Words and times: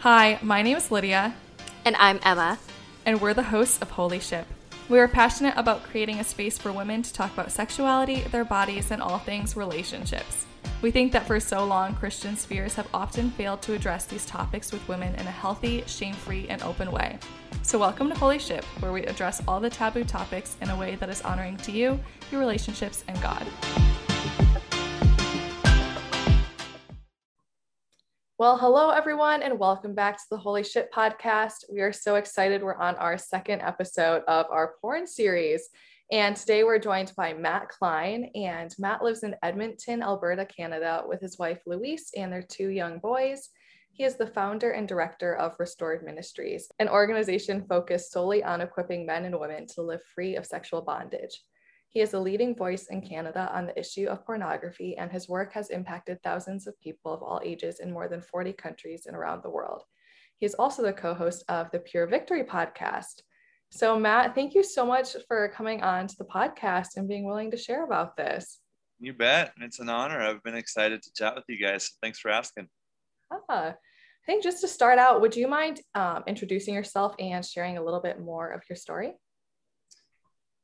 Hi, 0.00 0.38
my 0.42 0.62
name 0.62 0.76
is 0.76 0.90
Lydia, 0.90 1.34
And 1.84 1.96
I'm 1.96 2.20
Emma. 2.22 2.58
and 3.04 3.20
we're 3.20 3.34
the 3.34 3.42
hosts 3.44 3.80
of 3.80 3.90
Holy 3.90 4.20
Ship. 4.20 4.46
We 4.88 4.98
are 4.98 5.08
passionate 5.08 5.54
about 5.56 5.82
creating 5.84 6.18
a 6.20 6.24
space 6.24 6.56
for 6.58 6.72
women 6.72 7.02
to 7.02 7.12
talk 7.12 7.32
about 7.32 7.52
sexuality, 7.52 8.20
their 8.22 8.44
bodies, 8.44 8.90
and 8.90 9.02
all 9.02 9.18
things 9.18 9.56
relationships. 9.56 10.46
We 10.82 10.90
think 10.90 11.12
that 11.12 11.26
for 11.26 11.40
so 11.40 11.64
long, 11.64 11.94
Christian 11.94 12.36
spheres 12.36 12.74
have 12.74 12.88
often 12.94 13.30
failed 13.32 13.60
to 13.62 13.74
address 13.74 14.06
these 14.06 14.24
topics 14.24 14.72
with 14.72 14.86
women 14.88 15.14
in 15.16 15.26
a 15.26 15.30
healthy, 15.30 15.82
shame 15.86 16.14
free, 16.14 16.46
and 16.48 16.62
open 16.62 16.90
way. 16.92 17.18
So, 17.62 17.78
welcome 17.78 18.08
to 18.08 18.14
Holy 18.14 18.38
Ship, 18.38 18.64
where 18.80 18.92
we 18.92 19.02
address 19.04 19.42
all 19.48 19.60
the 19.60 19.70
taboo 19.70 20.04
topics 20.04 20.56
in 20.62 20.70
a 20.70 20.76
way 20.76 20.94
that 20.96 21.08
is 21.10 21.22
honoring 21.22 21.56
to 21.58 21.72
you, 21.72 21.98
your 22.30 22.40
relationships, 22.40 23.04
and 23.08 23.20
God. 23.20 23.46
Well, 28.38 28.56
hello, 28.56 28.90
everyone, 28.90 29.42
and 29.42 29.58
welcome 29.58 29.96
back 29.96 30.16
to 30.16 30.24
the 30.30 30.36
Holy 30.36 30.62
Shit 30.62 30.92
podcast. 30.92 31.64
We 31.68 31.80
are 31.80 31.92
so 31.92 32.14
excited. 32.14 32.62
We're 32.62 32.76
on 32.76 32.94
our 32.94 33.18
second 33.18 33.62
episode 33.62 34.22
of 34.28 34.46
our 34.48 34.74
porn 34.80 35.08
series. 35.08 35.70
And 36.12 36.36
today 36.36 36.62
we're 36.62 36.78
joined 36.78 37.12
by 37.16 37.32
Matt 37.32 37.68
Klein. 37.68 38.30
And 38.36 38.72
Matt 38.78 39.02
lives 39.02 39.24
in 39.24 39.34
Edmonton, 39.42 40.04
Alberta, 40.04 40.46
Canada, 40.46 41.02
with 41.04 41.20
his 41.20 41.36
wife 41.36 41.58
Louise 41.66 42.12
and 42.16 42.32
their 42.32 42.44
two 42.44 42.68
young 42.68 43.00
boys. 43.00 43.48
He 43.90 44.04
is 44.04 44.14
the 44.14 44.28
founder 44.28 44.70
and 44.70 44.86
director 44.86 45.34
of 45.34 45.58
Restored 45.58 46.04
Ministries, 46.04 46.70
an 46.78 46.88
organization 46.88 47.66
focused 47.68 48.12
solely 48.12 48.44
on 48.44 48.60
equipping 48.60 49.04
men 49.04 49.24
and 49.24 49.40
women 49.40 49.66
to 49.74 49.82
live 49.82 50.00
free 50.14 50.36
of 50.36 50.46
sexual 50.46 50.82
bondage. 50.82 51.42
He 51.90 52.00
is 52.00 52.12
a 52.12 52.20
leading 52.20 52.54
voice 52.54 52.86
in 52.88 53.00
Canada 53.00 53.50
on 53.52 53.66
the 53.66 53.78
issue 53.78 54.06
of 54.06 54.24
pornography, 54.26 54.96
and 54.96 55.10
his 55.10 55.28
work 55.28 55.52
has 55.54 55.70
impacted 55.70 56.22
thousands 56.22 56.66
of 56.66 56.78
people 56.80 57.12
of 57.12 57.22
all 57.22 57.40
ages 57.42 57.80
in 57.80 57.92
more 57.92 58.08
than 58.08 58.20
40 58.20 58.52
countries 58.52 59.06
and 59.06 59.16
around 59.16 59.42
the 59.42 59.50
world. 59.50 59.84
He 60.38 60.46
is 60.46 60.54
also 60.54 60.82
the 60.82 60.92
co 60.92 61.14
host 61.14 61.44
of 61.48 61.70
the 61.70 61.78
Pure 61.78 62.08
Victory 62.08 62.44
podcast. 62.44 63.22
So, 63.70 63.98
Matt, 63.98 64.34
thank 64.34 64.54
you 64.54 64.62
so 64.62 64.86
much 64.86 65.16
for 65.26 65.48
coming 65.48 65.82
on 65.82 66.06
to 66.06 66.16
the 66.16 66.24
podcast 66.24 66.96
and 66.96 67.08
being 67.08 67.26
willing 67.26 67.50
to 67.50 67.56
share 67.56 67.84
about 67.84 68.16
this. 68.16 68.60
You 69.00 69.12
bet. 69.12 69.52
It's 69.60 69.78
an 69.78 69.88
honor. 69.88 70.20
I've 70.20 70.42
been 70.42 70.56
excited 70.56 71.02
to 71.02 71.12
chat 71.12 71.34
with 71.36 71.44
you 71.48 71.58
guys. 71.64 71.92
Thanks 72.02 72.18
for 72.18 72.30
asking. 72.30 72.68
Ah, 73.32 73.70
I 73.70 73.74
think 74.26 74.42
just 74.42 74.60
to 74.60 74.68
start 74.68 74.98
out, 74.98 75.20
would 75.20 75.36
you 75.36 75.48
mind 75.48 75.80
um, 75.94 76.24
introducing 76.26 76.74
yourself 76.74 77.14
and 77.18 77.44
sharing 77.44 77.78
a 77.78 77.84
little 77.84 78.00
bit 78.00 78.20
more 78.20 78.50
of 78.50 78.62
your 78.68 78.76
story? 78.76 79.14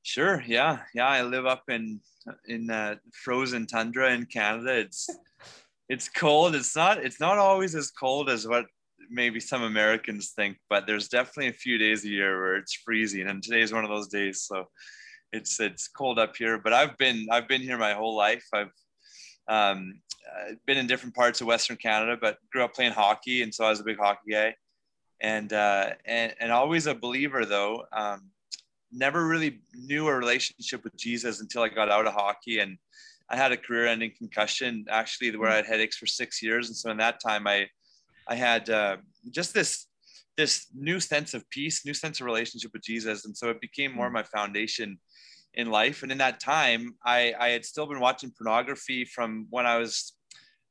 Sure. 0.05 0.43
Yeah. 0.47 0.81
Yeah. 0.95 1.09
I 1.09 1.23
live 1.23 1.47
up 1.47 1.65
in 1.69 1.99
in 2.47 2.71
uh, 2.71 2.97
frozen 3.25 3.67
tundra 3.67 4.13
in 4.13 4.27
Canada. 4.27 4.77
It's 4.77 5.09
it's 5.89 6.11
cold. 6.11 6.55
It's 6.55 6.77
not 6.77 6.99
it's 7.03 7.21
not 7.21 7.39
always 7.39 7.75
as 7.75 7.91
cold 7.91 8.29
as 8.29 8.47
what 8.47 8.67
maybe 9.11 9.41
some 9.41 9.63
Americans 9.63 10.33
think, 10.37 10.59
but 10.69 10.87
there's 10.87 11.09
definitely 11.09 11.49
a 11.49 11.55
few 11.55 11.79
days 11.79 12.05
a 12.05 12.09
year 12.09 12.39
where 12.39 12.57
it's 12.57 12.75
freezing, 12.75 13.27
and 13.29 13.43
today's 13.43 13.73
one 13.73 13.83
of 13.83 13.89
those 13.89 14.09
days. 14.09 14.43
So 14.43 14.67
it's 15.33 15.59
it's 15.59 15.89
cold 15.89 16.19
up 16.19 16.37
here. 16.37 16.59
But 16.59 16.75
I've 16.75 16.99
been 16.99 17.27
I've 17.31 17.49
been 17.49 17.63
here 17.63 17.79
my 17.79 17.95
whole 17.95 18.15
life. 18.15 18.47
I've 18.53 18.73
um, 19.49 20.03
been 20.67 20.77
in 20.77 20.87
different 20.87 21.15
parts 21.15 21.41
of 21.41 21.47
Western 21.47 21.79
Canada, 21.79 22.19
but 22.21 22.37
grew 22.53 22.63
up 22.63 22.75
playing 22.75 22.93
hockey, 22.93 23.41
and 23.43 23.55
so 23.55 23.65
I 23.65 23.71
was 23.71 23.81
a 23.81 23.85
big 23.85 23.99
hockey 23.99 24.33
guy, 24.33 24.55
and 25.23 25.51
uh, 25.51 25.93
and 26.05 26.35
and 26.41 26.53
always 26.53 26.87
a 26.87 26.95
believer 26.95 27.47
though. 27.47 27.85
Um, 27.91 28.31
never 28.95 29.27
really 29.27 29.61
knew 29.75 30.09
a 30.09 30.15
relationship 30.15 30.85
with 30.85 30.97
Jesus 30.97 31.41
until 31.41 31.63
I 31.63 31.69
got 31.69 31.91
out 31.91 32.07
of 32.07 32.15
hockey 32.15 32.61
and 32.61 32.79
I 33.29 33.37
had 33.37 33.53
a 33.53 33.57
career-ending 33.57 34.13
concussion 34.17 34.85
actually 34.91 35.37
where 35.37 35.51
I 35.51 35.57
had 35.57 35.67
headaches 35.67 35.97
for 35.97 36.07
six 36.07 36.43
years. 36.43 36.69
And 36.69 36.77
so 36.77 36.91
in 36.91 36.97
that 36.99 37.21
time 37.21 37.47
I 37.47 37.69
I 38.29 38.37
had 38.37 38.71
uh, 38.71 38.97
just 39.31 39.53
this 39.55 39.87
this 40.37 40.67
new 40.75 40.99
sense 40.99 41.33
of 41.35 41.49
peace, 41.51 41.85
new 41.85 41.95
sense 41.95 42.21
of 42.21 42.27
relationship 42.27 42.73
with 42.73 42.83
Jesus. 42.83 43.25
And 43.25 43.37
so 43.37 43.51
it 43.51 43.61
became 43.61 43.95
more 43.95 44.11
my 44.11 44.25
foundation 44.25 44.99
in 45.55 45.71
life. 45.71 46.03
And 46.03 46.11
in 46.11 46.19
that 46.19 46.41
time 46.41 46.95
I 47.05 47.35
I 47.39 47.49
had 47.49 47.65
still 47.65 47.87
been 47.87 48.01
watching 48.01 48.33
pornography 48.37 49.05
from 49.05 49.47
when 49.51 49.67
I 49.67 49.79
was 49.79 50.13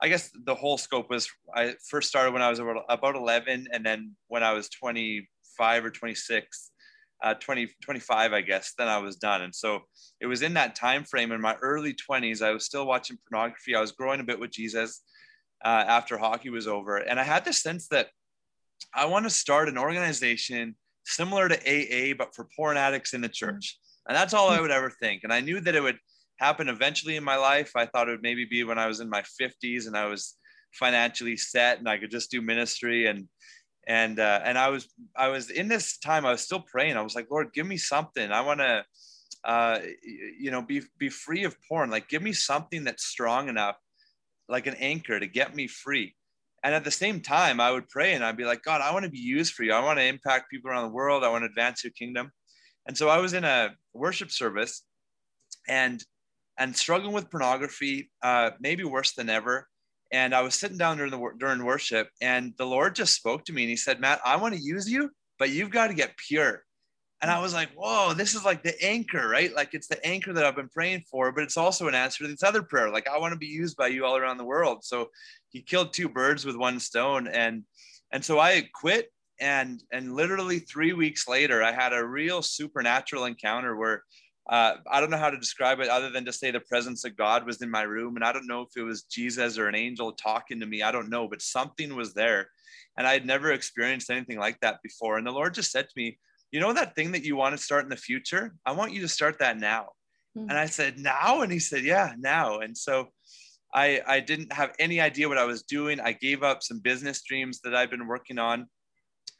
I 0.01 0.09
guess 0.09 0.29
the 0.45 0.55
whole 0.55 0.78
scope 0.78 1.09
was 1.09 1.29
I 1.55 1.75
first 1.90 2.09
started 2.09 2.34
when 2.34 2.41
I 2.41 2.50
was 2.50 2.59
about 2.59 3.16
11 3.16 3.67
and 3.72 3.85
then 3.85 4.16
when 4.28 4.44
I 4.44 4.51
was 4.53 4.69
25 4.69 5.85
or 5.85 5.91
26 5.91 6.72
uh, 7.22 7.34
20, 7.35 7.69
25, 7.81 8.34
I 8.34 8.41
guess, 8.41 8.74
then 8.78 8.88
I 8.88 8.97
was 8.97 9.16
done. 9.16 9.41
And 9.41 9.53
so 9.53 9.81
it 10.19 10.25
was 10.25 10.41
in 10.41 10.53
that 10.56 10.75
time 10.75 11.03
frame 11.03 11.31
in 11.31 11.41
my 11.41 11.56
early 11.62 11.94
20s. 11.94 12.41
I 12.41 12.51
was 12.51 12.66
still 12.66 12.85
watching 12.85 13.18
pornography. 13.29 13.75
I 13.75 13.81
was 13.81 13.91
growing 13.91 14.19
a 14.19 14.25
bit 14.25 14.40
with 14.40 14.51
Jesus 14.51 15.01
uh, 15.63 15.85
after 15.88 16.18
hockey 16.18 16.50
was 16.50 16.68
over. 16.68 16.97
And 16.97 17.19
I 17.19 17.23
had 17.23 17.46
this 17.46 17.62
sense 17.62 17.88
that 17.90 18.09
I 18.94 19.06
want 19.06 19.25
to 19.25 19.29
start 19.29 19.69
an 19.69 19.78
organization 19.78 20.75
similar 21.06 21.50
to 21.50 21.56
AA, 21.56 22.13
but 22.18 22.35
for 22.35 22.47
porn 22.56 22.78
addicts 22.78 23.13
in 23.13 23.22
the 23.22 23.29
church. 23.29 23.78
And 24.07 24.16
that's 24.16 24.34
all 24.34 24.50
I 24.50 24.59
would 24.59 24.72
ever 24.72 24.90
think. 24.90 25.23
And 25.23 25.31
I 25.31 25.40
knew 25.40 25.62
that 25.62 25.75
it 25.75 25.81
would 25.81 25.97
happen 26.40 26.68
eventually 26.68 27.16
in 27.16 27.23
my 27.23 27.38
life. 27.38 27.72
I 27.75 27.85
thought 27.85 28.09
it 28.09 28.12
would 28.12 28.22
maybe 28.22 28.46
be 28.46 28.63
when 28.63 28.78
I 28.78 28.88
was 28.88 29.00
in 29.00 29.09
my 29.09 29.23
50s 29.41 29.88
and 29.88 29.96
I 29.96 30.06
was 30.06 30.35
financially 30.73 31.38
set 31.38 31.79
and 31.79 31.88
I 31.88 31.97
could 31.97 32.12
just 32.12 32.31
do 32.31 32.41
ministry 32.41 33.07
and 33.07 33.28
and 33.88 34.19
uh, 34.19 34.41
and 34.44 34.57
I 34.57 34.69
was 34.69 34.88
I 35.16 35.27
was 35.29 35.49
in 35.49 35.67
this 35.67 35.97
time 35.97 36.25
I 36.25 36.31
was 36.31 36.41
still 36.41 36.61
praying. 36.61 36.97
I 36.97 37.01
was 37.01 37.16
like 37.16 37.29
Lord 37.29 37.53
give 37.53 37.67
me 37.67 37.77
something. 37.77 38.31
I 38.31 38.41
want 38.41 38.59
to 38.59 38.85
uh, 39.44 39.79
you 40.39 40.51
know 40.51 40.61
be 40.61 40.81
be 40.97 41.09
free 41.09 41.44
of 41.44 41.55
porn. 41.67 41.89
Like 41.89 42.09
give 42.09 42.22
me 42.22 42.33
something 42.33 42.83
that's 42.83 43.05
strong 43.05 43.49
enough 43.49 43.77
like 44.49 44.67
an 44.67 44.75
anchor 44.75 45.19
to 45.19 45.27
get 45.27 45.55
me 45.55 45.67
free. 45.67 46.16
And 46.63 46.73
at 46.73 46.83
the 46.83 46.91
same 46.91 47.19
time 47.19 47.59
I 47.59 47.72
would 47.72 47.89
pray 47.89 48.13
and 48.13 48.23
I'd 48.23 48.38
be 48.38 48.45
like 48.45 48.63
God 48.63 48.81
I 48.81 48.93
want 48.93 49.03
to 49.05 49.11
be 49.11 49.19
used 49.19 49.53
for 49.53 49.63
you. 49.63 49.73
I 49.73 49.83
want 49.83 49.99
to 49.99 50.05
impact 50.05 50.51
people 50.51 50.69
around 50.72 50.83
the 50.83 50.95
world. 50.95 51.23
I 51.23 51.29
want 51.29 51.43
to 51.43 51.49
advance 51.49 51.83
your 51.83 51.91
kingdom. 51.91 52.31
And 52.88 52.97
so 52.97 53.09
I 53.09 53.17
was 53.17 53.33
in 53.33 53.43
a 53.43 53.75
worship 53.93 54.31
service 54.31 54.83
and 55.67 56.03
and 56.57 56.75
struggling 56.75 57.13
with 57.13 57.31
pornography 57.31 58.11
uh, 58.22 58.51
maybe 58.59 58.83
worse 58.83 59.13
than 59.13 59.29
ever 59.29 59.67
and 60.13 60.35
I 60.35 60.41
was 60.41 60.53
sitting 60.53 60.78
down 60.78 60.97
during 60.97 61.12
the 61.12 61.31
during 61.40 61.66
worship, 61.66 62.07
and 62.22 62.53
the 62.57 62.68
Lord 62.68 62.96
just 62.96 63.16
spoke 63.16 63.44
to 63.46 63.53
me, 63.53 63.63
and 63.63 63.69
He 63.69 63.75
said, 63.75 64.00
"Matt, 64.00 64.22
I 64.24 64.38
want 64.38 64.53
to 64.53 64.62
use 64.62 64.90
you, 64.90 65.09
but 65.40 65.50
you've 65.50 65.72
got 65.72 65.88
to 65.88 65.94
get 65.96 66.16
pure." 66.16 66.63
And 67.22 67.31
I 67.31 67.41
was 67.41 67.53
like, 67.53 67.72
"Whoa, 67.75 68.13
this 68.13 68.35
is 68.35 68.46
like 68.46 68.63
the 68.63 68.81
anchor, 68.85 69.28
right? 69.28 69.53
Like 69.53 69.73
it's 69.73 69.88
the 69.88 70.06
anchor 70.06 70.31
that 70.34 70.46
I've 70.46 70.56
been 70.56 70.69
praying 70.69 71.03
for, 71.09 71.31
but 71.31 71.44
it's 71.44 71.57
also 71.57 71.88
an 71.88 71.96
answer 71.96 72.23
to 72.23 72.29
this 72.29 72.44
other 72.44 72.62
prayer. 72.62 72.91
Like 72.91 73.07
I 73.09 73.18
want 73.18 73.34
to 73.34 73.40
be 73.40 73.47
used 73.47 73.75
by 73.75 73.88
you 73.88 74.06
all 74.06 74.16
around 74.16 74.38
the 74.38 74.46
world." 74.46 74.85
So 74.85 75.09
He 75.50 75.62
killed 75.62 75.94
two 75.94 76.09
birds 76.09 76.46
with 76.46 76.56
one 76.56 76.79
stone, 76.79 77.28
and 77.28 77.63
and 78.12 78.23
so 78.23 78.40
I 78.40 78.69
quit, 78.73 79.12
and 79.40 79.81
and 79.91 80.16
literally 80.16 80.59
three 80.59 80.94
weeks 80.94 81.28
later, 81.28 81.63
I 81.63 81.72
had 81.72 81.91
a 81.94 82.06
real 82.06 82.44
supernatural 82.44 83.25
encounter 83.25 83.75
where 83.75 84.03
uh, 84.49 84.73
I 84.91 84.99
don't 84.99 85.09
know 85.09 85.17
how 85.17 85.29
to 85.29 85.39
describe 85.39 85.79
it 85.79 85.87
other 85.87 86.09
than 86.09 86.25
to 86.25 86.33
say 86.33 86.51
the 86.51 86.59
presence 86.59 87.05
of 87.05 87.15
God 87.15 87.45
was 87.45 87.61
in 87.61 87.69
my 87.69 87.83
room. 87.83 88.15
And 88.15 88.25
I 88.25 88.33
don't 88.33 88.47
know 88.47 88.61
if 88.61 88.75
it 88.75 88.83
was 88.83 89.03
Jesus 89.03 89.57
or 89.57 89.69
an 89.69 89.75
angel 89.75 90.11
talking 90.11 90.59
to 90.59 90.65
me. 90.65 90.81
I 90.81 90.91
don't 90.91 91.09
know, 91.09 91.27
but 91.27 91.41
something 91.41 91.95
was 91.95 92.13
there. 92.13 92.49
And 92.97 93.07
I 93.07 93.13
had 93.13 93.25
never 93.25 93.51
experienced 93.51 94.09
anything 94.09 94.37
like 94.37 94.59
that 94.59 94.79
before. 94.83 95.17
And 95.17 95.25
the 95.25 95.31
Lord 95.31 95.53
just 95.53 95.71
said 95.71 95.85
to 95.85 95.93
me, 95.95 96.19
You 96.51 96.59
know, 96.59 96.73
that 96.73 96.95
thing 96.95 97.13
that 97.13 97.23
you 97.23 97.37
want 97.37 97.57
to 97.57 97.63
start 97.63 97.83
in 97.83 97.89
the 97.89 97.95
future? 97.95 98.53
I 98.65 98.73
want 98.73 98.91
you 98.91 99.01
to 99.01 99.07
start 99.07 99.39
that 99.39 99.57
now. 99.57 99.89
Mm-hmm. 100.37 100.49
And 100.49 100.59
I 100.59 100.65
said, 100.65 100.99
Now? 100.99 101.41
And 101.41 101.51
he 101.51 101.59
said, 101.59 101.83
Yeah, 101.83 102.13
now. 102.19 102.59
And 102.59 102.77
so 102.77 103.09
I, 103.73 104.01
I 104.05 104.19
didn't 104.19 104.51
have 104.51 104.73
any 104.77 104.99
idea 104.99 105.29
what 105.29 105.37
I 105.37 105.45
was 105.45 105.63
doing. 105.63 105.99
I 106.01 106.11
gave 106.11 106.43
up 106.43 106.63
some 106.63 106.79
business 106.79 107.23
dreams 107.23 107.61
that 107.63 107.73
I've 107.73 107.89
been 107.89 108.07
working 108.07 108.39
on. 108.39 108.67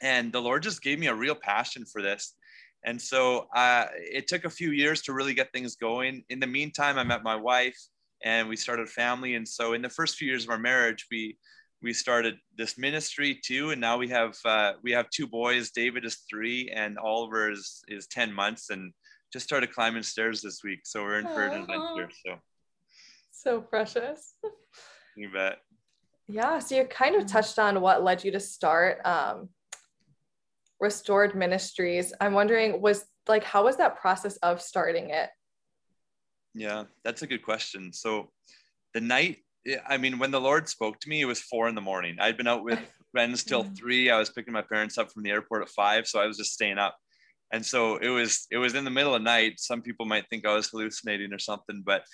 And 0.02 0.32
the 0.32 0.40
Lord 0.40 0.62
just 0.62 0.82
gave 0.82 0.98
me 0.98 1.06
a 1.08 1.14
real 1.14 1.36
passion 1.36 1.84
for 1.84 2.02
this. 2.02 2.34
And 2.84 3.00
so 3.00 3.46
uh, 3.54 3.86
it 3.94 4.28
took 4.28 4.44
a 4.44 4.50
few 4.50 4.70
years 4.70 5.02
to 5.02 5.12
really 5.12 5.34
get 5.34 5.52
things 5.52 5.76
going. 5.76 6.24
In 6.28 6.40
the 6.40 6.46
meantime, 6.46 6.98
I 6.98 7.04
met 7.04 7.22
my 7.22 7.36
wife 7.36 7.78
and 8.24 8.48
we 8.48 8.56
started 8.56 8.88
a 8.88 8.90
family. 8.90 9.34
And 9.34 9.46
so 9.46 9.72
in 9.72 9.82
the 9.82 9.88
first 9.88 10.16
few 10.16 10.28
years 10.28 10.44
of 10.44 10.50
our 10.50 10.58
marriage, 10.58 11.06
we 11.10 11.38
we 11.82 11.92
started 11.92 12.36
this 12.56 12.78
ministry 12.78 13.38
too. 13.44 13.70
And 13.70 13.80
now 13.80 13.98
we 13.98 14.08
have 14.08 14.36
uh, 14.44 14.72
we 14.82 14.92
have 14.92 15.08
two 15.10 15.26
boys. 15.26 15.70
David 15.70 16.04
is 16.04 16.24
three, 16.30 16.70
and 16.74 16.98
Oliver 16.98 17.50
is 17.50 17.82
is 17.88 18.06
ten 18.06 18.32
months, 18.32 18.70
and 18.70 18.92
just 19.32 19.44
started 19.44 19.72
climbing 19.72 20.02
stairs 20.02 20.40
this 20.40 20.60
week. 20.64 20.80
So 20.84 21.02
we're 21.02 21.18
in 21.18 21.26
for 21.26 21.42
an 21.42 21.62
adventure. 21.62 22.10
So 22.24 22.36
so 23.30 23.60
precious. 23.60 24.34
You 25.16 25.30
bet. 25.30 25.58
Yeah. 26.26 26.58
So 26.58 26.76
you 26.76 26.84
kind 26.86 27.16
of 27.16 27.26
touched 27.26 27.58
on 27.58 27.80
what 27.80 28.02
led 28.02 28.24
you 28.24 28.32
to 28.32 28.40
start 28.40 29.04
um, 29.04 29.50
restored 30.80 31.34
ministries. 31.34 32.12
I'm 32.20 32.32
wondering 32.32 32.80
was 32.80 33.04
like 33.28 33.44
how 33.44 33.64
was 33.64 33.76
that 33.76 33.96
process 33.96 34.36
of 34.38 34.60
starting 34.60 35.10
it? 35.10 35.30
Yeah 36.54 36.84
that's 37.04 37.22
a 37.22 37.26
good 37.26 37.42
question. 37.42 37.92
So 37.92 38.30
the 38.92 39.00
night 39.00 39.38
i 39.88 39.96
mean 39.96 40.18
when 40.18 40.30
the 40.30 40.40
lord 40.40 40.68
spoke 40.68 41.00
to 41.00 41.08
me 41.08 41.22
it 41.22 41.24
was 41.24 41.40
four 41.40 41.68
in 41.68 41.74
the 41.74 41.80
morning. 41.80 42.16
I'd 42.20 42.36
been 42.36 42.46
out 42.46 42.64
with 42.64 42.78
friends 43.12 43.44
till 43.44 43.64
mm-hmm. 43.64 43.74
three. 43.74 44.10
I 44.10 44.18
was 44.18 44.30
picking 44.30 44.52
my 44.52 44.62
parents 44.62 44.98
up 44.98 45.10
from 45.10 45.22
the 45.22 45.30
airport 45.30 45.62
at 45.62 45.68
five 45.70 46.06
so 46.06 46.20
i 46.20 46.26
was 46.26 46.36
just 46.36 46.52
staying 46.52 46.78
up. 46.78 46.96
And 47.52 47.64
so 47.64 47.96
it 47.98 48.08
was 48.08 48.46
it 48.50 48.58
was 48.58 48.74
in 48.74 48.84
the 48.84 48.90
middle 48.90 49.14
of 49.14 49.22
night. 49.22 49.60
Some 49.60 49.82
people 49.82 50.06
might 50.06 50.28
think 50.28 50.46
i 50.46 50.54
was 50.54 50.68
hallucinating 50.68 51.32
or 51.32 51.38
something 51.38 51.82
but 51.84 52.04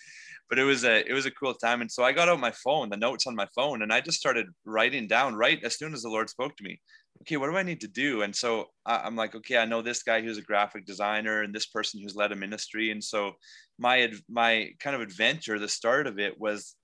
but 0.50 0.58
it 0.58 0.64
was 0.64 0.84
a 0.84 1.08
it 1.08 1.14
was 1.14 1.26
a 1.26 1.30
cool 1.30 1.54
time. 1.54 1.80
And 1.80 1.90
so 1.90 2.02
I 2.02 2.12
got 2.12 2.28
out 2.28 2.40
my 2.40 2.50
phone, 2.50 2.90
the 2.90 2.96
notes 2.96 3.26
on 3.26 3.36
my 3.36 3.46
phone, 3.54 3.82
and 3.82 3.92
I 3.92 4.00
just 4.00 4.18
started 4.18 4.48
writing 4.64 5.06
down 5.06 5.36
right 5.36 5.62
as 5.62 5.78
soon 5.78 5.94
as 5.94 6.02
the 6.02 6.10
Lord 6.10 6.28
spoke 6.28 6.56
to 6.56 6.64
me. 6.64 6.80
Okay, 7.22 7.36
what 7.36 7.50
do 7.50 7.56
I 7.56 7.62
need 7.62 7.82
to 7.82 7.88
do? 7.88 8.22
And 8.22 8.34
so 8.34 8.68
I'm 8.86 9.14
like, 9.14 9.34
okay, 9.34 9.58
I 9.58 9.66
know 9.66 9.82
this 9.82 10.02
guy 10.02 10.22
who's 10.22 10.38
a 10.38 10.42
graphic 10.42 10.86
designer 10.86 11.42
and 11.42 11.54
this 11.54 11.66
person 11.66 12.00
who's 12.00 12.16
led 12.16 12.32
a 12.32 12.36
ministry. 12.36 12.90
And 12.90 13.04
so 13.04 13.32
my 13.78 14.10
my 14.28 14.70
kind 14.80 14.96
of 14.96 15.02
adventure, 15.02 15.58
the 15.58 15.68
start 15.68 16.06
of 16.06 16.18
it 16.18 16.40
was 16.40 16.76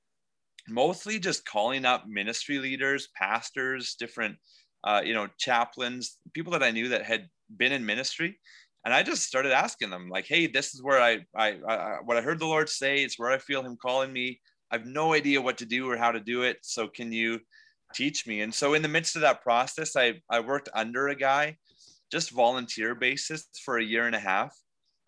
mostly 0.68 1.18
just 1.18 1.46
calling 1.46 1.84
up 1.84 2.04
ministry 2.06 2.58
leaders, 2.58 3.08
pastors, 3.16 3.94
different 3.98 4.36
uh, 4.84 5.02
you 5.04 5.14
know, 5.14 5.28
chaplains, 5.38 6.18
people 6.32 6.52
that 6.52 6.62
I 6.62 6.70
knew 6.70 6.88
that 6.88 7.04
had 7.04 7.28
been 7.56 7.72
in 7.72 7.84
ministry. 7.84 8.38
And 8.84 8.94
I 8.94 9.02
just 9.02 9.24
started 9.24 9.52
asking 9.52 9.90
them, 9.90 10.08
like, 10.08 10.26
hey, 10.26 10.46
this 10.46 10.72
is 10.74 10.82
where 10.82 11.00
I, 11.00 11.18
I, 11.36 11.58
I, 11.68 11.96
what 12.04 12.16
I 12.16 12.20
heard 12.20 12.38
the 12.38 12.46
Lord 12.46 12.68
say. 12.68 13.02
It's 13.02 13.18
where 13.18 13.32
I 13.32 13.38
feel 13.38 13.62
Him 13.62 13.76
calling 13.76 14.12
me. 14.12 14.40
I 14.70 14.76
have 14.76 14.86
no 14.86 15.12
idea 15.12 15.40
what 15.42 15.58
to 15.58 15.66
do 15.66 15.90
or 15.90 15.96
how 15.96 16.12
to 16.12 16.20
do 16.20 16.42
it. 16.42 16.58
So 16.62 16.86
can 16.86 17.10
you 17.10 17.40
teach 17.94 18.26
me? 18.26 18.40
And 18.40 18.54
so 18.54 18.74
in 18.74 18.82
the 18.82 18.88
midst 18.88 19.16
of 19.16 19.22
that 19.22 19.42
process, 19.42 19.96
I, 19.96 20.14
I 20.30 20.40
worked 20.40 20.68
under 20.74 21.08
a 21.08 21.14
guy, 21.14 21.56
just 22.10 22.30
volunteer 22.30 22.94
basis 22.94 23.48
for 23.64 23.78
a 23.78 23.84
year 23.84 24.06
and 24.06 24.16
a 24.16 24.20
half. 24.20 24.56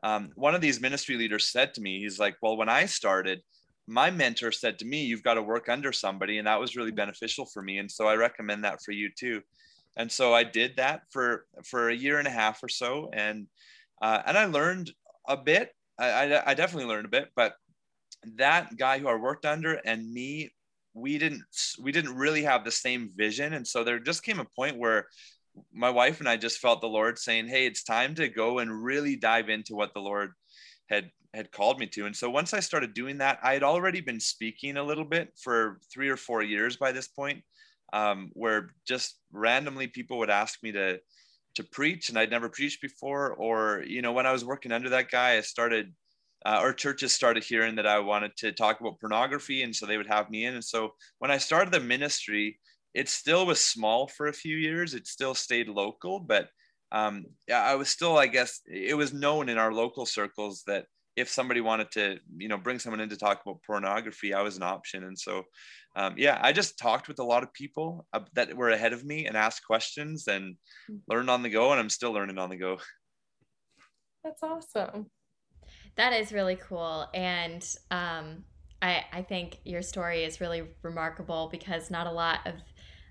Um, 0.03 0.31
one 0.37 0.55
of 0.55 0.61
these 0.61 0.81
ministry 0.81 1.17
leaders 1.17 1.51
said 1.51 1.75
to 1.75 1.81
me, 1.81 2.01
he's 2.01 2.19
like, 2.19 2.37
well, 2.41 2.57
when 2.57 2.69
I 2.69 2.87
started, 2.87 3.41
my 3.87 4.11
mentor 4.11 4.53
said 4.53 4.79
to 4.79 4.85
me, 4.85 5.05
you've 5.05 5.23
got 5.23 5.35
to 5.35 5.43
work 5.43 5.69
under 5.69 5.93
somebody. 5.93 6.39
And 6.39 6.47
that 6.47 6.61
was 6.61 6.77
really 6.77 6.93
beneficial 6.93 7.47
for 7.47 7.63
me. 7.63 7.79
And 7.79 7.91
so 7.91 8.07
I 8.07 8.15
recommend 8.15 8.65
that 8.65 8.83
for 8.85 8.93
you 8.93 9.11
too 9.19 9.43
and 9.99 10.11
so 10.11 10.33
I 10.33 10.45
did 10.45 10.77
that 10.77 11.03
for 11.11 11.45
for 11.65 11.91
a 11.91 11.95
year 11.95 12.19
and 12.19 12.29
a 12.29 12.31
half 12.31 12.63
or 12.63 12.69
so, 12.69 13.11
and 13.13 13.49
uh, 14.01 14.23
and 14.25 14.39
I 14.39 14.47
learned 14.47 14.93
a 15.29 15.37
bit. 15.37 15.73
I, 15.99 16.07
I, 16.07 16.51
I 16.51 16.55
definitely 16.55 16.89
learned 16.89 17.07
a 17.07 17.11
bit, 17.11 17.31
but 17.35 17.55
that 18.37 18.77
guy 18.77 19.01
who 19.01 19.09
I 19.09 19.17
worked 19.17 19.45
under 19.45 19.75
and 19.85 20.13
me, 20.13 20.53
we 20.99 21.19
didn't 21.19 21.43
we 21.81 21.93
didn't 21.93 22.17
really 22.17 22.43
have 22.43 22.65
the 22.65 22.71
same 22.71 23.11
vision, 23.17 23.55
and 23.55 23.67
so 23.67 23.85
there 23.85 23.99
just 23.99 24.23
came 24.23 24.41
a 24.41 24.45
point 24.45 24.79
where 24.79 25.07
my 25.73 25.91
wife 25.91 26.21
and 26.21 26.29
I 26.29 26.37
just 26.37 26.59
felt 26.61 26.81
the 26.81 26.89
Lord 26.89 27.19
saying, 27.19 27.49
"Hey, 27.49 27.67
it's 27.67 27.83
time 27.83 28.15
to 28.17 28.29
go 28.29 28.59
and 28.59 28.83
really 28.85 29.17
dive 29.17 29.49
into 29.49 29.75
what 29.75 29.95
the 29.95 30.01
Lord 30.01 30.33
had 30.89 31.11
had 31.35 31.53
called 31.53 31.79
me 31.79 31.87
to." 31.89 32.07
And 32.07 32.17
so 32.17 32.31
once 32.31 32.55
I 32.55 32.61
started 32.61 32.95
doing 32.95 33.19
that, 33.19 33.39
I 33.43 33.55
had 33.55 33.63
already 33.63 34.01
been 34.01 34.21
speaking 34.21 34.77
a 34.77 34.85
little 34.85 35.05
bit 35.05 35.33
for 35.43 35.81
three 35.93 36.09
or 36.09 36.17
four 36.17 36.43
years 36.43 36.77
by 36.77 36.93
this 36.93 37.09
point 37.09 37.43
um, 37.93 38.31
where 38.35 38.71
just 38.87 39.19
randomly 39.33 39.87
people 39.87 40.19
would 40.19 40.31
ask 40.31 40.63
me 40.63 40.73
to 40.73 41.01
to 41.55 41.65
preach 41.65 42.09
and 42.09 42.19
I'd 42.19 42.31
never 42.31 42.49
preached 42.49 42.81
before 42.81 43.33
or 43.33 43.83
you 43.87 44.03
know 44.03 44.13
when 44.13 44.27
I 44.27 44.33
was 44.33 44.45
working 44.45 44.71
under 44.71 44.91
that 44.91 45.11
guy 45.11 45.37
I 45.37 45.41
started 45.41 45.93
uh, 46.47 46.61
or 46.63 46.73
churches 46.73 47.13
started 47.13 47.45
hearing 47.45 47.75
that 47.77 47.87
I 47.87 47.99
wanted 47.99 48.37
to 48.39 48.53
talk 48.53 48.81
about 48.81 49.01
pornography 49.01 49.63
and 49.63 49.75
so 49.75 49.87
they 49.87 49.97
would 49.97 50.07
have 50.07 50.31
me 50.31 50.45
in. 50.45 50.55
And 50.55 50.65
so 50.65 50.95
when 51.19 51.31
I 51.31 51.39
started 51.39 51.73
the 51.73 51.81
ministry 51.81 52.59
it 52.95 53.09
still 53.09 53.47
was 53.47 53.63
small 53.63 54.09
for 54.09 54.29
a 54.29 54.33
few 54.33 54.57
years. 54.57 54.95
It 54.95 55.07
still 55.07 55.35
stayed 55.35 55.69
local 55.69 56.21
but 56.21 56.49
um, 56.91 57.27
yeah, 57.47 57.63
I 57.63 57.75
was 57.75 57.91
still 57.91 58.17
I 58.17 58.27
guess 58.27 58.61
it 58.67 58.97
was 58.97 59.13
known 59.13 59.49
in 59.49 59.59
our 59.59 59.73
local 59.73 60.07
circles 60.07 60.63
that 60.67 60.87
if 61.17 61.29
somebody 61.29 61.61
wanted 61.61 61.91
to 61.91 62.19
you 62.37 62.49
know 62.49 62.57
bring 62.57 62.79
someone 62.79 63.01
in 63.01 63.09
to 63.11 63.17
talk 63.17 63.43
about 63.45 63.63
pornography 63.67 64.33
i 64.33 64.41
was 64.41 64.57
an 64.57 64.63
option. 64.63 65.05
And 65.05 65.19
so 65.19 65.43
um, 65.97 66.15
yeah 66.17 66.39
i 66.43 66.53
just 66.53 66.79
talked 66.79 67.09
with 67.09 67.19
a 67.19 67.25
lot 67.25 67.43
of 67.43 67.53
people 67.53 68.07
that 68.35 68.57
were 68.57 68.71
ahead 68.71 68.93
of 68.93 69.05
me 69.05 69.27
and 69.27 69.37
asked 69.37 69.67
questions 69.67 70.29
and 70.29 70.55
mm-hmm. 70.55 70.97
learned 71.09 71.29
on 71.29 71.43
the 71.43 71.51
go 71.51 71.73
and 71.73 71.81
i'm 71.81 71.91
still 71.91 72.13
learning 72.13 72.39
on 72.39 72.49
the 72.49 72.57
go. 72.57 72.79
That's 74.25 74.43
awesome 74.43 75.11
that 75.99 76.15
is 76.15 76.33
really 76.33 76.57
cool 76.57 77.07
and 77.13 77.77
um, 77.91 78.45
I, 78.81 79.05
I 79.13 79.23
think 79.23 79.59
your 79.65 79.83
story 79.83 80.25
is 80.25 80.41
really 80.41 80.63
remarkable 80.83 81.49
because 81.51 81.91
not 81.91 82.07
a 82.07 82.13
lot 82.13 82.47
of 82.47 82.55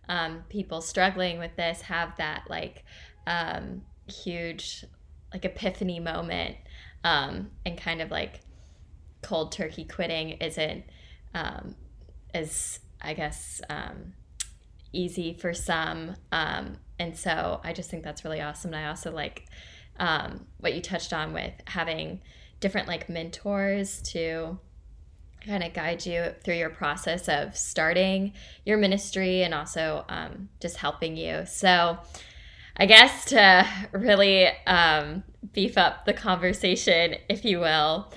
um, 0.10 0.44
people 0.50 0.81
struggling 0.81 1.38
with 1.38 1.56
this 1.57 1.81
have 1.81 2.16
that 2.18 2.44
like 2.50 2.84
um, 3.28 3.81
huge 4.07 4.86
like 5.34 5.44
epiphany 5.44 6.00
moment 6.00 6.56
um, 7.04 7.51
and 7.66 7.78
kind 7.78 8.01
of 8.01 8.10
like 8.10 8.39
cold 9.22 9.51
turkey 9.51 9.83
quitting 9.83 10.31
isn't 10.31 10.86
um, 11.33 11.75
as 12.33 12.80
I 13.01 13.13
guess 13.13 13.62
um, 13.69 14.13
easy 14.94 15.33
for 15.33 15.54
some, 15.54 16.16
um, 16.31 16.78
and 17.00 17.16
so 17.16 17.62
I 17.63 17.74
just 17.74 17.92
think 17.92 18.04
that's 18.04 18.24
really 18.24 18.42
awesome. 18.42 18.74
And 18.74 18.83
I 18.83 18.90
also 18.90 19.12
like 19.12 19.45
um, 20.00 20.48
what 20.60 20.74
you 20.74 20.81
touched 20.81 21.13
on 21.13 21.33
with 21.33 21.54
having 21.66 22.22
different 22.59 22.88
like 22.88 23.09
mentors 23.09 24.01
to 24.01 24.59
kind 25.45 25.63
of 25.63 25.74
guide 25.74 26.06
you 26.06 26.33
through 26.44 26.56
your 26.56 26.69
process 26.69 27.30
of 27.30 27.56
starting 27.56 28.33
your 28.65 28.77
ministry 28.77 29.44
and 29.44 29.54
also 29.54 30.04
um, 30.09 30.50
just 30.59 30.77
helping 30.77 31.15
you. 31.15 31.45
So 31.45 31.98
I 32.75 32.86
guess 32.86 33.25
to 33.25 33.68
really 33.92 34.48
um, 34.68 35.24
beef 35.54 35.77
up 35.77 36.06
the 36.06 36.13
conversation, 36.13 37.15
if 37.30 37.45
you 37.45 37.59
will, 37.59 38.12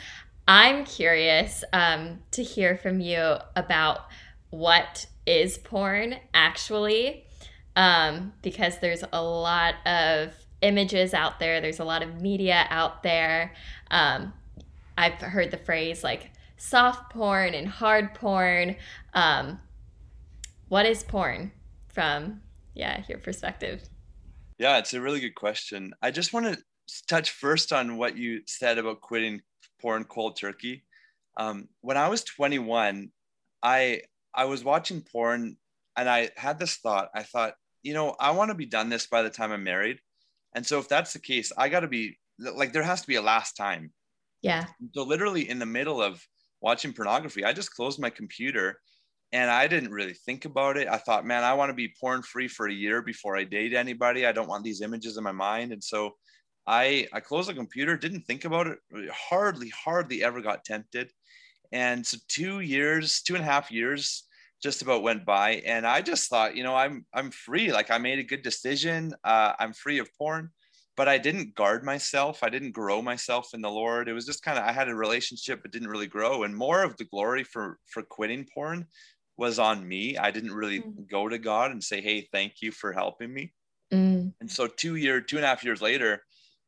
I'm 0.46 0.84
curious 0.84 1.62
um, 1.72 2.20
to 2.32 2.42
hear 2.42 2.76
from 2.76 3.00
you 3.00 3.37
about 3.54 4.06
what 4.50 5.06
is 5.26 5.58
porn 5.58 6.16
actually, 6.34 7.25
um, 7.76 8.32
because 8.42 8.78
there's 8.81 9.04
a 9.12 9.22
lot 9.22 9.75
of 9.87 10.34
images 10.62 11.15
out 11.15 11.39
there, 11.39 11.61
there's 11.61 11.81
a 11.81 11.85
lot 11.85 12.03
of 12.03 12.21
media 12.21 12.67
out 12.71 13.03
there. 13.03 13.55
Um, 13.91 14.33
I've 14.97 15.15
heard 15.15 15.51
the 15.51 15.57
phrase 15.57 16.05
like 16.05 16.31
soft 16.57 17.12
porn 17.12 17.55
and 17.55 17.67
hard 17.67 18.15
porn. 18.15 18.77
Um, 19.15 19.61
what 20.69 20.87
is 20.87 21.03
porn 21.03 21.53
from, 21.89 22.43
yeah, 22.75 23.03
your 23.09 23.19
perspective? 23.19 23.89
Yeah, 24.59 24.79
it's 24.79 24.95
a 24.95 25.01
really 25.01 25.21
good 25.21 25.35
question. 25.35 25.95
I 26.03 26.11
just 26.11 26.33
want 26.33 26.47
to 26.47 26.62
touch 27.09 27.31
first 27.31 27.73
on 27.73 27.97
what 27.97 28.17
you 28.17 28.43
said 28.47 28.79
about 28.79 29.01
quitting 29.01 29.41
porn 29.81 30.05
cold 30.05 30.37
turkey. 30.37 30.85
Um, 31.37 31.69
when 31.81 31.97
I 31.97 32.09
was 32.09 32.25
21, 32.25 33.11
I 33.62 34.03
I 34.35 34.45
was 34.45 34.62
watching 34.62 35.01
porn 35.01 35.57
and 35.97 36.09
I 36.09 36.31
had 36.37 36.59
this 36.59 36.77
thought. 36.77 37.09
I 37.15 37.23
thought, 37.23 37.55
you 37.83 37.95
know, 37.95 38.15
I 38.21 38.31
want 38.33 38.51
to 38.51 38.55
be 38.55 38.67
done 38.67 38.89
this 38.89 39.07
by 39.07 39.23
the 39.23 39.31
time 39.31 39.53
I'm 39.53 39.65
married. 39.65 39.99
And 40.55 40.67
so 40.67 40.79
if 40.79 40.88
that's 40.88 41.12
the 41.12 41.19
case, 41.19 41.52
I 41.56 41.69
got 41.69 41.81
to 41.81 41.88
be 41.88 42.19
like 42.38 42.73
there 42.73 42.82
has 42.82 43.02
to 43.02 43.06
be 43.06 43.17
a 43.17 43.23
last 43.23 43.56
time. 43.56 43.93
Yeah. 44.43 44.67
So 44.94 45.02
literally 45.02 45.49
in 45.49 45.58
the 45.58 45.67
middle 45.67 46.02
of 46.02 46.25
watching 46.61 46.93
pornography, 46.93 47.44
I 47.44 47.52
just 47.52 47.75
closed 47.75 48.00
my 48.00 48.11
computer 48.11 48.81
and 49.32 49.50
I 49.50 49.69
didn't 49.69 49.93
really 49.93 50.14
think 50.14 50.44
about 50.44 50.76
it. 50.76 50.88
I 50.88 50.97
thought, 50.97 51.26
man, 51.26 51.44
I 51.44 51.55
want 51.55 51.70
to 51.70 51.75
be 51.75 51.94
porn 52.00 52.23
free 52.23 52.49
for 52.49 52.67
a 52.67 52.73
year 52.73 53.00
before 53.00 53.37
I 53.37 53.44
date 53.44 53.75
anybody. 53.75 54.26
I 54.26 54.33
don't 54.33 54.49
want 54.49 54.64
these 54.64 54.80
images 54.80 55.16
in 55.16 55.25
my 55.25 55.33
mind. 55.33 55.73
And 55.73 55.83
so 55.83 56.16
I 56.66 57.07
I 57.12 57.21
closed 57.21 57.49
the 57.49 57.54
computer, 57.54 57.97
didn't 57.97 58.23
think 58.23 58.45
about 58.45 58.66
it, 58.66 58.78
hardly, 59.12 59.69
hardly 59.69 60.25
ever 60.25 60.40
got 60.40 60.64
tempted. 60.64 61.11
And 61.73 62.04
so 62.04 62.19
two 62.28 62.61
years, 62.61 63.23
two 63.23 63.37
and 63.37 63.45
a 63.45 63.47
half 63.47 63.71
years 63.71 64.25
just 64.62 64.83
about 64.83 65.02
went 65.02 65.25
by. 65.25 65.62
And 65.67 65.87
I 65.87 66.02
just 66.02 66.29
thought, 66.29 66.57
you 66.57 66.62
know, 66.62 66.76
I'm 66.76 67.07
I'm 67.14 67.31
free. 67.31 67.73
Like 67.73 67.90
I 67.90 67.99
made 67.99 68.19
a 68.19 68.25
good 68.25 68.43
decision. 68.43 69.14
Uh, 69.25 69.52
I'm 69.59 69.73
free 69.73 69.99
of 69.99 70.09
porn. 70.17 70.50
But 70.97 71.09
I 71.09 71.17
didn't 71.17 71.55
guard 71.55 71.83
myself. 71.83 72.43
I 72.43 72.50
didn't 72.50 72.73
grow 72.73 73.00
myself 73.00 73.55
in 73.55 73.62
the 73.62 73.71
Lord. 73.71 74.09
It 74.09 74.12
was 74.12 74.26
just 74.26 74.43
kind 74.43 74.59
of 74.59 74.64
I 74.64 74.73
had 74.73 74.88
a 74.88 74.95
relationship 74.95 75.62
but 75.62 75.71
didn't 75.71 75.88
really 75.88 76.07
grow. 76.07 76.43
And 76.43 76.55
more 76.55 76.83
of 76.83 76.97
the 76.97 77.05
glory 77.05 77.45
for 77.45 77.79
for 77.87 78.02
quitting 78.02 78.47
porn 78.52 78.87
was 79.40 79.59
on 79.59 79.88
me. 79.88 80.19
I 80.19 80.31
didn't 80.31 80.52
really 80.52 80.81
mm. 80.81 81.09
go 81.11 81.29
to 81.29 81.38
God 81.38 81.71
and 81.71 81.83
say, 81.83 82.02
"Hey, 82.02 82.29
thank 82.31 82.61
you 82.61 82.71
for 82.71 82.93
helping 82.93 83.33
me." 83.33 83.55
Mm. 83.93 84.35
And 84.40 84.50
so, 84.50 84.67
two 84.67 84.97
year, 84.97 85.23
two 85.23 85.37
and 85.37 85.45
a 85.45 85.49
half 85.49 85.64
years 85.64 85.81
later, 85.81 86.23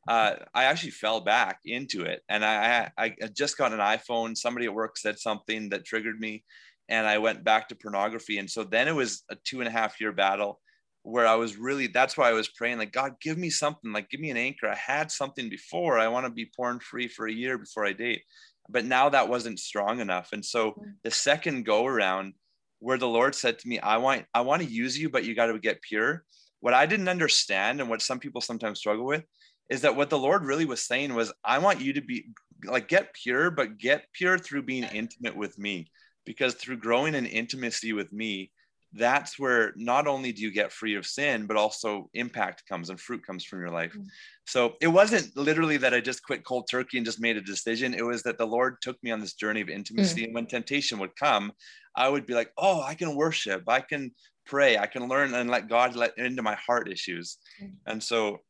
uh, 0.09 0.37
I 0.55 0.65
actually 0.65 0.93
fell 0.93 1.21
back 1.21 1.59
into 1.67 2.03
it, 2.05 2.23
and 2.31 2.43
I, 2.45 2.91
I 2.97 3.15
I 3.23 3.27
just 3.29 3.59
got 3.59 3.75
an 3.75 3.81
iPhone. 3.81 4.37
Somebody 4.37 4.67
at 4.67 4.75
work 4.75 4.97
said 4.97 5.19
something 5.19 5.69
that 5.69 5.85
triggered 5.85 6.19
me, 6.19 6.45
and 6.93 7.07
I 7.07 7.17
went 7.17 7.43
back 7.43 7.69
to 7.69 7.75
pornography. 7.75 8.37
And 8.37 8.51
so 8.51 8.65
then 8.65 8.87
it 8.87 8.95
was 8.95 9.25
a 9.31 9.37
two 9.45 9.61
and 9.61 9.69
a 9.69 9.73
half 9.73 9.99
year 9.99 10.13
battle 10.13 10.61
where 11.05 11.27
I 11.27 11.37
was 11.37 11.57
really. 11.57 11.87
That's 11.87 12.19
why 12.19 12.29
I 12.29 12.35
was 12.35 12.49
praying, 12.49 12.77
like 12.77 12.93
God, 12.93 13.15
give 13.21 13.39
me 13.39 13.49
something, 13.49 13.93
like 13.93 14.11
give 14.11 14.21
me 14.21 14.31
an 14.31 14.37
anchor. 14.37 14.69
I 14.69 14.77
had 14.77 15.11
something 15.11 15.49
before. 15.49 15.99
I 15.99 16.09
want 16.09 16.27
to 16.27 16.31
be 16.31 16.51
porn 16.55 16.81
free 16.81 17.09
for 17.09 17.27
a 17.27 17.33
year 17.33 17.57
before 17.57 17.87
I 17.87 17.95
date, 17.95 18.23
but 18.69 18.85
now 18.85 19.09
that 19.09 19.31
wasn't 19.31 19.59
strong 19.59 20.01
enough. 20.01 20.29
And 20.35 20.45
so 20.45 20.73
mm. 20.73 20.93
the 21.03 21.11
second 21.11 21.65
go 21.65 21.87
around 21.87 22.35
where 22.79 22.99
the 22.99 23.09
Lord 23.09 23.35
said 23.35 23.59
to 23.61 23.69
me, 23.69 23.79
I 23.79 23.97
want, 23.97 24.27
I 24.35 24.43
want 24.43 24.61
to 24.61 24.69
use 24.69 24.99
you, 24.99 25.09
but 25.09 25.25
you 25.25 25.35
got 25.35 25.47
to 25.47 25.59
get 25.59 25.81
pure. 25.81 26.25
What 26.61 26.75
I 26.75 26.85
didn't 26.85 27.09
understand 27.09 27.81
and 27.81 27.89
what 27.89 28.03
some 28.03 28.19
people 28.19 28.43
sometimes 28.43 28.81
struggle 28.81 29.07
with 29.07 29.25
is 29.71 29.81
that 29.81 29.97
what 29.97 30.11
the 30.11 30.19
Lord 30.19 30.45
really 30.45 30.67
was 30.67 30.83
saying 30.83 31.15
was, 31.15 31.33
I 31.43 31.59
want 31.59 31.81
you 31.81 31.95
to 31.95 32.03
be 32.03 32.27
like, 32.67 32.89
get 32.89 33.15
pure, 33.15 33.51
but 33.51 33.79
get 33.79 34.07
pure 34.13 34.37
through 34.37 34.65
being 34.65 34.85
intimate 34.85 35.37
with 35.37 35.59
me. 35.59 35.91
Because 36.25 36.55
through 36.55 36.79
growing 36.79 37.14
in 37.14 37.26
intimacy 37.26 37.93
with 37.93 38.12
me, 38.12 38.50
that's 38.95 39.38
where 39.38 39.73
not 39.76 40.07
only 40.07 40.33
do 40.33 40.43
you 40.43 40.52
get 40.52 40.73
free 40.73 40.97
of 40.97 41.07
sin, 41.07 41.47
but 41.47 41.57
also 41.57 42.11
impact 42.14 42.64
comes 42.69 42.91
and 42.91 43.00
fruit 43.00 43.26
comes 43.26 43.45
from 43.45 43.61
your 43.61 43.71
life. 43.71 43.93
Mm-hmm. 43.93 44.07
So 44.47 44.75
it 44.81 44.88
wasn't 44.88 45.35
literally 45.37 45.79
that 45.79 45.95
I 45.95 46.00
just 46.00 46.23
quit 46.23 46.45
cold 46.45 46.69
turkey 46.71 46.99
and 46.99 47.07
just 47.07 47.21
made 47.21 47.37
a 47.37 47.43
decision. 47.43 47.95
It 47.95 48.05
was 48.05 48.23
that 48.25 48.37
the 48.37 48.47
Lord 48.47 48.76
took 48.83 49.02
me 49.02 49.11
on 49.11 49.21
this 49.21 49.35
journey 49.35 49.62
of 49.62 49.71
intimacy. 49.71 50.21
Mm-hmm. 50.21 50.25
And 50.26 50.35
when 50.35 50.47
temptation 50.47 50.99
would 50.99 51.17
come, 51.17 51.52
I 51.97 52.09
would 52.09 52.26
be 52.26 52.35
like, 52.35 52.52
oh, 52.59 52.83
I 52.83 52.95
can 52.95 53.17
worship, 53.17 53.62
I 53.67 53.81
can 53.81 54.12
pray, 54.45 54.76
I 54.76 54.87
can 54.87 55.09
learn 55.09 55.33
and 55.35 55.50
let 55.50 55.69
God 55.69 55.97
let 55.97 56.19
into 56.19 56.43
my 56.43 56.57
heart 56.57 56.91
issues. 56.91 57.38
Mm-hmm. 57.62 57.91
And 57.91 58.02
so 58.02 58.41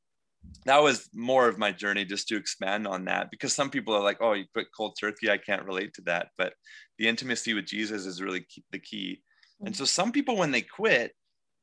that 0.64 0.82
was 0.82 1.08
more 1.12 1.48
of 1.48 1.58
my 1.58 1.72
journey 1.72 2.04
just 2.04 2.28
to 2.28 2.36
expand 2.36 2.86
on 2.86 3.04
that 3.06 3.30
because 3.30 3.54
some 3.54 3.70
people 3.70 3.94
are 3.94 4.02
like, 4.02 4.18
oh, 4.20 4.32
you 4.32 4.44
quit 4.52 4.68
cold 4.76 4.96
turkey. 4.98 5.30
I 5.30 5.38
can't 5.38 5.64
relate 5.64 5.92
to 5.94 6.02
that. 6.02 6.28
But 6.38 6.54
the 6.98 7.08
intimacy 7.08 7.54
with 7.54 7.66
Jesus 7.66 8.06
is 8.06 8.22
really 8.22 8.40
key, 8.40 8.64
the 8.70 8.78
key. 8.78 9.22
And 9.60 9.74
mm. 9.74 9.76
so 9.76 9.84
some 9.84 10.12
people, 10.12 10.36
when 10.36 10.52
they 10.52 10.62
quit, 10.62 11.12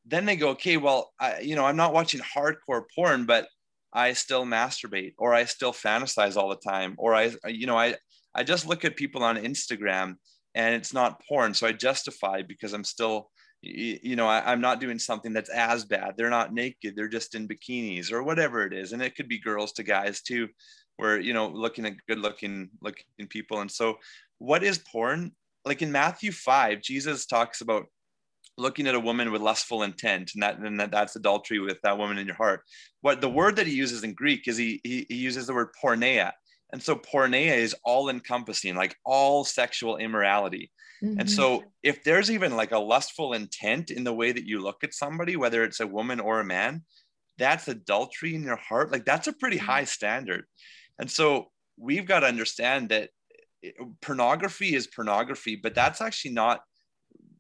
then 0.05 0.25
they 0.25 0.36
go, 0.36 0.50
okay, 0.50 0.77
well, 0.77 1.12
I, 1.19 1.39
you 1.39 1.55
know, 1.55 1.65
I'm 1.65 1.77
not 1.77 1.93
watching 1.93 2.19
hardcore 2.19 2.83
porn, 2.93 3.25
but 3.25 3.48
I 3.93 4.13
still 4.13 4.45
masturbate 4.45 5.13
or 5.17 5.33
I 5.33 5.45
still 5.45 5.74
fantasize 5.74 6.36
all 6.36 6.50
the 6.50 6.55
time. 6.55 6.95
Or 6.98 7.15
I, 7.15 7.31
you 7.48 7.67
know, 7.67 7.77
I, 7.77 7.95
I 8.36 8.43
just 8.43 8.67
look 8.67 8.86
at 8.86 8.95
people 8.95 9.24
on 9.24 9.38
Instagram 9.38 10.15
and 10.55 10.75
it's 10.75 10.93
not 10.93 11.21
porn. 11.27 11.53
So 11.53 11.67
I 11.67 11.71
justify 11.71 12.41
because 12.41 12.74
I'm 12.74 12.83
still, 12.83 13.29
you 13.61 14.15
know, 14.15 14.27
I, 14.27 14.51
am 14.51 14.61
not 14.61 14.79
doing 14.79 14.99
something 14.99 15.33
that's 15.33 15.49
as 15.49 15.83
bad. 15.85 16.13
They're 16.15 16.29
not 16.29 16.53
naked. 16.53 16.95
They're 16.95 17.07
just 17.07 17.35
in 17.35 17.47
bikinis 17.47 18.11
or 18.11 18.23
whatever 18.23 18.65
it 18.65 18.73
is. 18.73 18.93
And 18.93 19.01
it 19.01 19.15
could 19.15 19.27
be 19.27 19.39
girls 19.39 19.73
to 19.73 19.83
guys 19.83 20.21
too, 20.21 20.47
where, 20.97 21.19
you 21.19 21.33
know, 21.33 21.47
looking 21.47 21.85
at 21.85 21.93
good 22.07 22.19
looking, 22.19 22.69
looking 22.81 23.27
people. 23.29 23.59
And 23.59 23.69
so 23.69 23.97
what 24.37 24.63
is 24.63 24.77
porn? 24.77 25.33
like 25.65 25.81
in 25.81 25.91
Matthew 25.91 26.31
5, 26.31 26.81
Jesus 26.81 27.25
talks 27.25 27.61
about 27.61 27.85
looking 28.57 28.87
at 28.87 28.95
a 28.95 28.99
woman 28.99 29.31
with 29.31 29.41
lustful 29.41 29.83
intent 29.83 30.31
and 30.33 30.43
that 30.43 30.57
and 30.59 30.79
that, 30.79 30.91
that's 30.91 31.15
adultery 31.15 31.59
with 31.59 31.77
that 31.81 31.97
woman 31.97 32.17
in 32.17 32.27
your 32.27 32.35
heart 32.35 32.61
what 32.99 33.21
the 33.21 33.29
word 33.29 33.55
that 33.55 33.65
he 33.65 33.73
uses 33.73 34.03
in 34.03 34.13
greek 34.13 34.49
is 34.49 34.57
he, 34.57 34.81
he, 34.83 35.05
he 35.07 35.15
uses 35.15 35.47
the 35.47 35.53
word 35.53 35.69
porneia 35.81 36.33
and 36.71 36.81
so 36.81 36.95
porneia 36.95 37.57
is 37.57 37.75
all 37.83 38.09
encompassing 38.09 38.75
like 38.75 38.95
all 39.05 39.43
sexual 39.43 39.97
immorality 39.97 40.71
mm-hmm. 41.03 41.19
and 41.19 41.29
so 41.29 41.63
if 41.83 42.03
there's 42.03 42.31
even 42.31 42.55
like 42.55 42.71
a 42.71 42.79
lustful 42.79 43.33
intent 43.33 43.91
in 43.91 44.03
the 44.03 44.13
way 44.13 44.31
that 44.31 44.45
you 44.45 44.61
look 44.61 44.83
at 44.83 44.93
somebody 44.93 45.35
whether 45.35 45.63
it's 45.63 45.79
a 45.79 45.88
woman 45.88 46.19
or 46.19 46.39
a 46.39 46.45
man 46.45 46.83
that's 47.38 47.67
adultery 47.67 48.35
in 48.35 48.43
your 48.43 48.57
heart 48.57 48.91
like 48.91 49.05
that's 49.05 49.27
a 49.27 49.33
pretty 49.33 49.57
mm-hmm. 49.57 49.65
high 49.65 49.83
standard 49.83 50.45
and 50.99 51.09
so 51.09 51.47
we've 51.77 52.05
got 52.05 52.19
to 52.19 52.27
understand 52.27 52.89
that 52.89 53.09
pornography 54.01 54.75
is 54.75 54.88
pornography, 54.88 55.55
but 55.55 55.75
that's 55.75 56.01
actually 56.01 56.31
not 56.31 56.61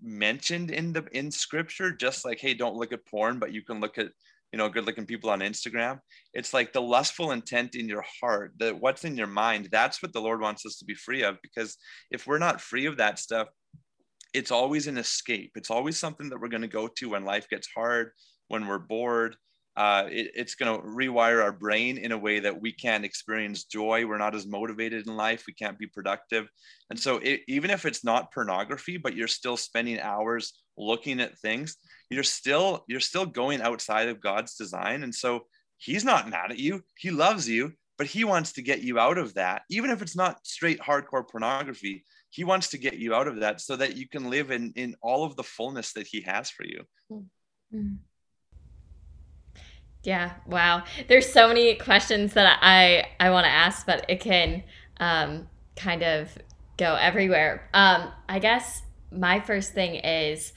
mentioned 0.01 0.71
in 0.71 0.93
the 0.93 1.05
in 1.11 1.31
scripture. 1.31 1.91
Just 1.91 2.25
like, 2.25 2.39
hey, 2.39 2.53
don't 2.53 2.75
look 2.75 2.93
at 2.93 3.05
porn, 3.05 3.39
but 3.39 3.51
you 3.51 3.63
can 3.63 3.79
look 3.79 3.97
at 3.97 4.07
you 4.51 4.57
know 4.57 4.69
good 4.69 4.85
looking 4.85 5.05
people 5.05 5.29
on 5.29 5.39
Instagram. 5.39 5.99
It's 6.33 6.53
like 6.53 6.73
the 6.73 6.81
lustful 6.81 7.31
intent 7.31 7.75
in 7.75 7.87
your 7.87 8.03
heart, 8.21 8.53
that 8.59 8.79
what's 8.79 9.05
in 9.05 9.17
your 9.17 9.27
mind. 9.27 9.69
That's 9.71 10.01
what 10.01 10.13
the 10.13 10.21
Lord 10.21 10.41
wants 10.41 10.65
us 10.65 10.77
to 10.77 10.85
be 10.85 10.95
free 10.95 11.23
of. 11.23 11.37
Because 11.41 11.77
if 12.11 12.27
we're 12.27 12.39
not 12.39 12.61
free 12.61 12.85
of 12.85 12.97
that 12.97 13.19
stuff, 13.19 13.47
it's 14.33 14.51
always 14.51 14.87
an 14.87 14.97
escape. 14.97 15.51
It's 15.55 15.71
always 15.71 15.97
something 15.97 16.29
that 16.29 16.39
we're 16.39 16.49
going 16.49 16.61
to 16.61 16.67
go 16.67 16.87
to 16.87 17.09
when 17.09 17.25
life 17.25 17.49
gets 17.49 17.67
hard, 17.75 18.11
when 18.47 18.67
we're 18.67 18.79
bored, 18.79 19.35
uh, 19.79 20.07
it, 20.11 20.31
it's 20.35 20.55
going 20.55 20.75
to 20.75 20.85
rewire 20.85 21.41
our 21.41 21.53
brain 21.53 21.97
in 21.97 22.11
a 22.11 22.17
way 22.17 22.41
that 22.41 22.61
we 22.61 22.69
can't 22.69 23.05
experience 23.05 23.63
joy. 23.63 24.05
We're 24.05 24.17
not 24.17 24.35
as 24.35 24.45
motivated 24.45 25.07
in 25.07 25.15
life. 25.15 25.45
We 25.47 25.53
can't 25.53 25.79
be 25.79 25.87
productive. 25.87 26.49
And 26.89 26.99
so, 26.99 27.17
it, 27.19 27.43
even 27.47 27.69
if 27.69 27.85
it's 27.85 28.03
not 28.03 28.33
pornography, 28.33 28.97
but 28.97 29.15
you're 29.15 29.29
still 29.29 29.55
spending 29.55 29.97
hours 29.99 30.51
looking 30.77 31.21
at 31.21 31.39
things, 31.39 31.77
you're 32.09 32.23
still 32.23 32.83
you're 32.87 32.99
still 32.99 33.25
going 33.25 33.61
outside 33.61 34.09
of 34.09 34.21
God's 34.21 34.55
design. 34.55 35.03
And 35.03 35.13
so, 35.13 35.45
He's 35.77 36.03
not 36.03 36.29
mad 36.29 36.51
at 36.51 36.59
you. 36.59 36.83
He 36.97 37.09
loves 37.09 37.47
you, 37.47 37.71
but 37.97 38.07
He 38.07 38.25
wants 38.25 38.51
to 38.53 38.61
get 38.61 38.81
you 38.81 38.99
out 38.99 39.17
of 39.17 39.33
that. 39.35 39.61
Even 39.69 39.91
if 39.91 40.01
it's 40.01 40.15
not 40.15 40.45
straight 40.45 40.79
hardcore 40.79 41.27
pornography, 41.27 42.03
He 42.29 42.43
wants 42.43 42.67
to 42.69 42.77
get 42.77 42.97
you 42.97 43.13
out 43.13 43.27
of 43.27 43.39
that 43.39 43.61
so 43.61 43.77
that 43.77 43.95
you 43.95 44.07
can 44.07 44.29
live 44.29 44.51
in 44.51 44.73
in 44.75 44.95
all 45.01 45.23
of 45.23 45.35
the 45.35 45.43
fullness 45.43 45.93
that 45.93 46.07
He 46.07 46.21
has 46.21 46.49
for 46.49 46.65
you. 46.65 46.83
Mm-hmm. 47.11 47.95
Yeah, 50.03 50.33
wow. 50.47 50.83
There's 51.07 51.31
so 51.31 51.47
many 51.47 51.75
questions 51.75 52.33
that 52.33 52.59
I 52.61 53.05
I 53.19 53.29
want 53.31 53.45
to 53.45 53.51
ask, 53.51 53.85
but 53.85 54.05
it 54.09 54.19
can 54.19 54.63
um, 54.97 55.47
kind 55.75 56.03
of 56.03 56.29
go 56.77 56.95
everywhere. 56.95 57.69
Um, 57.73 58.11
I 58.27 58.39
guess 58.39 58.81
my 59.11 59.39
first 59.39 59.73
thing 59.73 59.95
is 59.95 60.53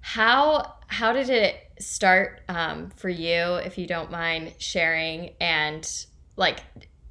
how 0.00 0.74
how 0.86 1.12
did 1.12 1.30
it 1.30 1.56
start 1.78 2.40
um, 2.48 2.90
for 2.96 3.08
you, 3.08 3.54
if 3.56 3.78
you 3.78 3.86
don't 3.86 4.10
mind 4.10 4.54
sharing, 4.58 5.30
and 5.40 5.88
like, 6.36 6.60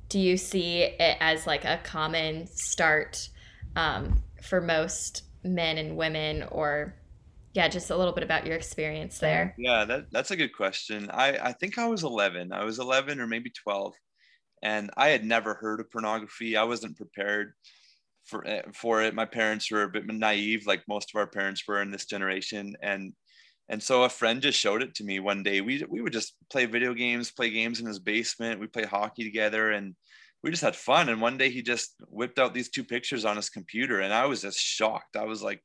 do 0.10 0.20
you 0.20 0.38
see 0.38 0.82
it 0.82 1.18
as 1.20 1.48
like 1.48 1.66
a 1.66 1.80
common 1.84 2.48
start 2.48 3.30
um, 3.76 4.22
for 4.42 4.60
most 4.60 5.24
men 5.44 5.78
and 5.78 5.96
women, 5.96 6.44
or 6.52 6.96
yeah, 7.54 7.68
just 7.68 7.90
a 7.90 7.98
little 7.98 8.14
bit 8.14 8.24
about 8.24 8.46
your 8.46 8.56
experience 8.56 9.20
there. 9.20 9.56
Yeah, 9.58 9.86
that, 9.86 10.12
that's 10.12 10.32
a 10.32 10.36
good 10.36 10.56
question. 10.56 11.10
I, 11.12 11.38
I 11.38 11.54
think 11.54 11.78
I 11.78 11.88
was 11.88 12.04
11. 12.04 12.54
I 12.54 12.64
was 12.64 12.80
11 12.80 13.20
or 13.20 13.28
maybe 13.28 13.50
12. 13.50 13.94
And 14.62 14.92
I 14.98 15.10
had 15.10 15.24
never 15.24 15.56
heard 15.56 15.80
of 15.80 15.90
pornography. 15.90 16.58
I 16.58 16.64
wasn't 16.64 16.98
prepared 16.98 17.54
for, 18.26 18.46
eh, 18.48 18.62
for 18.74 19.02
it. 19.02 19.14
My 19.16 19.26
parents 19.26 19.72
were 19.72 19.84
a 19.84 19.90
bit 19.90 20.06
naive, 20.08 20.66
like 20.68 20.84
most 20.88 21.12
of 21.14 21.20
our 21.20 21.28
parents 21.28 21.64
were 21.68 21.82
in 21.82 21.92
this 21.92 22.06
generation. 22.06 22.76
And 22.82 23.14
and 23.70 23.82
so 23.82 24.04
a 24.04 24.10
friend 24.10 24.42
just 24.42 24.60
showed 24.60 24.82
it 24.82 24.96
to 24.96 25.04
me 25.04 25.20
one 25.20 25.44
day. 25.44 25.62
We, 25.62 25.84
we 25.88 26.02
would 26.02 26.12
just 26.12 26.34
play 26.52 26.66
video 26.66 26.96
games, 26.96 27.30
play 27.30 27.52
games 27.52 27.80
in 27.80 27.86
his 27.86 28.00
basement. 28.00 28.60
We 28.60 28.66
play 28.66 28.84
hockey 28.84 29.24
together 29.24 29.72
and 29.72 29.96
we 30.44 30.50
just 30.50 30.64
had 30.64 30.76
fun. 30.76 31.10
And 31.10 31.22
one 31.22 31.38
day 31.38 31.52
he 31.52 31.62
just 31.62 31.94
whipped 32.10 32.40
out 32.40 32.56
these 32.56 32.70
two 32.70 32.84
pictures 32.84 33.26
on 33.26 33.36
his 33.36 33.52
computer. 33.52 34.00
And 34.00 34.12
I 34.12 34.26
was 34.26 34.42
just 34.42 34.60
shocked. 34.60 35.16
I 35.16 35.26
was 35.26 35.44
like, 35.44 35.62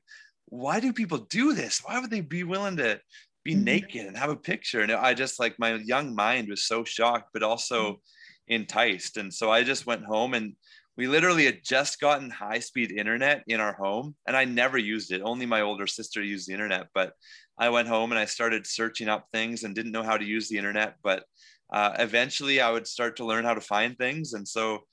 why 0.47 0.81
do 0.81 0.93
people 0.93 1.19
do 1.19 1.55
this? 1.55 1.81
Why 1.83 1.99
would 1.99 2.11
they 2.11 2.21
be 2.21 2.45
willing 2.45 2.77
to 2.77 3.01
be 3.43 3.55
mm-hmm. 3.55 3.65
naked 3.65 4.07
and 4.07 4.19
have 4.19 4.31
a 4.31 4.37
picture? 4.37 4.83
And 4.83 4.93
I 4.93 5.15
just 5.15 5.41
like 5.41 5.59
my 5.59 5.75
young 5.77 6.15
mind 6.15 6.49
was 6.51 6.67
so 6.67 6.85
shocked, 6.85 7.31
but 7.33 7.43
also 7.43 7.85
mm-hmm. 7.85 8.55
enticed. 8.55 9.17
And 9.17 9.33
so 9.33 9.51
I 9.51 9.63
just 9.63 9.87
went 9.87 10.05
home 10.05 10.35
and 10.35 10.55
we 10.97 11.07
literally 11.07 11.45
had 11.45 11.65
just 11.65 12.01
gotten 12.01 12.31
high 12.31 12.61
speed 12.61 12.93
internet 12.93 13.43
in 13.47 13.61
our 13.61 13.73
home 13.73 14.15
and 14.27 14.37
I 14.37 14.45
never 14.45 14.79
used 14.79 15.13
it. 15.13 15.23
Only 15.23 15.47
my 15.47 15.61
older 15.61 15.87
sister 15.87 16.23
used 16.23 16.49
the 16.49 16.53
internet. 16.53 16.89
But 16.95 17.15
I 17.59 17.69
went 17.71 17.89
home 17.89 18.13
and 18.13 18.19
I 18.19 18.25
started 18.27 18.67
searching 18.67 19.09
up 19.09 19.27
things 19.33 19.65
and 19.65 19.75
didn't 19.75 19.93
know 19.93 20.03
how 20.03 20.17
to 20.17 20.25
use 20.25 20.49
the 20.49 20.59
internet. 20.59 20.97
But 21.03 21.25
uh, 21.73 21.93
eventually 21.99 22.61
I 22.61 22.71
would 22.71 22.87
start 22.87 23.17
to 23.17 23.25
learn 23.25 23.45
how 23.45 23.55
to 23.55 23.61
find 23.61 23.99
things. 23.99 24.35
And 24.35 24.47
so 24.47 24.85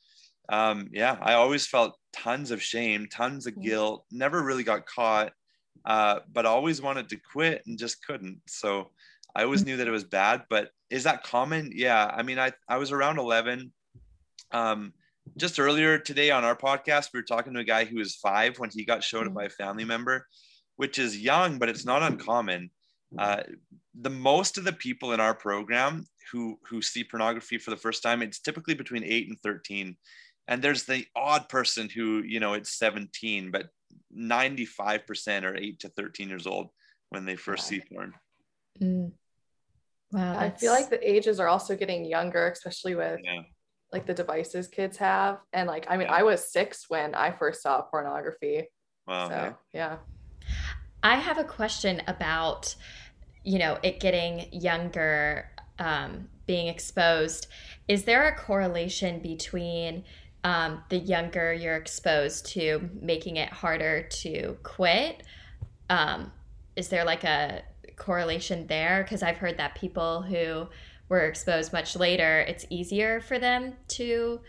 um, 0.50 0.90
yeah, 0.92 1.18
I 1.22 1.34
always 1.34 1.68
felt 1.68 1.98
tons 2.14 2.52
of 2.52 2.62
shame, 2.62 3.08
tons 3.12 3.46
of 3.46 3.54
mm-hmm. 3.54 3.64
guilt, 3.64 4.06
never 4.12 4.44
really 4.44 4.64
got 4.64 4.86
caught 4.86 5.34
uh, 5.86 6.20
but 6.32 6.46
always 6.46 6.82
wanted 6.82 7.10
to 7.10 7.18
quit 7.18 7.64
and 7.66 7.78
just 7.78 8.06
couldn't. 8.06 8.42
So 8.48 8.92
I 9.36 9.44
always 9.44 9.66
knew 9.66 9.78
that 9.78 9.88
it 9.88 9.92
was 9.92 10.04
bad. 10.04 10.44
But 10.50 10.70
is 10.90 11.04
that 11.04 11.24
common? 11.24 11.72
Yeah. 11.74 12.06
I 12.06 12.24
mean, 12.24 12.40
I, 12.40 12.52
I 12.68 12.78
was 12.78 12.92
around 12.92 13.18
11. 13.18 13.72
Um, 14.52 14.94
just 15.38 15.60
earlier 15.60 15.98
today 15.98 16.32
on 16.32 16.44
our 16.44 16.56
podcast, 16.56 17.10
we 17.14 17.20
were 17.20 17.26
talking 17.26 17.54
to 17.54 17.60
a 17.60 17.66
guy 17.66 17.86
who 17.86 17.98
was 17.98 18.16
five 18.16 18.60
when 18.60 18.70
he 18.72 18.86
got 18.86 19.04
showed 19.04 19.28
up 19.28 19.34
by 19.34 19.46
a 19.46 19.50
family 19.50 19.86
member, 19.86 20.28
which 20.76 21.00
is 21.00 21.18
young, 21.18 21.58
but 21.60 21.70
it's 21.70 21.86
not 21.86 22.04
uncommon. 22.04 22.70
Uh, 23.18 23.44
the 24.00 24.10
most 24.10 24.58
of 24.58 24.64
the 24.64 24.74
people 24.74 25.12
in 25.14 25.20
our 25.20 25.34
program 25.34 26.06
who 26.32 26.58
who 26.70 26.82
see 26.82 27.04
pornography 27.04 27.58
for 27.58 27.72
the 27.72 27.78
first 27.78 28.02
time, 28.04 28.22
it's 28.22 28.40
typically 28.40 28.74
between 28.74 29.04
eight 29.04 29.28
and 29.28 29.38
13. 29.44 29.98
And 30.48 30.62
there's 30.62 30.86
the 30.86 31.06
odd 31.16 31.50
person 31.50 31.90
who, 31.90 32.24
you 32.24 32.40
know, 32.40 32.54
it's 32.54 32.78
17, 32.78 33.52
but 33.52 33.68
95% 34.18 35.44
are 35.44 35.56
8 35.56 35.80
to 35.80 35.90
13 35.90 36.30
years 36.30 36.48
old 36.48 36.70
when 37.10 37.26
they 37.26 37.36
first 37.36 37.68
see 37.68 37.82
porn. 37.92 38.14
Mm. 38.82 39.12
Wow. 40.12 40.38
I 40.38 40.50
feel 40.50 40.74
like 40.74 40.90
the 40.90 41.10
ages 41.10 41.40
are 41.40 41.48
also 41.48 41.76
getting 41.76 42.04
younger, 42.04 42.50
especially 42.50 42.96
with 42.96 43.20
yeah. 43.24 43.44
Like 43.92 44.06
the 44.06 44.14
devices 44.14 44.68
kids 44.68 44.98
have. 44.98 45.40
And 45.54 45.68
like, 45.68 45.86
I 45.90 45.98
mean, 45.98 46.08
yeah. 46.08 46.16
I 46.16 46.24
was 46.24 46.52
six 46.52 46.90
when 46.90 47.14
I 47.16 47.32
first 47.32 47.62
saw 47.62 47.82
pornography. 47.82 48.70
Wow. 49.08 49.30
So, 49.30 49.36
yeah. 49.36 49.54
yeah. 49.74 49.98
I 51.04 51.16
have 51.16 51.38
a 51.38 51.44
question 51.44 52.02
about, 52.08 52.76
you 53.44 53.60
know, 53.60 53.78
it 53.84 54.00
getting 54.00 54.48
younger, 54.52 55.50
um, 55.80 56.30
being 56.46 56.68
exposed. 56.68 57.48
Is 57.88 58.04
there 58.04 58.28
a 58.28 58.36
correlation 58.36 59.20
between 59.20 60.04
um, 60.44 60.84
the 60.90 60.98
younger 60.98 61.54
you're 61.54 61.76
exposed 61.76 62.48
to, 62.48 62.90
making 63.00 63.38
it 63.38 63.50
harder 63.50 64.04
to 64.04 64.58
quit. 64.64 65.24
Um, 65.90 66.32
is 66.76 66.90
there 66.90 67.06
like 67.06 67.24
a 67.24 67.64
correlation 67.96 68.66
there? 68.68 69.04
Because 69.04 69.22
I've 69.22 69.38
heard 69.38 69.58
that 69.58 69.76
people 69.76 70.22
who 70.22 70.68
were 71.12 71.26
exposed 71.26 71.74
much 71.74 71.98
later, 71.98 72.40
it's 72.48 72.66
easier 72.70 73.20
for 73.20 73.38
them 73.38 73.74
to 73.90 74.40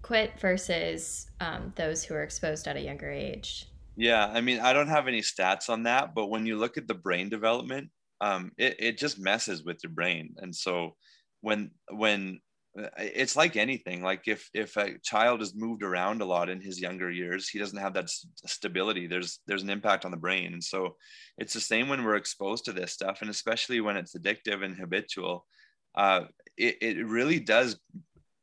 quit 0.00 0.38
versus 0.38 1.26
um, 1.40 1.72
those 1.74 2.04
who 2.04 2.14
are 2.14 2.22
exposed 2.22 2.68
at 2.68 2.76
a 2.76 2.80
younger 2.80 3.10
age. 3.10 3.66
Yeah, 3.96 4.30
I 4.32 4.40
mean, 4.40 4.60
I 4.60 4.72
don't 4.72 4.88
have 4.88 5.08
any 5.08 5.22
stats 5.22 5.68
on 5.68 5.82
that, 5.82 6.14
but 6.14 6.28
when 6.28 6.46
you 6.46 6.56
look 6.56 6.78
at 6.78 6.86
the 6.86 6.94
brain 6.94 7.28
development, 7.28 7.90
um, 8.20 8.52
it, 8.56 8.76
it 8.78 8.96
just 8.96 9.18
messes 9.18 9.64
with 9.64 9.80
your 9.82 9.90
brain. 9.90 10.36
And 10.38 10.54
so 10.54 10.94
when 11.40 11.72
when 11.90 12.38
uh, 12.78 12.86
it's 12.96 13.34
like 13.34 13.56
anything 13.56 14.00
like 14.00 14.28
if 14.28 14.48
if 14.54 14.76
a 14.76 14.96
child 15.02 15.42
is 15.42 15.52
moved 15.56 15.82
around 15.82 16.22
a 16.22 16.24
lot 16.24 16.48
in 16.48 16.60
his 16.60 16.80
younger 16.80 17.10
years 17.10 17.48
he 17.48 17.58
doesn't 17.58 17.78
have 17.78 17.94
that 17.94 18.08
stability 18.46 19.06
there's 19.06 19.38
there's 19.46 19.62
an 19.62 19.70
impact 19.70 20.04
on 20.04 20.10
the 20.10 20.16
brain 20.16 20.54
and 20.54 20.64
so 20.64 20.96
it's 21.38 21.52
the 21.52 21.60
same 21.60 21.88
when 21.88 22.02
we're 22.02 22.16
exposed 22.16 22.64
to 22.64 22.72
this 22.72 22.90
stuff 22.92 23.18
and 23.20 23.30
especially 23.30 23.80
when 23.80 23.96
it's 23.96 24.16
addictive 24.16 24.64
and 24.64 24.74
habitual 24.76 25.46
uh, 25.94 26.22
it, 26.56 26.78
it 26.80 27.06
really 27.06 27.40
does 27.40 27.78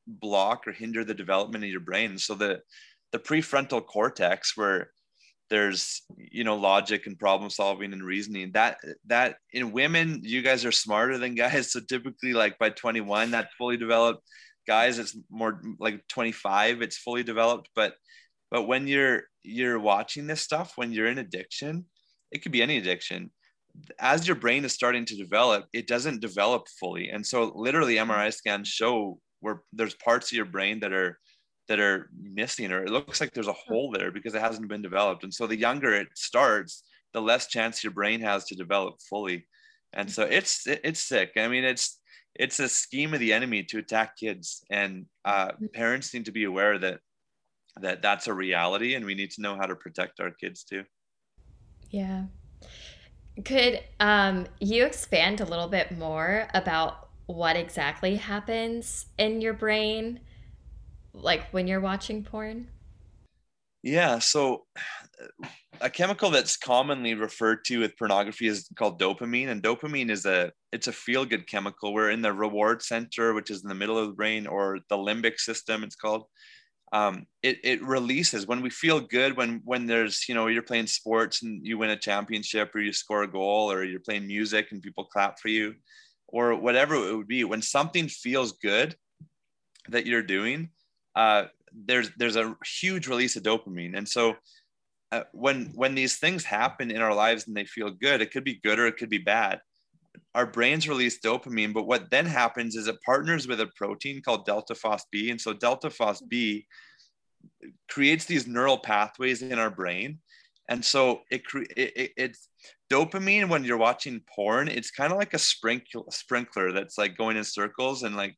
block 0.07 0.67
or 0.67 0.71
hinder 0.71 1.03
the 1.03 1.13
development 1.13 1.63
of 1.63 1.69
your 1.69 1.79
brain. 1.79 2.17
So 2.17 2.35
the 2.35 2.61
the 3.11 3.19
prefrontal 3.19 3.85
cortex 3.85 4.55
where 4.55 4.91
there's 5.49 6.03
you 6.17 6.43
know 6.43 6.55
logic 6.55 7.07
and 7.07 7.19
problem 7.19 7.49
solving 7.49 7.91
and 7.91 8.03
reasoning 8.03 8.51
that 8.53 8.77
that 9.05 9.35
in 9.51 9.73
women 9.73 10.21
you 10.23 10.41
guys 10.41 10.65
are 10.65 10.71
smarter 10.71 11.17
than 11.17 11.35
guys. 11.35 11.71
So 11.71 11.79
typically 11.81 12.33
like 12.33 12.57
by 12.57 12.69
21 12.69 13.31
that's 13.31 13.53
fully 13.57 13.77
developed. 13.77 14.23
Guys 14.67 14.99
it's 14.99 15.17
more 15.29 15.61
like 15.79 16.07
25 16.07 16.81
it's 16.81 16.97
fully 16.97 17.23
developed. 17.23 17.69
But 17.75 17.95
but 18.49 18.63
when 18.63 18.87
you're 18.87 19.23
you're 19.43 19.79
watching 19.79 20.27
this 20.27 20.41
stuff 20.41 20.73
when 20.75 20.91
you're 20.91 21.07
in 21.07 21.17
addiction 21.17 21.85
it 22.31 22.41
could 22.41 22.51
be 22.51 22.61
any 22.61 22.77
addiction 22.77 23.31
as 23.99 24.27
your 24.27 24.35
brain 24.35 24.65
is 24.65 24.73
starting 24.73 25.05
to 25.05 25.15
develop 25.15 25.65
it 25.73 25.87
doesn't 25.87 26.21
develop 26.21 26.67
fully. 26.79 27.09
And 27.09 27.25
so 27.25 27.51
literally 27.55 27.95
mri 27.95 28.33
scans 28.33 28.67
show 28.67 29.19
where 29.39 29.63
there's 29.73 29.95
parts 29.95 30.31
of 30.31 30.35
your 30.35 30.45
brain 30.45 30.79
that 30.81 30.93
are 30.93 31.19
that 31.67 31.79
are 31.79 32.09
missing 32.19 32.71
or 32.71 32.83
it 32.83 32.89
looks 32.89 33.21
like 33.21 33.33
there's 33.33 33.47
a 33.47 33.53
hole 33.53 33.91
there 33.91 34.11
because 34.11 34.35
it 34.35 34.41
hasn't 34.41 34.67
been 34.67 34.81
developed. 34.81 35.23
And 35.23 35.33
so 35.33 35.47
the 35.47 35.57
younger 35.57 35.93
it 35.93 36.07
starts 36.15 36.83
the 37.13 37.21
less 37.21 37.47
chance 37.47 37.83
your 37.83 37.93
brain 37.93 38.21
has 38.21 38.45
to 38.45 38.55
develop 38.55 38.95
fully. 39.09 39.47
And 39.93 40.09
so 40.09 40.23
it's 40.23 40.65
it's 40.65 41.01
sick. 41.01 41.31
I 41.37 41.47
mean 41.47 41.63
it's 41.63 41.99
it's 42.35 42.59
a 42.59 42.69
scheme 42.69 43.13
of 43.13 43.19
the 43.19 43.33
enemy 43.33 43.63
to 43.63 43.79
attack 43.79 44.17
kids. 44.17 44.63
And 44.69 45.05
uh, 45.25 45.49
mm-hmm. 45.49 45.65
parents 45.73 46.13
need 46.13 46.25
to 46.25 46.31
be 46.31 46.45
aware 46.45 46.77
that 46.79 46.99
that 47.81 48.01
that's 48.01 48.27
a 48.27 48.33
reality 48.33 48.95
and 48.95 49.05
we 49.05 49.15
need 49.15 49.31
to 49.31 49.41
know 49.41 49.55
how 49.55 49.65
to 49.65 49.75
protect 49.75 50.19
our 50.19 50.31
kids 50.31 50.63
too. 50.63 50.83
Yeah 51.89 52.23
could 53.45 53.81
um, 53.99 54.47
you 54.59 54.85
expand 54.85 55.41
a 55.41 55.45
little 55.45 55.67
bit 55.67 55.97
more 55.97 56.47
about 56.53 57.09
what 57.25 57.55
exactly 57.55 58.15
happens 58.15 59.05
in 59.17 59.41
your 59.41 59.53
brain 59.53 60.19
like 61.13 61.49
when 61.51 61.67
you're 61.67 61.79
watching 61.79 62.23
porn? 62.23 62.67
Yeah, 63.83 64.19
so 64.19 64.65
a 65.81 65.89
chemical 65.89 66.29
that's 66.29 66.57
commonly 66.57 67.15
referred 67.15 67.65
to 67.65 67.79
with 67.79 67.97
pornography 67.97 68.47
is 68.47 68.69
called 68.75 68.99
dopamine 68.99 69.49
and 69.49 69.63
dopamine 69.63 70.09
is 70.09 70.25
a 70.25 70.51
it's 70.71 70.87
a 70.87 70.91
feel 70.91 71.25
good 71.25 71.47
chemical 71.47 71.93
we're 71.93 72.11
in 72.11 72.21
the 72.21 72.31
reward 72.31 72.81
center 72.81 73.33
which 73.33 73.49
is 73.49 73.63
in 73.63 73.69
the 73.69 73.75
middle 73.75 73.97
of 73.97 74.07
the 74.07 74.13
brain 74.13 74.45
or 74.45 74.79
the 74.89 74.97
limbic 74.97 75.39
system 75.39 75.83
it's 75.83 75.95
called 75.95 76.25
um, 76.93 77.25
it, 77.41 77.59
it 77.63 77.81
releases 77.81 78.47
when 78.47 78.61
we 78.61 78.69
feel 78.69 78.99
good 78.99 79.37
when 79.37 79.61
when 79.63 79.85
there's 79.85 80.27
you 80.27 80.35
know 80.35 80.47
you're 80.47 80.61
playing 80.61 80.87
sports 80.87 81.41
and 81.41 81.65
you 81.65 81.77
win 81.77 81.89
a 81.89 81.97
championship 81.97 82.75
or 82.75 82.79
you 82.79 82.91
score 82.91 83.23
a 83.23 83.31
goal 83.31 83.71
or 83.71 83.83
you're 83.83 83.99
playing 83.99 84.27
music 84.27 84.71
and 84.71 84.81
people 84.81 85.05
clap 85.05 85.39
for 85.39 85.47
you 85.47 85.73
or 86.27 86.55
whatever 86.55 86.95
it 86.95 87.15
would 87.15 87.27
be 87.27 87.43
when 87.43 87.61
something 87.61 88.07
feels 88.07 88.53
good 88.53 88.95
that 89.89 90.05
you're 90.05 90.23
doing 90.23 90.69
uh, 91.15 91.45
there's 91.73 92.09
there's 92.17 92.35
a 92.35 92.55
huge 92.79 93.07
release 93.07 93.35
of 93.35 93.43
dopamine, 93.43 93.97
and 93.97 94.07
so 94.07 94.35
uh, 95.11 95.23
when 95.31 95.71
when 95.75 95.95
these 95.95 96.17
things 96.17 96.43
happen 96.43 96.91
in 96.91 97.01
our 97.01 97.13
lives 97.13 97.47
and 97.47 97.55
they 97.55 97.65
feel 97.65 97.91
good, 97.91 98.21
it 98.21 98.31
could 98.31 98.43
be 98.43 98.59
good 98.63 98.79
or 98.79 98.87
it 98.87 98.97
could 98.97 99.09
be 99.09 99.17
bad. 99.17 99.59
Our 100.33 100.45
brains 100.45 100.87
release 100.87 101.19
dopamine, 101.19 101.73
but 101.73 101.87
what 101.87 102.09
then 102.09 102.25
happens 102.25 102.75
is 102.75 102.87
it 102.87 103.01
partners 103.05 103.47
with 103.47 103.59
a 103.59 103.69
protein 103.75 104.21
called 104.21 104.45
delta 104.45 104.73
FosB, 104.73 105.29
and 105.29 105.39
so 105.39 105.53
delta 105.53 105.89
FosB 105.89 106.65
creates 107.89 108.25
these 108.25 108.47
neural 108.47 108.77
pathways 108.77 109.41
in 109.41 109.59
our 109.59 109.69
brain, 109.69 110.19
and 110.69 110.83
so 110.83 111.21
it, 111.29 111.41
it, 111.75 111.93
it 111.95 112.11
it's 112.17 112.49
dopamine 112.89 113.49
when 113.49 113.63
you're 113.63 113.77
watching 113.77 114.21
porn. 114.33 114.67
It's 114.67 114.91
kind 114.91 115.11
of 115.11 115.17
like 115.17 115.33
a 115.33 115.39
sprinkler 115.39 116.03
sprinkler 116.09 116.71
that's 116.71 116.97
like 116.97 117.17
going 117.17 117.37
in 117.37 117.43
circles 117.43 118.03
and 118.03 118.15
like 118.15 118.35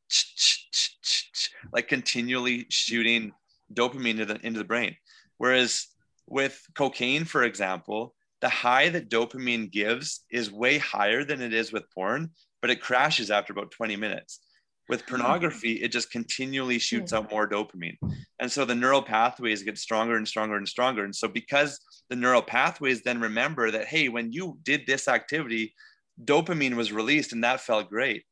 like 1.72 1.88
continually 1.88 2.66
shooting 2.70 3.32
dopamine 3.74 4.12
into 4.12 4.26
the, 4.26 4.46
into 4.46 4.60
the 4.60 4.66
brain. 4.66 4.96
Whereas 5.38 5.88
with 6.28 6.60
cocaine, 6.76 7.26
for 7.26 7.44
example, 7.44 8.16
the 8.44 8.50
high 8.50 8.90
that 8.90 9.10
dopamine 9.10 9.72
gives 9.72 10.26
is 10.30 10.52
way 10.52 10.78
higher 10.78 11.24
than 11.24 11.42
it 11.42 11.54
is 11.54 11.72
with 11.72 11.90
porn, 11.96 12.30
but 12.62 12.70
it 12.70 12.82
crashes 12.82 13.32
after 13.32 13.54
about 13.54 13.72
20 13.72 13.96
minutes. 13.96 14.42
With 14.90 15.08
pornography, 15.08 15.76
it 15.82 15.94
just 15.94 16.12
continually 16.12 16.78
shoots 16.78 17.12
hmm. 17.12 17.20
out 17.20 17.32
more 17.32 17.48
dopamine. 17.48 17.96
And 18.42 18.52
so 18.52 18.66
the 18.66 18.76
neural 18.76 19.02
pathways 19.02 19.64
get 19.64 19.78
stronger 19.78 20.18
and 20.18 20.28
stronger 20.28 20.58
and 20.58 20.68
stronger. 20.68 21.06
And 21.06 21.16
so, 21.16 21.30
because 21.30 21.80
the 22.10 22.18
neural 22.18 22.42
pathways 22.42 23.02
then 23.02 23.22
remember 23.22 23.72
that, 23.72 23.86
hey, 23.86 24.10
when 24.10 24.34
you 24.34 24.60
did 24.64 24.82
this 24.86 25.08
activity, 25.08 25.74
dopamine 26.22 26.76
was 26.76 26.92
released 26.92 27.32
and 27.32 27.46
that 27.46 27.62
felt 27.62 27.90
great. 27.90 28.26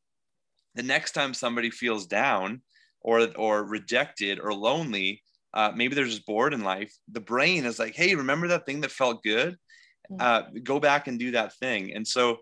The 0.76 0.84
next 0.84 1.14
time 1.14 1.34
somebody 1.34 1.70
feels 1.70 2.06
down, 2.06 2.64
or 3.00 3.30
or 3.38 3.64
rejected 3.64 4.42
or 4.42 4.54
lonely 4.54 5.24
uh, 5.54 5.72
maybe 5.76 5.96
they're 5.96 6.06
just 6.06 6.26
bored 6.28 6.54
in 6.54 6.64
life 6.64 6.96
the 7.12 7.20
brain 7.20 7.66
is 7.66 7.80
like 7.80 7.96
hey 7.96 8.14
remember 8.14 8.48
that 8.50 8.64
thing 8.68 8.82
that 8.82 8.92
felt 8.92 9.24
good. 9.24 9.58
Uh, 10.20 10.44
go 10.64 10.80
back 10.80 11.08
and 11.08 11.20
do 11.20 11.32
that 11.32 11.54
thing. 11.56 11.94
And 11.94 12.08
so 12.08 12.38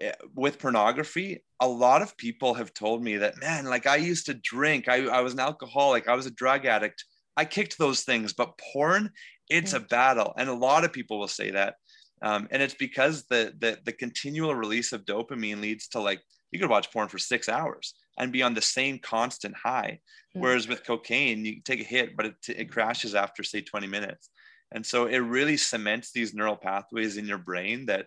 eh, 0.00 0.12
with 0.34 0.58
pornography 0.58 1.42
a 1.60 1.68
lot 1.68 2.02
of 2.02 2.16
people 2.16 2.52
have 2.54 2.74
told 2.74 3.02
me 3.02 3.16
that 3.16 3.40
man 3.40 3.64
like 3.64 3.86
i 3.86 3.96
used 3.96 4.26
to 4.26 4.34
drink. 4.34 4.88
I, 4.88 5.06
I 5.06 5.20
was 5.20 5.32
an 5.32 5.40
alcoholic. 5.40 6.08
I 6.08 6.14
was 6.14 6.26
a 6.26 6.30
drug 6.30 6.66
addict. 6.66 7.04
I 7.36 7.44
kicked 7.44 7.78
those 7.78 8.02
things. 8.02 8.32
But 8.32 8.58
porn 8.72 9.10
it's 9.50 9.72
a 9.72 9.80
battle. 9.80 10.32
And 10.38 10.48
a 10.48 10.54
lot 10.54 10.84
of 10.84 10.92
people 10.92 11.18
will 11.18 11.28
say 11.28 11.50
that. 11.50 11.76
Um, 12.22 12.48
and 12.50 12.62
it's 12.62 12.74
because 12.74 13.24
the, 13.24 13.52
the 13.58 13.78
the 13.84 13.92
continual 13.92 14.54
release 14.54 14.92
of 14.92 15.04
dopamine 15.04 15.60
leads 15.60 15.88
to 15.88 16.00
like 16.00 16.20
you 16.52 16.58
could 16.58 16.70
watch 16.70 16.92
porn 16.92 17.08
for 17.08 17.18
six 17.18 17.48
hours 17.48 17.94
and 18.18 18.32
be 18.32 18.42
on 18.42 18.54
the 18.54 18.62
same 18.62 18.98
constant 18.98 19.54
high. 19.56 19.98
Mm-hmm. 20.30 20.40
Whereas 20.40 20.68
with 20.68 20.86
cocaine, 20.86 21.44
you 21.44 21.60
take 21.60 21.80
a 21.80 21.84
hit, 21.84 22.16
but 22.16 22.26
it, 22.26 22.34
it 22.48 22.70
crashes 22.70 23.14
after 23.14 23.42
say 23.42 23.60
20 23.60 23.86
minutes. 23.88 24.30
And 24.74 24.84
so 24.84 25.06
it 25.06 25.18
really 25.18 25.56
cements 25.56 26.10
these 26.12 26.34
neural 26.34 26.56
pathways 26.56 27.16
in 27.16 27.26
your 27.26 27.38
brain 27.38 27.86
that, 27.86 28.06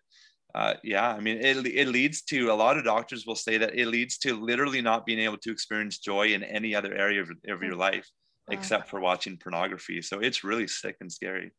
uh, 0.54 0.74
yeah, 0.84 1.10
I 1.10 1.20
mean, 1.20 1.38
it, 1.38 1.66
it 1.66 1.88
leads 1.88 2.22
to 2.24 2.52
a 2.52 2.54
lot 2.54 2.78
of 2.78 2.84
doctors 2.84 3.26
will 3.26 3.36
say 3.36 3.58
that 3.58 3.76
it 3.76 3.88
leads 3.88 4.18
to 4.20 4.36
literally 4.36 4.82
not 4.82 5.06
being 5.06 5.20
able 5.20 5.38
to 5.40 5.52
experience 5.52 5.98
joy 5.98 6.28
in 6.28 6.44
any 6.44 6.76
other 6.76 6.94
area 6.94 7.22
of, 7.22 7.30
of 7.48 7.64
your 7.64 7.76
life 7.76 8.08
wow. 8.48 8.54
except 8.54 8.90
for 8.90 9.00
watching 9.00 9.38
pornography. 9.38 10.02
So 10.02 10.20
it's 10.20 10.44
really 10.44 10.68
sick 10.68 10.98
and 11.00 11.12
scary. 11.12 11.52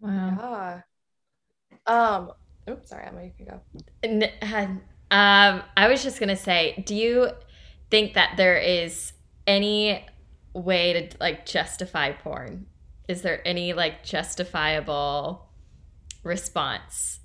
Wow. 0.00 0.82
Yeah. 1.86 1.94
Um, 1.94 2.32
oops, 2.68 2.88
sorry, 2.88 3.06
Emma, 3.06 3.24
you 3.24 3.32
can 3.36 3.46
go. 3.46 4.80
Um, 5.12 5.62
I 5.76 5.88
was 5.88 6.02
just 6.02 6.20
gonna 6.20 6.36
say, 6.36 6.82
do 6.86 6.94
you 6.94 7.30
think 7.90 8.14
that 8.14 8.36
there 8.36 8.56
is 8.56 9.12
any 9.46 10.06
way 10.54 10.92
to 10.92 11.16
like 11.18 11.46
justify 11.46 12.12
porn? 12.12 12.66
Is 13.10 13.22
there 13.22 13.42
any 13.44 13.72
like 13.72 14.04
justifiable 14.04 15.50
response? 16.22 17.18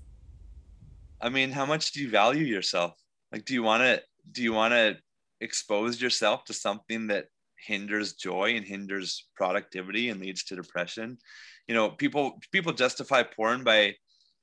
I 1.22 1.30
mean, 1.30 1.52
how 1.52 1.68
much 1.68 1.92
do 1.92 2.02
you 2.02 2.10
value 2.10 2.44
yourself? 2.44 2.94
Like, 3.32 3.46
do 3.46 3.54
you 3.54 3.62
want 3.62 3.84
to 3.84 4.02
do 4.32 4.42
you 4.42 4.52
want 4.52 4.74
to 4.74 4.98
expose 5.42 6.02
yourself 6.02 6.44
to 6.46 6.54
something 6.54 7.06
that 7.08 7.26
hinders 7.60 8.14
joy 8.14 8.56
and 8.56 8.66
hinders 8.66 9.28
productivity 9.36 10.10
and 10.10 10.20
leads 10.20 10.44
to 10.46 10.56
depression? 10.56 11.20
You 11.68 11.76
know, 11.76 11.92
people 11.92 12.40
people 12.52 12.74
justify 12.74 13.22
porn 13.22 13.64
by 13.64 13.94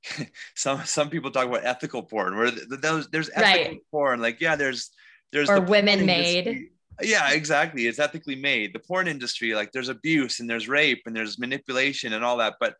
some 0.55 0.85
some 0.85 1.09
people 1.09 1.29
talk 1.29 1.47
about 1.47 1.65
ethical 1.65 2.03
porn 2.03 2.37
where 2.37 2.51
those 2.51 3.09
there's 3.09 3.29
ethical 3.35 3.71
right. 3.71 3.81
porn 3.91 4.21
like 4.21 4.39
yeah 4.39 4.55
there's 4.55 4.91
there's 5.33 5.49
or 5.49 5.59
the 5.59 5.65
women 5.65 6.05
made 6.05 6.69
yeah 7.01 7.31
exactly 7.31 7.87
it's 7.87 7.99
ethically 7.99 8.35
made. 8.35 8.73
The 8.73 8.79
porn 8.79 9.07
industry 9.07 9.53
like 9.53 9.71
there's 9.71 9.89
abuse 9.89 10.39
and 10.39 10.49
there's 10.49 10.67
rape 10.67 11.03
and 11.05 11.15
there's 11.15 11.39
manipulation 11.39 12.13
and 12.13 12.23
all 12.23 12.37
that 12.37 12.55
but 12.59 12.75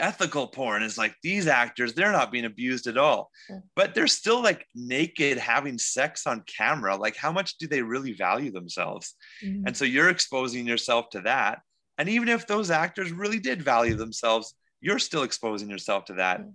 ethical 0.00 0.48
porn 0.48 0.82
is 0.82 0.98
like 0.98 1.14
these 1.22 1.46
actors 1.46 1.94
they're 1.94 2.10
not 2.10 2.32
being 2.32 2.44
abused 2.44 2.86
at 2.86 2.98
all. 2.98 3.30
But 3.76 3.94
they're 3.94 4.06
still 4.06 4.42
like 4.42 4.66
naked 4.74 5.38
having 5.38 5.78
sex 5.78 6.26
on 6.26 6.42
camera. 6.42 6.96
Like 6.96 7.16
how 7.16 7.32
much 7.32 7.58
do 7.58 7.66
they 7.66 7.82
really 7.82 8.12
value 8.12 8.50
themselves? 8.50 9.14
Mm-hmm. 9.44 9.66
and 9.66 9.76
so 9.76 9.84
you're 9.84 10.10
exposing 10.10 10.66
yourself 10.66 11.10
to 11.10 11.20
that. 11.22 11.60
And 11.96 12.08
even 12.08 12.28
if 12.28 12.46
those 12.46 12.70
actors 12.70 13.12
really 13.12 13.38
did 13.38 13.62
value 13.62 13.94
themselves 13.94 14.54
you're 14.80 14.98
still 14.98 15.22
exposing 15.22 15.70
yourself 15.70 16.04
to 16.04 16.14
that. 16.14 16.40
Mm-hmm. 16.40 16.50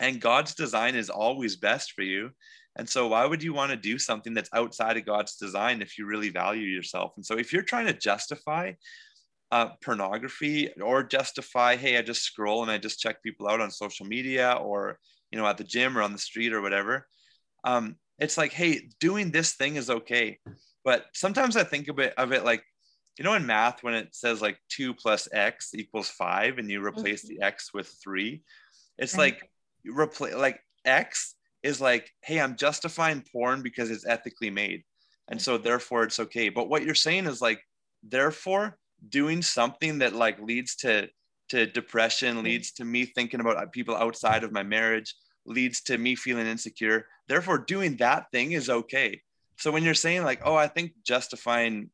and 0.00 0.20
god's 0.20 0.54
design 0.54 0.94
is 0.94 1.08
always 1.08 1.56
best 1.56 1.92
for 1.92 2.02
you 2.02 2.30
and 2.76 2.88
so, 2.88 3.08
why 3.08 3.24
would 3.24 3.42
you 3.42 3.54
want 3.54 3.70
to 3.70 3.76
do 3.76 3.98
something 3.98 4.34
that's 4.34 4.50
outside 4.52 4.96
of 4.96 5.06
God's 5.06 5.36
design 5.36 5.82
if 5.82 5.96
you 5.98 6.06
really 6.06 6.30
value 6.30 6.66
yourself? 6.66 7.12
And 7.16 7.24
so, 7.24 7.36
if 7.36 7.52
you're 7.52 7.62
trying 7.62 7.86
to 7.86 7.92
justify 7.92 8.72
uh, 9.54 9.68
pornography 9.84 10.68
or 10.82 11.04
justify 11.04 11.76
hey 11.76 11.96
i 11.96 12.02
just 12.02 12.22
scroll 12.22 12.62
and 12.62 12.70
i 12.72 12.76
just 12.76 12.98
check 12.98 13.22
people 13.22 13.46
out 13.46 13.60
on 13.60 13.70
social 13.70 14.04
media 14.04 14.58
or 14.60 14.98
you 15.30 15.38
know 15.38 15.46
at 15.46 15.56
the 15.56 15.62
gym 15.62 15.96
or 15.96 16.02
on 16.02 16.12
the 16.12 16.18
street 16.18 16.52
or 16.52 16.60
whatever 16.60 17.06
um, 17.62 17.94
it's 18.18 18.36
like 18.36 18.52
hey 18.52 18.88
doing 18.98 19.30
this 19.30 19.54
thing 19.54 19.76
is 19.76 19.90
okay 19.90 20.38
but 20.84 21.04
sometimes 21.12 21.56
i 21.56 21.62
think 21.62 21.86
of 21.86 22.00
it 22.00 22.12
of 22.16 22.32
it 22.32 22.44
like 22.44 22.64
you 23.16 23.24
know 23.24 23.34
in 23.34 23.46
math 23.46 23.84
when 23.84 23.94
it 23.94 24.12
says 24.12 24.42
like 24.42 24.58
2 24.70 24.92
plus 24.92 25.28
x 25.32 25.70
equals 25.72 26.08
5 26.08 26.58
and 26.58 26.68
you 26.68 26.84
replace 26.84 27.24
mm-hmm. 27.24 27.36
the 27.36 27.46
x 27.46 27.72
with 27.72 27.86
3 28.02 28.42
it's 28.98 29.14
right. 29.14 29.34
like 29.34 29.50
replace 29.84 30.34
like 30.34 30.58
x 30.84 31.36
is 31.64 31.80
like 31.80 32.12
hey 32.22 32.40
i'm 32.40 32.54
justifying 32.54 33.24
porn 33.32 33.62
because 33.62 33.90
it's 33.90 34.06
ethically 34.06 34.50
made. 34.50 34.84
And 35.28 35.40
so 35.40 35.56
therefore 35.58 36.04
it's 36.04 36.20
okay. 36.20 36.50
But 36.50 36.68
what 36.68 36.84
you're 36.84 36.94
saying 36.94 37.26
is 37.26 37.40
like 37.40 37.60
therefore 38.02 38.78
doing 39.08 39.42
something 39.42 39.98
that 39.98 40.14
like 40.14 40.38
leads 40.40 40.76
to 40.76 41.08
to 41.48 41.66
depression 41.66 42.36
mm-hmm. 42.36 42.44
leads 42.44 42.72
to 42.72 42.84
me 42.84 43.06
thinking 43.06 43.40
about 43.40 43.72
people 43.72 43.96
outside 43.96 44.44
of 44.44 44.52
my 44.52 44.62
marriage 44.62 45.14
leads 45.46 45.80
to 45.82 45.98
me 45.98 46.14
feeling 46.14 46.46
insecure. 46.46 47.06
Therefore 47.28 47.58
doing 47.58 47.96
that 47.96 48.30
thing 48.30 48.52
is 48.52 48.70
okay. 48.70 49.20
So 49.56 49.70
when 49.70 49.82
you're 49.82 49.94
saying 49.94 50.24
like 50.24 50.42
oh 50.44 50.54
i 50.54 50.68
think 50.68 50.92
justifying 51.02 51.90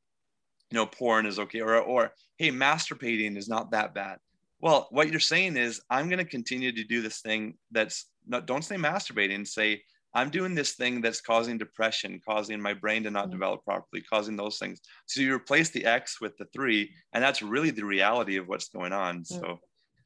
you 0.71 0.77
know 0.77 0.87
porn 0.87 1.27
is 1.27 1.39
okay 1.39 1.61
or 1.61 1.77
or 1.77 2.13
hey 2.37 2.51
masturbating 2.51 3.37
is 3.37 3.49
not 3.49 3.71
that 3.71 3.95
bad. 3.95 4.19
Well 4.61 4.89
what 4.91 5.09
you're 5.11 5.21
saying 5.21 5.57
is 5.57 5.81
i'm 5.89 6.09
going 6.09 6.19
to 6.19 6.37
continue 6.37 6.73
to 6.73 6.85
do 6.85 7.01
this 7.01 7.21
thing 7.21 7.55
that's 7.71 8.07
not 8.27 8.47
don't 8.47 8.65
say 8.65 8.77
masturbating 8.77 9.47
say 9.47 9.83
i'm 10.15 10.31
doing 10.31 10.55
this 10.55 10.73
thing 10.73 11.01
that's 11.01 11.21
causing 11.21 11.59
depression 11.59 12.21
causing 12.27 12.61
my 12.61 12.75
brain 12.75 13.03
to 13.03 13.11
not 13.11 13.25
mm-hmm. 13.25 13.33
develop 13.33 13.65
properly 13.65 14.03
causing 14.03 14.37
those 14.37 14.59
things 14.59 14.81
so 15.07 15.21
you 15.21 15.35
replace 15.35 15.71
the 15.71 15.85
x 15.85 16.21
with 16.21 16.37
the 16.37 16.47
three 16.53 16.91
and 17.13 17.23
that's 17.23 17.43
really 17.43 17.71
the 17.71 17.85
reality 17.85 18.37
of 18.37 18.49
what's 18.49 18.69
going 18.69 18.93
on 18.93 19.23
mm-hmm. 19.23 19.41
so 19.41 19.59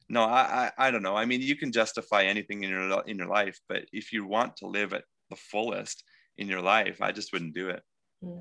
no 0.09 0.23
I, 0.23 0.71
I 0.77 0.87
i 0.87 0.91
don't 0.91 1.03
know 1.03 1.15
i 1.15 1.25
mean 1.25 1.41
you 1.41 1.55
can 1.55 1.71
justify 1.71 2.23
anything 2.23 2.63
in 2.63 2.69
your 2.69 3.03
in 3.07 3.17
your 3.17 3.27
life 3.27 3.59
but 3.67 3.85
if 3.91 4.13
you 4.13 4.25
want 4.25 4.57
to 4.57 4.67
live 4.67 4.93
at 4.93 5.03
the 5.29 5.35
fullest 5.35 6.03
in 6.37 6.47
your 6.47 6.61
life 6.61 7.01
i 7.01 7.11
just 7.11 7.33
wouldn't 7.33 7.55
do 7.55 7.69
it 7.69 7.81
mm-hmm. 8.23 8.39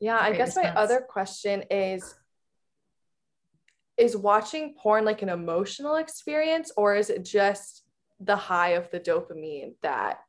Yeah, 0.00 0.18
I 0.18 0.32
guess 0.32 0.56
my 0.56 0.70
other 0.74 1.00
question 1.00 1.64
is 1.70 2.14
is 3.96 4.16
watching 4.16 4.74
porn 4.78 5.04
like 5.04 5.22
an 5.22 5.28
emotional 5.28 5.96
experience 5.96 6.70
or 6.76 6.94
is 6.94 7.10
it 7.10 7.24
just 7.24 7.82
the 8.20 8.36
high 8.36 8.70
of 8.70 8.90
the 8.90 9.00
dopamine 9.00 9.74
that 9.82 10.20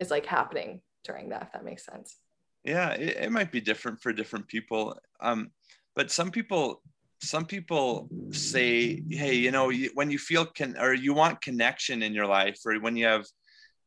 is 0.00 0.10
like 0.10 0.26
happening 0.26 0.80
during 1.04 1.30
that 1.30 1.42
if 1.42 1.52
that 1.52 1.64
makes 1.64 1.84
sense 1.84 2.16
yeah 2.64 2.90
it, 2.90 3.16
it 3.16 3.32
might 3.32 3.50
be 3.50 3.60
different 3.60 4.00
for 4.00 4.12
different 4.12 4.46
people 4.46 4.96
um 5.20 5.50
but 5.96 6.10
some 6.10 6.30
people 6.30 6.82
some 7.20 7.44
people 7.44 8.08
say 8.30 9.02
hey 9.10 9.34
you 9.34 9.50
know 9.50 9.72
when 9.94 10.10
you 10.10 10.18
feel 10.18 10.44
can 10.44 10.76
or 10.78 10.92
you 10.92 11.14
want 11.14 11.40
connection 11.40 12.02
in 12.02 12.12
your 12.12 12.26
life 12.26 12.58
or 12.66 12.74
when 12.80 12.96
you 12.96 13.06
have 13.06 13.24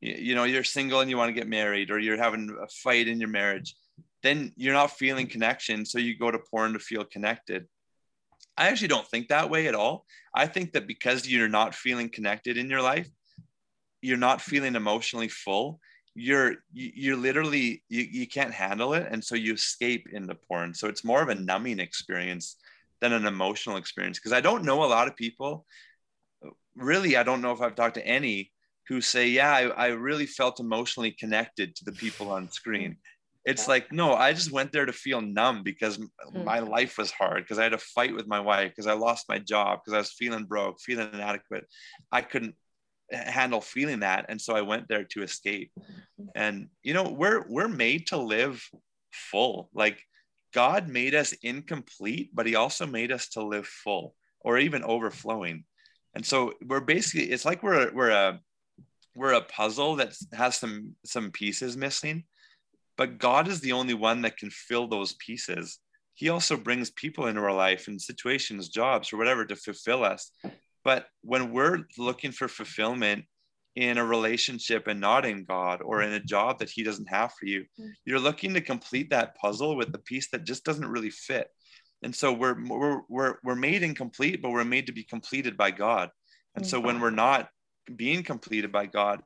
you 0.01 0.35
know 0.35 0.43
you're 0.43 0.63
single 0.63 0.99
and 0.99 1.09
you 1.09 1.17
want 1.17 1.29
to 1.29 1.33
get 1.33 1.47
married 1.47 1.89
or 1.89 1.99
you're 1.99 2.17
having 2.17 2.55
a 2.61 2.67
fight 2.67 3.07
in 3.07 3.19
your 3.19 3.29
marriage 3.29 3.75
then 4.25 4.51
you're 4.57 4.73
not 4.73 4.97
feeling 4.97 5.27
connection. 5.27 5.85
So 5.85 5.99
you 5.99 6.17
go 6.17 6.31
to 6.31 6.39
porn 6.39 6.73
to 6.73 6.79
feel 6.79 7.05
connected. 7.05 7.67
I 8.57 8.69
actually 8.69 8.87
don't 8.87 9.07
think 9.07 9.27
that 9.27 9.49
way 9.49 9.67
at 9.67 9.75
all. 9.75 10.05
I 10.33 10.47
think 10.47 10.73
that 10.73 10.87
because 10.87 11.27
you're 11.27 11.49
not 11.49 11.75
feeling 11.75 12.09
connected 12.09 12.57
in 12.57 12.69
your 12.69 12.81
life, 12.81 13.09
you're 14.01 14.17
not 14.17 14.41
feeling 14.41 14.75
emotionally 14.75 15.27
full. 15.27 15.79
You're 16.13 16.55
you're 16.71 17.17
literally 17.17 17.83
you, 17.89 18.03
you 18.09 18.27
can't 18.27 18.53
handle 18.53 18.93
it, 18.93 19.07
and 19.09 19.23
so 19.23 19.35
you 19.35 19.53
escape 19.53 20.07
into 20.11 20.35
porn. 20.35 20.73
So 20.73 20.87
it's 20.87 21.03
more 21.03 21.21
of 21.21 21.29
a 21.29 21.35
numbing 21.35 21.79
experience 21.79 22.55
than 23.01 23.11
an 23.11 23.25
emotional 23.25 23.75
experience. 23.75 24.19
Because 24.19 24.31
I 24.31 24.41
don't 24.41 24.63
know 24.63 24.83
a 24.83 24.87
lot 24.87 25.07
of 25.07 25.15
people. 25.17 25.65
Really, 26.75 27.17
I 27.17 27.23
don't 27.23 27.41
know 27.41 27.51
if 27.51 27.61
I've 27.61 27.75
talked 27.75 27.95
to 27.95 28.07
any 28.07 28.51
who 28.87 29.01
say, 29.01 29.27
"Yeah, 29.27 29.51
I, 29.51 29.63
I 29.67 29.87
really 29.87 30.25
felt 30.25 30.61
emotionally 30.61 31.11
connected 31.11 31.75
to 31.75 31.85
the 31.85 31.91
people 31.91 32.31
on 32.31 32.49
screen." 32.49 32.97
It's 33.45 33.67
like 33.67 33.91
no 33.91 34.13
i 34.13 34.33
just 34.33 34.51
went 34.51 34.71
there 34.71 34.85
to 34.85 34.91
feel 34.91 35.21
numb 35.21 35.63
because 35.63 35.97
mm-hmm. 35.97 36.43
my 36.43 36.59
life 36.59 36.97
was 36.97 37.11
hard 37.11 37.43
because 37.43 37.59
i 37.59 37.63
had 37.63 37.71
to 37.71 37.77
fight 37.77 38.13
with 38.13 38.27
my 38.27 38.39
wife 38.39 38.71
because 38.71 38.87
i 38.87 38.93
lost 38.93 39.29
my 39.29 39.39
job 39.39 39.79
because 39.79 39.93
i 39.93 39.99
was 39.99 40.11
feeling 40.11 40.43
broke 40.43 40.79
feeling 40.81 41.09
inadequate. 41.13 41.65
I 42.11 42.21
couldn't 42.21 42.55
handle 43.11 43.61
feeling 43.61 43.99
that 43.99 44.25
and 44.29 44.41
so 44.41 44.55
i 44.55 44.61
went 44.61 44.87
there 44.87 45.03
to 45.03 45.21
escape. 45.21 45.71
And 46.33 46.69
you 46.81 46.93
know 46.93 47.03
we're 47.03 47.45
we're 47.47 47.67
made 47.67 48.07
to 48.07 48.17
live 48.17 48.63
full. 49.11 49.69
Like 49.73 50.01
god 50.53 50.87
made 50.87 51.13
us 51.13 51.33
incomplete 51.43 52.31
but 52.33 52.47
he 52.47 52.55
also 52.55 52.85
made 52.85 53.11
us 53.11 53.29
to 53.29 53.43
live 53.43 53.67
full 53.67 54.15
or 54.39 54.57
even 54.57 54.83
overflowing. 54.83 55.65
And 56.15 56.25
so 56.25 56.53
we're 56.65 56.79
basically 56.79 57.31
it's 57.31 57.45
like 57.45 57.61
we're 57.61 57.93
we're 57.93 58.09
a 58.09 58.39
we're 59.15 59.33
a 59.33 59.41
puzzle 59.41 59.97
that 59.97 60.15
has 60.33 60.55
some 60.57 60.95
some 61.05 61.31
pieces 61.31 61.77
missing 61.77 62.23
but 62.97 63.17
God 63.17 63.47
is 63.47 63.59
the 63.59 63.73
only 63.73 63.93
one 63.93 64.21
that 64.21 64.37
can 64.37 64.49
fill 64.49 64.87
those 64.87 65.13
pieces. 65.13 65.79
He 66.13 66.29
also 66.29 66.55
brings 66.55 66.91
people 66.91 67.27
into 67.27 67.41
our 67.41 67.53
life 67.53 67.87
and 67.87 68.01
situations, 68.01 68.69
jobs, 68.69 69.11
or 69.11 69.17
whatever 69.17 69.45
to 69.45 69.55
fulfill 69.55 70.03
us. 70.03 70.31
But 70.83 71.07
when 71.21 71.51
we're 71.51 71.79
looking 71.97 72.31
for 72.31 72.47
fulfillment 72.47 73.25
in 73.75 73.97
a 73.97 74.05
relationship 74.05 74.87
and 74.87 75.01
not 75.01 75.25
in 75.25 75.43
God 75.43 75.81
or 75.81 76.01
in 76.01 76.13
a 76.13 76.23
job 76.23 76.59
that 76.59 76.69
He 76.69 76.83
doesn't 76.83 77.09
have 77.09 77.33
for 77.33 77.45
you, 77.45 77.65
mm. 77.79 77.89
you're 78.05 78.19
looking 78.19 78.53
to 78.53 78.61
complete 78.61 79.09
that 79.09 79.35
puzzle 79.35 79.75
with 79.75 79.93
a 79.93 79.99
piece 79.99 80.29
that 80.29 80.45
just 80.45 80.63
doesn't 80.63 80.87
really 80.87 81.09
fit. 81.09 81.49
And 82.03 82.15
so 82.15 82.31
we're 82.31 82.55
we're 82.65 83.01
we're, 83.09 83.35
we're 83.43 83.55
made 83.55 83.83
incomplete, 83.83 84.41
but 84.41 84.51
we're 84.51 84.63
made 84.63 84.85
to 84.85 84.93
be 84.93 85.03
completed 85.03 85.57
by 85.57 85.71
God. 85.71 86.11
And 86.55 86.65
so 86.65 86.79
when 86.79 87.01
we're 87.01 87.09
not 87.09 87.49
being 87.93 88.23
completed 88.23 88.71
by 88.71 88.85
God, 88.85 89.21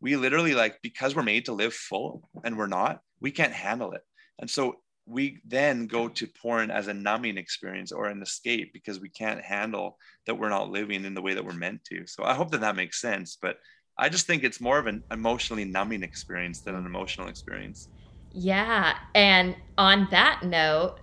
we 0.00 0.16
literally 0.16 0.54
like 0.54 0.80
because 0.82 1.14
we're 1.14 1.22
made 1.22 1.46
to 1.46 1.52
live 1.52 1.74
full 1.74 2.28
and 2.44 2.56
we're 2.56 2.66
not 2.66 3.00
we 3.20 3.30
can't 3.30 3.52
handle 3.52 3.92
it. 3.92 4.02
And 4.38 4.48
so 4.48 4.76
we 5.06 5.38
then 5.44 5.86
go 5.86 6.08
to 6.08 6.26
porn 6.26 6.70
as 6.70 6.86
a 6.86 6.94
numbing 6.94 7.38
experience 7.38 7.92
or 7.92 8.06
an 8.06 8.22
escape 8.22 8.72
because 8.72 9.00
we 9.00 9.08
can't 9.08 9.40
handle 9.40 9.96
that 10.26 10.34
we're 10.34 10.50
not 10.50 10.70
living 10.70 11.04
in 11.04 11.14
the 11.14 11.22
way 11.22 11.34
that 11.34 11.44
we're 11.44 11.52
meant 11.52 11.82
to. 11.84 12.06
So 12.06 12.24
i 12.24 12.34
hope 12.34 12.50
that 12.52 12.60
that 12.60 12.76
makes 12.76 13.00
sense 13.00 13.36
but 13.40 13.56
i 13.96 14.08
just 14.08 14.26
think 14.26 14.44
it's 14.44 14.60
more 14.60 14.78
of 14.78 14.86
an 14.86 15.02
emotionally 15.10 15.64
numbing 15.64 16.02
experience 16.02 16.60
than 16.60 16.74
an 16.74 16.86
emotional 16.86 17.28
experience. 17.28 17.88
Yeah. 18.32 18.96
And 19.14 19.56
on 19.76 20.08
that 20.10 20.42
note 20.44 20.98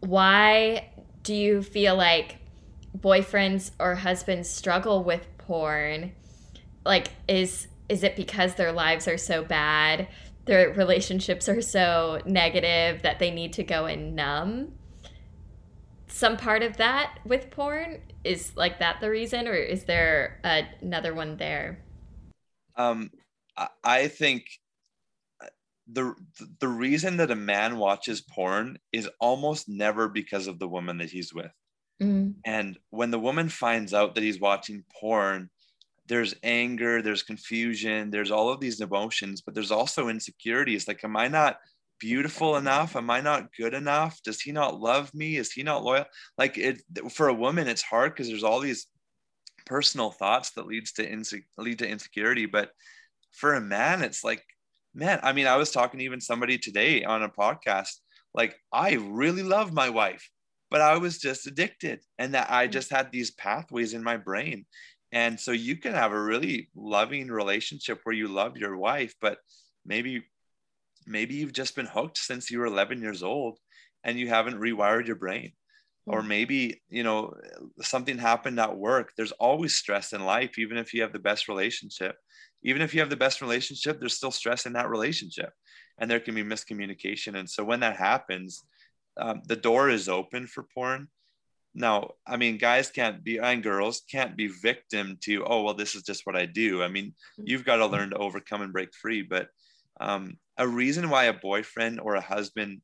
why 0.00 0.90
do 1.22 1.34
you 1.34 1.62
feel 1.62 1.96
like 1.96 2.36
boyfriends 2.96 3.72
or 3.78 3.94
husbands 3.94 4.48
struggle 4.48 5.04
with 5.04 5.26
porn? 5.38 6.12
Like 6.84 7.08
is 7.28 7.66
is 7.88 8.02
it 8.02 8.16
because 8.16 8.54
their 8.54 8.72
lives 8.72 9.06
are 9.08 9.18
so 9.18 9.44
bad, 9.44 10.08
their 10.44 10.72
relationships 10.72 11.48
are 11.48 11.60
so 11.60 12.20
negative 12.24 13.02
that 13.02 13.18
they 13.18 13.30
need 13.30 13.52
to 13.54 13.64
go 13.64 13.86
and 13.86 14.14
numb? 14.14 14.72
Some 16.08 16.36
part 16.36 16.62
of 16.62 16.76
that 16.78 17.18
with 17.24 17.50
porn 17.50 18.00
is 18.24 18.52
like 18.56 18.78
that 18.78 19.00
the 19.00 19.10
reason, 19.10 19.48
or 19.48 19.54
is 19.54 19.84
there 19.84 20.40
a, 20.44 20.64
another 20.80 21.14
one 21.14 21.36
there? 21.36 21.84
Um, 22.76 23.10
I 23.82 24.08
think 24.08 24.44
the 25.90 26.14
the 26.60 26.68
reason 26.68 27.16
that 27.18 27.30
a 27.30 27.36
man 27.36 27.78
watches 27.78 28.20
porn 28.20 28.78
is 28.92 29.08
almost 29.20 29.68
never 29.68 30.08
because 30.08 30.46
of 30.46 30.58
the 30.58 30.68
woman 30.68 30.98
that 30.98 31.10
he's 31.10 31.32
with. 31.32 31.52
Mm. 32.02 32.34
And 32.44 32.78
when 32.90 33.10
the 33.10 33.18
woman 33.18 33.48
finds 33.48 33.94
out 33.94 34.14
that 34.14 34.24
he's 34.24 34.40
watching 34.40 34.84
porn, 35.00 35.50
there's 36.08 36.34
anger, 36.42 37.02
there's 37.02 37.22
confusion, 37.22 38.10
there's 38.10 38.30
all 38.30 38.48
of 38.48 38.60
these 38.60 38.80
emotions, 38.80 39.40
but 39.40 39.54
there's 39.54 39.70
also 39.70 40.08
insecurities. 40.08 40.86
Like, 40.86 41.02
am 41.04 41.16
I 41.16 41.28
not 41.28 41.58
beautiful 41.98 42.56
enough? 42.56 42.96
Am 42.96 43.10
I 43.10 43.20
not 43.20 43.48
good 43.58 43.74
enough? 43.74 44.20
Does 44.22 44.40
he 44.40 44.52
not 44.52 44.80
love 44.80 45.12
me? 45.14 45.36
Is 45.36 45.52
he 45.52 45.62
not 45.62 45.84
loyal? 45.84 46.04
Like 46.38 46.58
it 46.58 46.82
for 47.10 47.28
a 47.28 47.34
woman, 47.34 47.68
it's 47.68 47.82
hard 47.82 48.12
because 48.12 48.28
there's 48.28 48.44
all 48.44 48.60
these 48.60 48.86
personal 49.64 50.10
thoughts 50.10 50.50
that 50.52 50.66
leads 50.66 50.92
to 50.92 51.08
inse- 51.08 51.42
lead 51.58 51.78
to 51.80 51.88
insecurity. 51.88 52.46
But 52.46 52.70
for 53.32 53.54
a 53.54 53.60
man, 53.60 54.02
it's 54.02 54.24
like, 54.24 54.42
man, 54.94 55.20
I 55.22 55.32
mean, 55.32 55.46
I 55.46 55.56
was 55.56 55.70
talking 55.70 55.98
to 55.98 56.04
even 56.04 56.20
somebody 56.20 56.58
today 56.58 57.04
on 57.04 57.22
a 57.22 57.28
podcast, 57.28 57.94
like, 58.32 58.56
I 58.72 58.94
really 58.94 59.42
love 59.42 59.72
my 59.72 59.90
wife, 59.90 60.30
but 60.70 60.80
I 60.80 60.98
was 60.98 61.18
just 61.18 61.46
addicted. 61.46 62.00
And 62.18 62.34
that 62.34 62.50
I 62.50 62.68
mm. 62.68 62.72
just 62.72 62.90
had 62.90 63.10
these 63.10 63.30
pathways 63.32 63.94
in 63.94 64.02
my 64.02 64.16
brain. 64.16 64.66
And 65.12 65.38
so 65.38 65.52
you 65.52 65.76
can 65.76 65.94
have 65.94 66.12
a 66.12 66.20
really 66.20 66.68
loving 66.74 67.28
relationship 67.28 68.00
where 68.02 68.14
you 68.14 68.28
love 68.28 68.56
your 68.56 68.76
wife, 68.76 69.14
but 69.20 69.38
maybe 69.84 70.24
maybe 71.06 71.34
you've 71.34 71.52
just 71.52 71.76
been 71.76 71.86
hooked 71.86 72.18
since 72.18 72.50
you 72.50 72.58
were 72.58 72.66
11 72.66 73.00
years 73.00 73.22
old 73.22 73.58
and 74.02 74.18
you 74.18 74.28
haven't 74.28 74.60
rewired 74.60 75.06
your 75.06 75.16
brain. 75.16 75.52
Or 76.06 76.22
hmm. 76.22 76.28
maybe 76.28 76.82
you 76.88 77.02
know 77.02 77.34
something 77.80 78.18
happened 78.18 78.58
at 78.60 78.76
work. 78.76 79.12
There's 79.16 79.32
always 79.32 79.76
stress 79.76 80.12
in 80.12 80.24
life 80.24 80.58
even 80.58 80.76
if 80.76 80.92
you 80.92 81.02
have 81.02 81.12
the 81.12 81.18
best 81.18 81.48
relationship. 81.48 82.16
Even 82.62 82.82
if 82.82 82.92
you 82.94 83.00
have 83.00 83.10
the 83.10 83.16
best 83.16 83.40
relationship 83.40 84.00
there's 84.00 84.16
still 84.16 84.32
stress 84.32 84.66
in 84.66 84.72
that 84.72 84.90
relationship 84.90 85.50
and 85.98 86.10
there 86.10 86.20
can 86.20 86.34
be 86.34 86.42
miscommunication. 86.42 87.38
And 87.38 87.48
so 87.48 87.62
when 87.64 87.80
that 87.80 87.96
happens 87.96 88.64
um, 89.18 89.42
the 89.46 89.56
door 89.56 89.88
is 89.88 90.08
open 90.08 90.46
for 90.46 90.66
porn 90.74 91.08
now 91.76 92.10
i 92.26 92.36
mean 92.36 92.56
guys 92.56 92.90
can't 92.90 93.22
be 93.22 93.38
and 93.38 93.62
girls 93.62 94.02
can't 94.10 94.36
be 94.36 94.48
victim 94.48 95.18
to 95.20 95.44
oh 95.46 95.62
well 95.62 95.74
this 95.74 95.94
is 95.94 96.02
just 96.02 96.26
what 96.26 96.34
i 96.34 96.46
do 96.46 96.82
i 96.82 96.88
mean 96.88 97.06
mm-hmm. 97.06 97.44
you've 97.46 97.64
got 97.64 97.76
to 97.76 97.86
learn 97.86 98.10
to 98.10 98.16
overcome 98.16 98.62
and 98.62 98.72
break 98.72 98.92
free 98.94 99.22
but 99.22 99.48
um, 99.98 100.36
a 100.58 100.68
reason 100.68 101.08
why 101.08 101.24
a 101.24 101.32
boyfriend 101.32 102.00
or 102.00 102.16
a 102.16 102.20
husband 102.20 102.82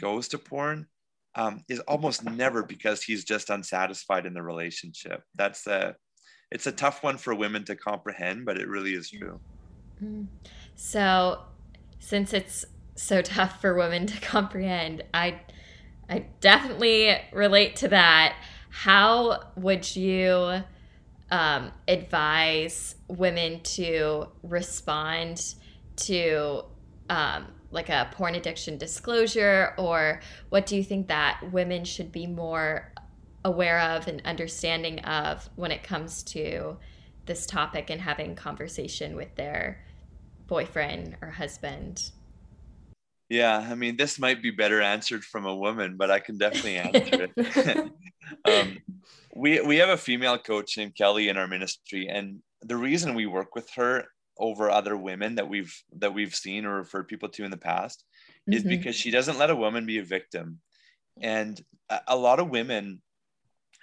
goes 0.00 0.28
to 0.28 0.38
porn 0.38 0.86
um, 1.34 1.64
is 1.68 1.80
almost 1.80 2.24
never 2.24 2.62
because 2.62 3.02
he's 3.02 3.24
just 3.24 3.50
unsatisfied 3.50 4.26
in 4.26 4.34
the 4.34 4.42
relationship 4.42 5.22
that's 5.34 5.66
a 5.66 5.94
it's 6.50 6.66
a 6.66 6.72
tough 6.72 7.02
one 7.02 7.16
for 7.16 7.34
women 7.34 7.64
to 7.64 7.76
comprehend 7.76 8.44
but 8.44 8.58
it 8.58 8.68
really 8.68 8.94
is 8.94 9.08
true 9.08 9.40
mm-hmm. 10.02 10.24
so 10.74 11.42
since 12.00 12.32
it's 12.32 12.64
so 12.96 13.22
tough 13.22 13.60
for 13.60 13.74
women 13.74 14.06
to 14.06 14.20
comprehend 14.20 15.02
i 15.14 15.40
I 16.12 16.26
definitely 16.40 17.16
relate 17.32 17.76
to 17.76 17.88
that. 17.88 18.36
How 18.68 19.44
would 19.56 19.96
you 19.96 20.62
um, 21.30 21.72
advise 21.88 22.96
women 23.08 23.60
to 23.60 24.28
respond 24.42 25.54
to 25.96 26.64
um, 27.08 27.46
like 27.70 27.88
a 27.88 28.10
porn 28.12 28.34
addiction 28.34 28.76
disclosure, 28.76 29.72
or 29.78 30.20
what 30.50 30.66
do 30.66 30.76
you 30.76 30.84
think 30.84 31.08
that 31.08 31.40
women 31.50 31.82
should 31.86 32.12
be 32.12 32.26
more 32.26 32.92
aware 33.42 33.80
of 33.80 34.06
and 34.06 34.20
understanding 34.26 34.98
of 35.00 35.48
when 35.56 35.70
it 35.70 35.82
comes 35.82 36.22
to 36.24 36.76
this 37.24 37.46
topic 37.46 37.88
and 37.88 38.02
having 38.02 38.34
conversation 38.34 39.16
with 39.16 39.34
their 39.36 39.82
boyfriend 40.46 41.16
or 41.22 41.30
husband? 41.30 42.10
Yeah, 43.32 43.66
I 43.66 43.74
mean, 43.74 43.96
this 43.96 44.18
might 44.18 44.42
be 44.42 44.50
better 44.50 44.82
answered 44.82 45.24
from 45.24 45.46
a 45.46 45.56
woman, 45.56 45.96
but 45.96 46.10
I 46.10 46.18
can 46.18 46.36
definitely 46.36 46.76
answer 46.76 47.30
it. 47.34 47.92
um, 48.44 48.78
we 49.34 49.58
we 49.62 49.78
have 49.78 49.88
a 49.88 49.96
female 49.96 50.36
coach 50.36 50.76
named 50.76 50.94
Kelly 50.94 51.30
in 51.30 51.38
our 51.38 51.48
ministry, 51.48 52.08
and 52.08 52.40
the 52.60 52.76
reason 52.76 53.14
we 53.14 53.24
work 53.24 53.54
with 53.54 53.70
her 53.70 54.04
over 54.36 54.70
other 54.70 54.98
women 54.98 55.36
that 55.36 55.48
we've 55.48 55.74
that 55.96 56.12
we've 56.12 56.34
seen 56.34 56.66
or 56.66 56.76
referred 56.76 57.08
people 57.08 57.30
to 57.30 57.42
in 57.42 57.50
the 57.50 57.56
past 57.56 58.04
mm-hmm. 58.46 58.52
is 58.52 58.64
because 58.64 58.96
she 58.96 59.10
doesn't 59.10 59.38
let 59.38 59.48
a 59.48 59.56
woman 59.56 59.86
be 59.86 59.96
a 59.96 60.04
victim, 60.04 60.60
and 61.22 61.58
a, 61.88 62.00
a 62.08 62.16
lot 62.16 62.38
of 62.38 62.50
women, 62.50 63.00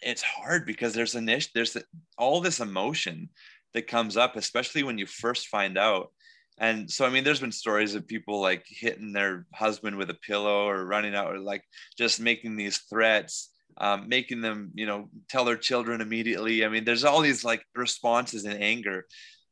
it's 0.04 0.22
hard 0.22 0.68
because 0.68 0.94
there's 0.94 1.16
an 1.16 1.28
issue, 1.28 1.50
there's 1.56 1.76
all 2.20 2.40
this 2.40 2.60
emotion 2.60 3.30
that 3.74 3.88
comes 3.88 4.16
up, 4.16 4.36
especially 4.36 4.84
when 4.84 5.00
you 5.00 5.08
first 5.08 5.48
find 5.48 5.76
out 5.76 6.12
and 6.60 6.89
so 6.89 7.06
i 7.06 7.10
mean 7.10 7.24
there's 7.24 7.39
been 7.39 7.52
stories 7.52 7.95
of 7.95 8.08
people 8.08 8.39
like 8.39 8.65
hitting 8.67 9.13
their 9.13 9.45
husband 9.54 9.95
with 9.95 10.10
a 10.10 10.13
pillow 10.26 10.67
or 10.67 10.86
running 10.86 11.15
out 11.15 11.34
or 11.34 11.39
like 11.39 11.63
just 11.98 12.19
making 12.19 12.56
these 12.56 12.80
threats 12.89 13.52
um, 13.80 14.10
making 14.10 14.41
them 14.41 14.72
you 14.74 14.86
know 14.86 15.10
tell 15.30 15.45
their 15.45 15.58
children 15.58 16.02
immediately. 16.02 16.65
I 16.65 16.69
mean 16.69 16.84
there's 16.84 17.06
all 17.06 17.22
these 17.22 17.43
like 17.43 17.63
responses 17.76 18.45
in 18.45 18.58
anger 18.58 19.06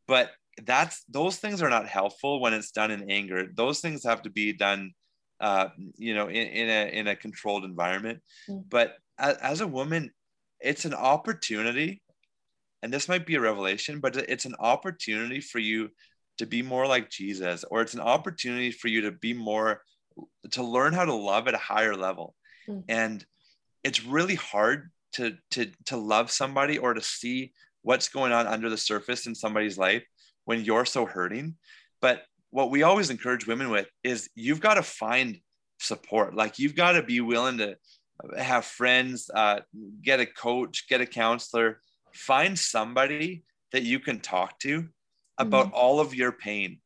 but 0.08 0.32
that's 0.66 1.04
those 1.10 1.38
things 1.38 1.62
are 1.62 1.70
not 1.70 1.88
helpful 1.88 2.42
when 2.42 2.54
it's 2.54 2.72
done 2.72 2.92
in 2.92 3.12
anger. 3.12 3.48
Those 3.54 3.80
things 3.80 4.04
have 4.06 4.24
to 4.24 4.30
be 4.30 4.54
done 4.54 4.92
uh, 5.40 5.70
you 5.98 6.16
know 6.16 6.28
in, 6.28 6.48
in 6.48 6.70
a 6.70 7.00
in 7.00 7.08
a 7.08 7.16
controlled 7.16 7.64
environment. 7.64 8.22
Mm. 8.50 8.64
but 8.70 8.96
as, 9.20 9.38
as 9.38 9.62
a 9.62 9.68
woman 9.68 10.12
it's 10.60 10.86
an 10.86 10.94
opportunity 10.94 12.02
and 12.82 12.92
this 12.92 13.08
might 13.08 13.26
be 13.26 13.36
a 13.36 13.42
revelation 13.42 14.00
but 14.00 14.16
it's 14.16 14.46
an 14.46 14.56
opportunity 14.60 15.40
for 15.40 15.60
you 15.60 15.90
to 16.38 16.46
be 16.46 16.62
more 16.62 16.88
like 16.88 17.10
Jesus, 17.10 17.64
or 17.70 17.82
it's 17.82 17.94
an 17.94 18.00
opportunity 18.00 18.72
for 18.72 18.88
you 18.88 19.02
to 19.02 19.12
be 19.12 19.34
more, 19.34 19.82
to 20.52 20.64
learn 20.64 20.94
how 20.94 21.06
to 21.06 21.14
love 21.14 21.48
at 21.48 21.54
a 21.54 21.60
higher 21.60 21.96
level. 21.96 22.36
Mm. 22.70 22.84
And 22.88 23.26
it's 23.84 24.06
really 24.06 24.36
hard 24.36 24.92
to, 25.14 25.36
to, 25.52 25.72
to 25.86 25.98
love 25.98 26.32
somebody 26.32 26.78
or 26.78 26.94
to 26.94 27.02
see 27.02 27.54
what's 27.82 28.10
going 28.10 28.32
on 28.32 28.48
under 28.48 28.70
the 28.70 28.78
surface 28.78 29.28
in 29.28 29.36
somebody's 29.36 29.78
life 29.78 30.04
when 30.46 30.64
you're 30.64 30.86
so 30.86 31.06
hurting. 31.06 31.56
But 32.02 32.24
what 32.50 32.72
we 32.72 32.84
always 32.84 33.10
encourage 33.10 33.48
women 33.48 33.70
with 33.70 33.88
is 34.04 34.30
you've 34.36 34.62
got 34.62 34.76
to 34.76 34.84
find 34.84 35.40
support. 35.80 36.36
Like 36.36 36.60
you've 36.60 36.76
got 36.76 36.94
to 36.94 37.04
be 37.04 37.22
willing 37.22 37.58
to 37.60 37.78
have 38.38 38.66
friends, 38.66 39.30
uh, 39.34 39.62
get 40.02 40.20
a 40.20 40.26
coach, 40.26 40.88
get 40.90 41.02
a 41.02 41.06
counselor, 41.06 41.80
find 42.14 42.58
somebody 42.58 43.44
that 43.72 43.84
you 43.84 44.00
can 44.00 44.20
talk 44.20 44.60
to 44.60 44.88
about 45.38 45.68
mm-hmm. 45.68 45.76
all 45.76 46.00
of 46.00 46.16
your 46.16 46.32
pain 46.32 46.80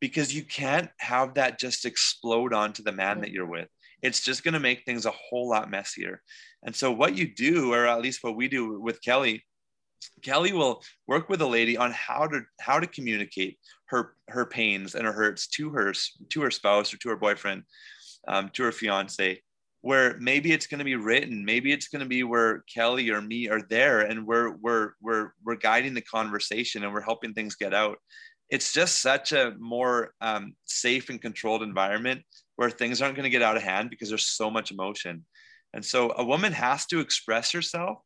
because 0.00 0.34
you 0.34 0.42
can't 0.42 0.90
have 0.98 1.34
that 1.34 1.58
just 1.58 1.84
explode 1.84 2.52
onto 2.52 2.82
the 2.82 2.92
man 2.92 3.20
that 3.20 3.30
you're 3.30 3.46
with. 3.46 3.68
It's 4.02 4.20
just 4.20 4.44
going 4.44 4.54
to 4.54 4.60
make 4.60 4.84
things 4.84 5.06
a 5.06 5.10
whole 5.10 5.48
lot 5.48 5.70
messier. 5.70 6.22
And 6.62 6.74
so, 6.74 6.92
what 6.92 7.16
you 7.16 7.34
do, 7.34 7.72
or 7.72 7.86
at 7.86 8.00
least 8.00 8.22
what 8.22 8.36
we 8.36 8.48
do 8.48 8.80
with 8.80 9.02
Kelly, 9.02 9.44
Kelly 10.22 10.52
will 10.52 10.82
work 11.06 11.28
with 11.28 11.40
a 11.40 11.46
lady 11.46 11.76
on 11.76 11.90
how 11.92 12.26
to 12.28 12.42
how 12.60 12.78
to 12.78 12.86
communicate 12.86 13.58
her 13.86 14.14
her 14.28 14.46
pains 14.46 14.94
and 14.94 15.04
her 15.04 15.12
hurts 15.12 15.48
to 15.48 15.70
her 15.70 15.92
to 16.30 16.40
her 16.42 16.50
spouse 16.50 16.94
or 16.94 16.98
to 16.98 17.08
her 17.08 17.16
boyfriend, 17.16 17.64
um, 18.28 18.50
to 18.54 18.62
her 18.64 18.72
fiance, 18.72 19.40
where 19.80 20.16
maybe 20.18 20.52
it's 20.52 20.66
going 20.66 20.78
to 20.78 20.84
be 20.84 20.96
written 20.96 21.44
maybe 21.44 21.72
it's 21.72 21.88
going 21.88 22.02
to 22.02 22.08
be 22.08 22.24
where 22.24 22.64
kelly 22.72 23.10
or 23.10 23.20
me 23.20 23.48
are 23.48 23.62
there 23.70 24.00
and 24.00 24.26
we're 24.26 24.56
we're 24.60 24.92
we're 25.00 25.30
we're 25.44 25.56
guiding 25.56 25.94
the 25.94 26.00
conversation 26.02 26.84
and 26.84 26.92
we're 26.92 27.00
helping 27.00 27.32
things 27.32 27.54
get 27.54 27.74
out. 27.74 27.98
It's 28.50 28.72
just 28.72 29.02
such 29.02 29.32
a 29.32 29.54
more 29.58 30.14
um, 30.22 30.54
safe 30.64 31.10
and 31.10 31.20
controlled 31.20 31.62
environment 31.62 32.22
where 32.56 32.70
things 32.70 33.02
aren't 33.02 33.14
going 33.14 33.24
to 33.24 33.30
get 33.30 33.42
out 33.42 33.58
of 33.58 33.62
hand 33.62 33.90
because 33.90 34.08
there's 34.08 34.26
so 34.26 34.50
much 34.50 34.70
emotion. 34.70 35.26
And 35.74 35.84
so 35.84 36.14
a 36.16 36.24
woman 36.24 36.52
has 36.52 36.86
to 36.86 37.00
express 37.00 37.52
herself 37.52 37.98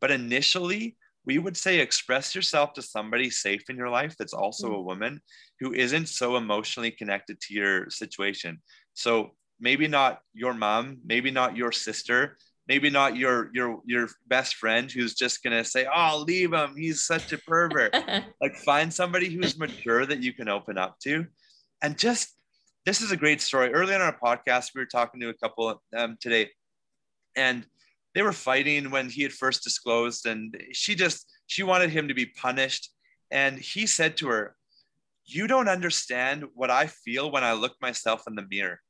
but 0.00 0.10
initially 0.10 0.96
we 1.24 1.38
would 1.38 1.56
say 1.56 1.80
express 1.80 2.34
yourself 2.34 2.72
to 2.72 2.82
somebody 2.82 3.28
safe 3.28 3.68
in 3.68 3.76
your 3.76 3.90
life 3.90 4.14
that's 4.18 4.32
also 4.32 4.72
a 4.72 4.80
woman 4.80 5.20
who 5.60 5.74
isn't 5.74 6.08
so 6.08 6.36
emotionally 6.36 6.90
connected 6.90 7.38
to 7.40 7.54
your 7.54 7.90
situation. 7.90 8.62
So 8.94 9.32
maybe 9.60 9.88
not 9.88 10.20
your 10.32 10.54
mom, 10.54 10.98
maybe 11.04 11.30
not 11.30 11.56
your 11.56 11.72
sister, 11.72 12.36
maybe 12.68 12.90
not 12.90 13.16
your 13.16 13.50
your 13.54 13.80
your 13.86 14.08
best 14.26 14.56
friend 14.56 14.90
who's 14.90 15.14
just 15.14 15.42
gonna 15.42 15.64
say, 15.64 15.86
"Oh, 15.92 16.24
leave 16.26 16.52
him. 16.52 16.74
He's 16.76 17.02
such 17.02 17.32
a 17.32 17.38
pervert." 17.38 17.94
like 18.40 18.56
find 18.56 18.92
somebody 18.92 19.30
who's 19.30 19.58
mature 19.58 20.06
that 20.06 20.22
you 20.22 20.32
can 20.32 20.48
open 20.48 20.78
up 20.78 20.98
to, 21.00 21.26
and 21.82 21.98
just 21.98 22.34
this 22.84 23.00
is 23.00 23.10
a 23.10 23.16
great 23.16 23.40
story. 23.40 23.72
Early 23.72 23.94
on 23.94 24.00
our 24.00 24.16
podcast, 24.18 24.70
we 24.74 24.80
were 24.80 24.86
talking 24.86 25.20
to 25.20 25.30
a 25.30 25.34
couple 25.34 25.82
um, 25.96 26.16
today, 26.20 26.50
and 27.36 27.66
they 28.14 28.22
were 28.22 28.32
fighting 28.32 28.90
when 28.90 29.08
he 29.08 29.22
had 29.22 29.32
first 29.32 29.64
disclosed, 29.64 30.26
and 30.26 30.56
she 30.72 30.94
just 30.94 31.26
she 31.46 31.62
wanted 31.62 31.90
him 31.90 32.08
to 32.08 32.14
be 32.14 32.26
punished, 32.26 32.92
and 33.30 33.58
he 33.58 33.86
said 33.86 34.16
to 34.18 34.28
her, 34.28 34.54
"You 35.24 35.46
don't 35.46 35.68
understand 35.68 36.44
what 36.54 36.70
I 36.70 36.86
feel 36.86 37.30
when 37.30 37.44
I 37.44 37.54
look 37.54 37.76
myself 37.80 38.22
in 38.28 38.34
the 38.34 38.46
mirror." 38.48 38.80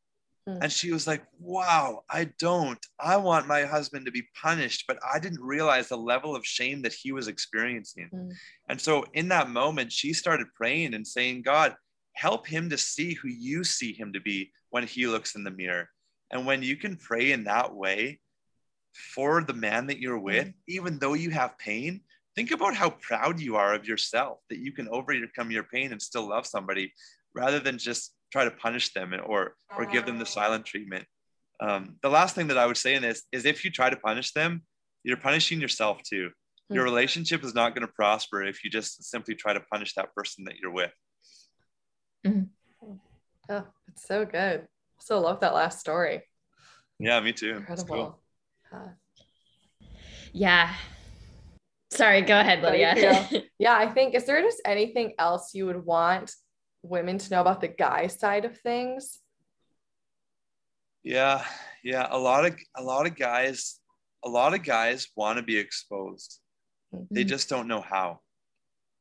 Mm. 0.48 0.62
And 0.62 0.72
she 0.72 0.92
was 0.92 1.06
like, 1.06 1.22
Wow, 1.38 2.04
I 2.10 2.30
don't. 2.38 2.78
I 2.98 3.16
want 3.16 3.46
my 3.46 3.64
husband 3.64 4.06
to 4.06 4.12
be 4.12 4.28
punished, 4.40 4.84
but 4.88 4.98
I 5.04 5.18
didn't 5.18 5.42
realize 5.42 5.88
the 5.88 5.96
level 5.96 6.34
of 6.34 6.46
shame 6.46 6.82
that 6.82 6.94
he 6.94 7.12
was 7.12 7.28
experiencing. 7.28 8.08
Mm. 8.12 8.32
And 8.68 8.80
so 8.80 9.04
in 9.12 9.28
that 9.28 9.50
moment, 9.50 9.92
she 9.92 10.12
started 10.12 10.46
praying 10.54 10.94
and 10.94 11.06
saying, 11.06 11.42
God, 11.42 11.76
help 12.14 12.46
him 12.46 12.70
to 12.70 12.78
see 12.78 13.14
who 13.14 13.28
you 13.28 13.62
see 13.62 13.92
him 13.92 14.12
to 14.14 14.20
be 14.20 14.50
when 14.70 14.84
he 14.84 15.06
looks 15.06 15.34
in 15.34 15.44
the 15.44 15.50
mirror. 15.50 15.88
And 16.30 16.46
when 16.46 16.62
you 16.62 16.76
can 16.76 16.96
pray 16.96 17.32
in 17.32 17.44
that 17.44 17.74
way 17.74 18.20
for 18.92 19.44
the 19.44 19.54
man 19.54 19.86
that 19.88 20.00
you're 20.00 20.18
with, 20.18 20.46
mm. 20.46 20.54
even 20.66 20.98
though 20.98 21.14
you 21.14 21.30
have 21.30 21.58
pain, 21.58 22.00
think 22.34 22.50
about 22.52 22.74
how 22.74 22.90
proud 22.90 23.38
you 23.38 23.56
are 23.56 23.74
of 23.74 23.86
yourself 23.86 24.38
that 24.48 24.58
you 24.58 24.72
can 24.72 24.88
overcome 24.88 25.50
your 25.50 25.64
pain 25.64 25.92
and 25.92 26.00
still 26.00 26.28
love 26.28 26.46
somebody 26.46 26.92
rather 27.34 27.60
than 27.60 27.78
just 27.78 28.14
try 28.30 28.44
to 28.44 28.50
punish 28.50 28.92
them 28.92 29.14
or 29.24 29.54
or 29.76 29.86
give 29.86 30.06
them 30.06 30.18
the 30.18 30.26
silent 30.26 30.64
treatment. 30.64 31.04
Um, 31.60 31.96
the 32.02 32.08
last 32.08 32.34
thing 32.34 32.48
that 32.48 32.58
I 32.58 32.66
would 32.66 32.76
say 32.76 32.94
in 32.94 33.02
this 33.02 33.24
is 33.32 33.44
if 33.44 33.64
you 33.64 33.70
try 33.70 33.90
to 33.90 33.96
punish 33.96 34.32
them, 34.32 34.62
you're 35.02 35.16
punishing 35.16 35.60
yourself 35.60 36.02
too. 36.02 36.30
Your 36.70 36.84
hmm. 36.84 36.90
relationship 36.90 37.42
is 37.44 37.54
not 37.54 37.74
going 37.74 37.86
to 37.86 37.92
prosper 37.92 38.44
if 38.44 38.62
you 38.62 38.70
just 38.70 39.02
simply 39.04 39.34
try 39.34 39.52
to 39.54 39.60
punish 39.72 39.94
that 39.94 40.14
person 40.14 40.44
that 40.44 40.56
you're 40.60 40.72
with. 40.72 40.92
Mm-hmm. 42.26 42.92
Oh, 43.48 43.64
it's 43.88 44.06
so 44.06 44.26
good. 44.26 44.66
So 45.00 45.20
love 45.20 45.40
that 45.40 45.54
last 45.54 45.80
story. 45.80 46.22
Yeah, 46.98 47.20
me 47.20 47.32
too. 47.32 47.56
Incredible. 47.56 48.20
Cool. 48.70 48.92
Yeah. 50.32 50.74
Sorry, 51.90 52.20
go 52.22 52.38
ahead, 52.38 52.62
Lydia. 52.62 53.28
yeah, 53.58 53.74
I 53.74 53.86
think 53.86 54.14
is 54.14 54.26
there 54.26 54.42
just 54.42 54.60
anything 54.66 55.14
else 55.18 55.54
you 55.54 55.66
would 55.66 55.84
want 55.84 56.34
women 56.82 57.18
to 57.18 57.30
know 57.30 57.40
about 57.40 57.60
the 57.60 57.68
guy 57.68 58.06
side 58.06 58.44
of 58.44 58.58
things? 58.58 59.18
Yeah, 61.02 61.44
yeah. 61.82 62.06
A 62.10 62.18
lot 62.18 62.44
of 62.44 62.56
a 62.76 62.82
lot 62.82 63.06
of 63.06 63.16
guys, 63.16 63.80
a 64.24 64.28
lot 64.28 64.54
of 64.54 64.62
guys 64.62 65.08
want 65.16 65.38
to 65.38 65.42
be 65.42 65.56
exposed. 65.56 66.40
Mm-hmm. 66.94 67.14
They 67.14 67.24
just 67.24 67.48
don't 67.48 67.68
know 67.68 67.80
how. 67.80 68.20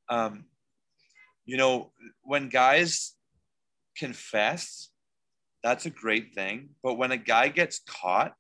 Um, 0.10 0.46
you 1.46 1.58
know, 1.58 1.92
when 2.24 2.50
guys 2.50 3.14
confess, 3.98 4.90
that's 5.64 5.86
a 5.86 5.90
great 5.90 6.34
thing. 6.34 6.70
But 6.84 6.96
when 6.96 7.12
a 7.12 7.18
guy 7.18 7.50
gets 7.50 7.80
caught, 7.80 8.34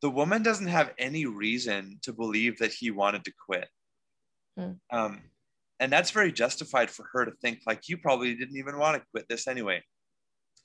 the 0.00 0.10
woman 0.10 0.42
doesn't 0.42 0.68
have 0.68 0.94
any 0.98 1.26
reason 1.26 1.98
to 2.02 2.12
believe 2.12 2.58
that 2.58 2.72
he 2.72 2.90
wanted 2.90 3.24
to 3.24 3.32
quit. 3.46 3.68
Hmm. 4.56 4.72
Um, 4.90 5.22
and 5.80 5.92
that's 5.92 6.10
very 6.10 6.32
justified 6.32 6.90
for 6.90 7.06
her 7.12 7.24
to 7.24 7.32
think 7.40 7.60
like 7.66 7.88
you 7.88 7.98
probably 7.98 8.34
didn't 8.34 8.56
even 8.56 8.78
want 8.78 8.96
to 8.96 9.06
quit 9.10 9.26
this 9.28 9.46
anyway. 9.46 9.82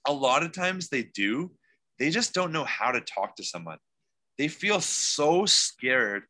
A 0.08 0.14
lot 0.14 0.44
of 0.44 0.52
times 0.52 0.90
they 0.90 1.04
do, 1.14 1.52
they 2.00 2.10
just 2.10 2.34
don't 2.34 2.52
know 2.52 2.66
how 2.66 2.92
to 2.92 3.02
talk 3.02 3.36
to 3.36 3.44
someone. 3.44 3.78
They 4.38 4.48
feel 4.48 4.82
so 4.82 5.46
scared 5.46 6.24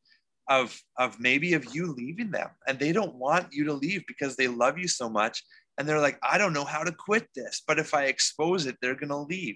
of 0.50 0.78
of 0.98 1.20
maybe 1.20 1.54
of 1.54 1.74
you 1.74 1.94
leaving 1.94 2.30
them 2.30 2.50
and 2.68 2.78
they 2.78 2.92
don't 2.92 3.16
want 3.16 3.48
you 3.52 3.64
to 3.64 3.74
leave 3.74 4.04
because 4.08 4.36
they 4.36 4.50
love 4.50 4.78
you 4.78 4.90
so 4.90 5.10
much 5.10 5.42
and 5.78 5.88
they're 5.88 6.02
like 6.02 6.20
I 6.22 6.38
don't 6.38 6.52
know 6.52 6.66
how 6.66 6.84
to 6.84 6.92
quit 6.92 7.28
this, 7.34 7.62
but 7.66 7.80
if 7.80 7.94
I 7.94 8.06
expose 8.06 8.66
it, 8.66 8.76
they're 8.82 8.96
going 8.96 9.10
to 9.10 9.18
leave 9.18 9.56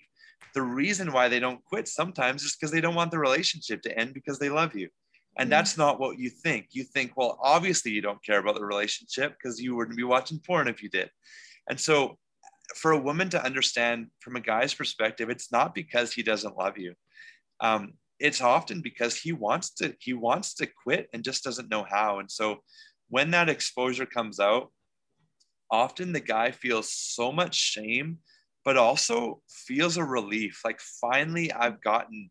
the 0.53 0.61
reason 0.61 1.11
why 1.11 1.27
they 1.27 1.39
don't 1.39 1.63
quit 1.65 1.87
sometimes 1.87 2.43
is 2.43 2.55
because 2.55 2.71
they 2.71 2.81
don't 2.81 2.95
want 2.95 3.11
the 3.11 3.19
relationship 3.19 3.81
to 3.83 3.97
end 3.97 4.13
because 4.13 4.39
they 4.39 4.49
love 4.49 4.75
you. 4.75 4.89
And 5.37 5.45
mm-hmm. 5.45 5.51
that's 5.51 5.77
not 5.77 5.99
what 5.99 6.17
you 6.17 6.29
think. 6.29 6.67
You 6.71 6.83
think, 6.83 7.13
well, 7.15 7.39
obviously 7.41 7.91
you 7.91 8.01
don't 8.01 8.23
care 8.23 8.39
about 8.39 8.55
the 8.55 8.65
relationship 8.65 9.35
because 9.37 9.59
you 9.59 9.75
wouldn't 9.75 9.97
be 9.97 10.03
watching 10.03 10.39
porn 10.39 10.67
if 10.67 10.81
you 10.81 10.89
did. 10.89 11.09
And 11.69 11.79
so, 11.79 12.17
for 12.75 12.91
a 12.91 12.99
woman 12.99 13.29
to 13.29 13.43
understand 13.43 14.07
from 14.19 14.35
a 14.35 14.41
guy's 14.41 14.73
perspective, 14.73 15.29
it's 15.29 15.51
not 15.51 15.73
because 15.73 16.11
he 16.11 16.21
doesn't 16.21 16.57
love 16.57 16.77
you. 16.77 16.93
Um, 17.61 17.93
it's 18.19 18.41
often 18.41 18.81
because 18.81 19.15
he 19.15 19.31
wants 19.31 19.69
to 19.75 19.95
he 19.99 20.13
wants 20.13 20.55
to 20.55 20.67
quit 20.83 21.07
and 21.13 21.23
just 21.23 21.43
doesn't 21.43 21.69
know 21.69 21.85
how. 21.89 22.19
And 22.19 22.29
so, 22.29 22.57
when 23.09 23.31
that 23.31 23.49
exposure 23.49 24.05
comes 24.05 24.39
out, 24.39 24.71
often 25.71 26.11
the 26.11 26.19
guy 26.19 26.51
feels 26.51 26.91
so 26.91 27.31
much 27.31 27.55
shame 27.55 28.19
but 28.67 28.75
also 28.75 29.41
feels 29.47 29.95
a 29.95 30.03
relief. 30.03 30.59
Like 30.65 30.81
finally, 30.99 31.53
I've 31.53 31.81
gotten 31.81 32.29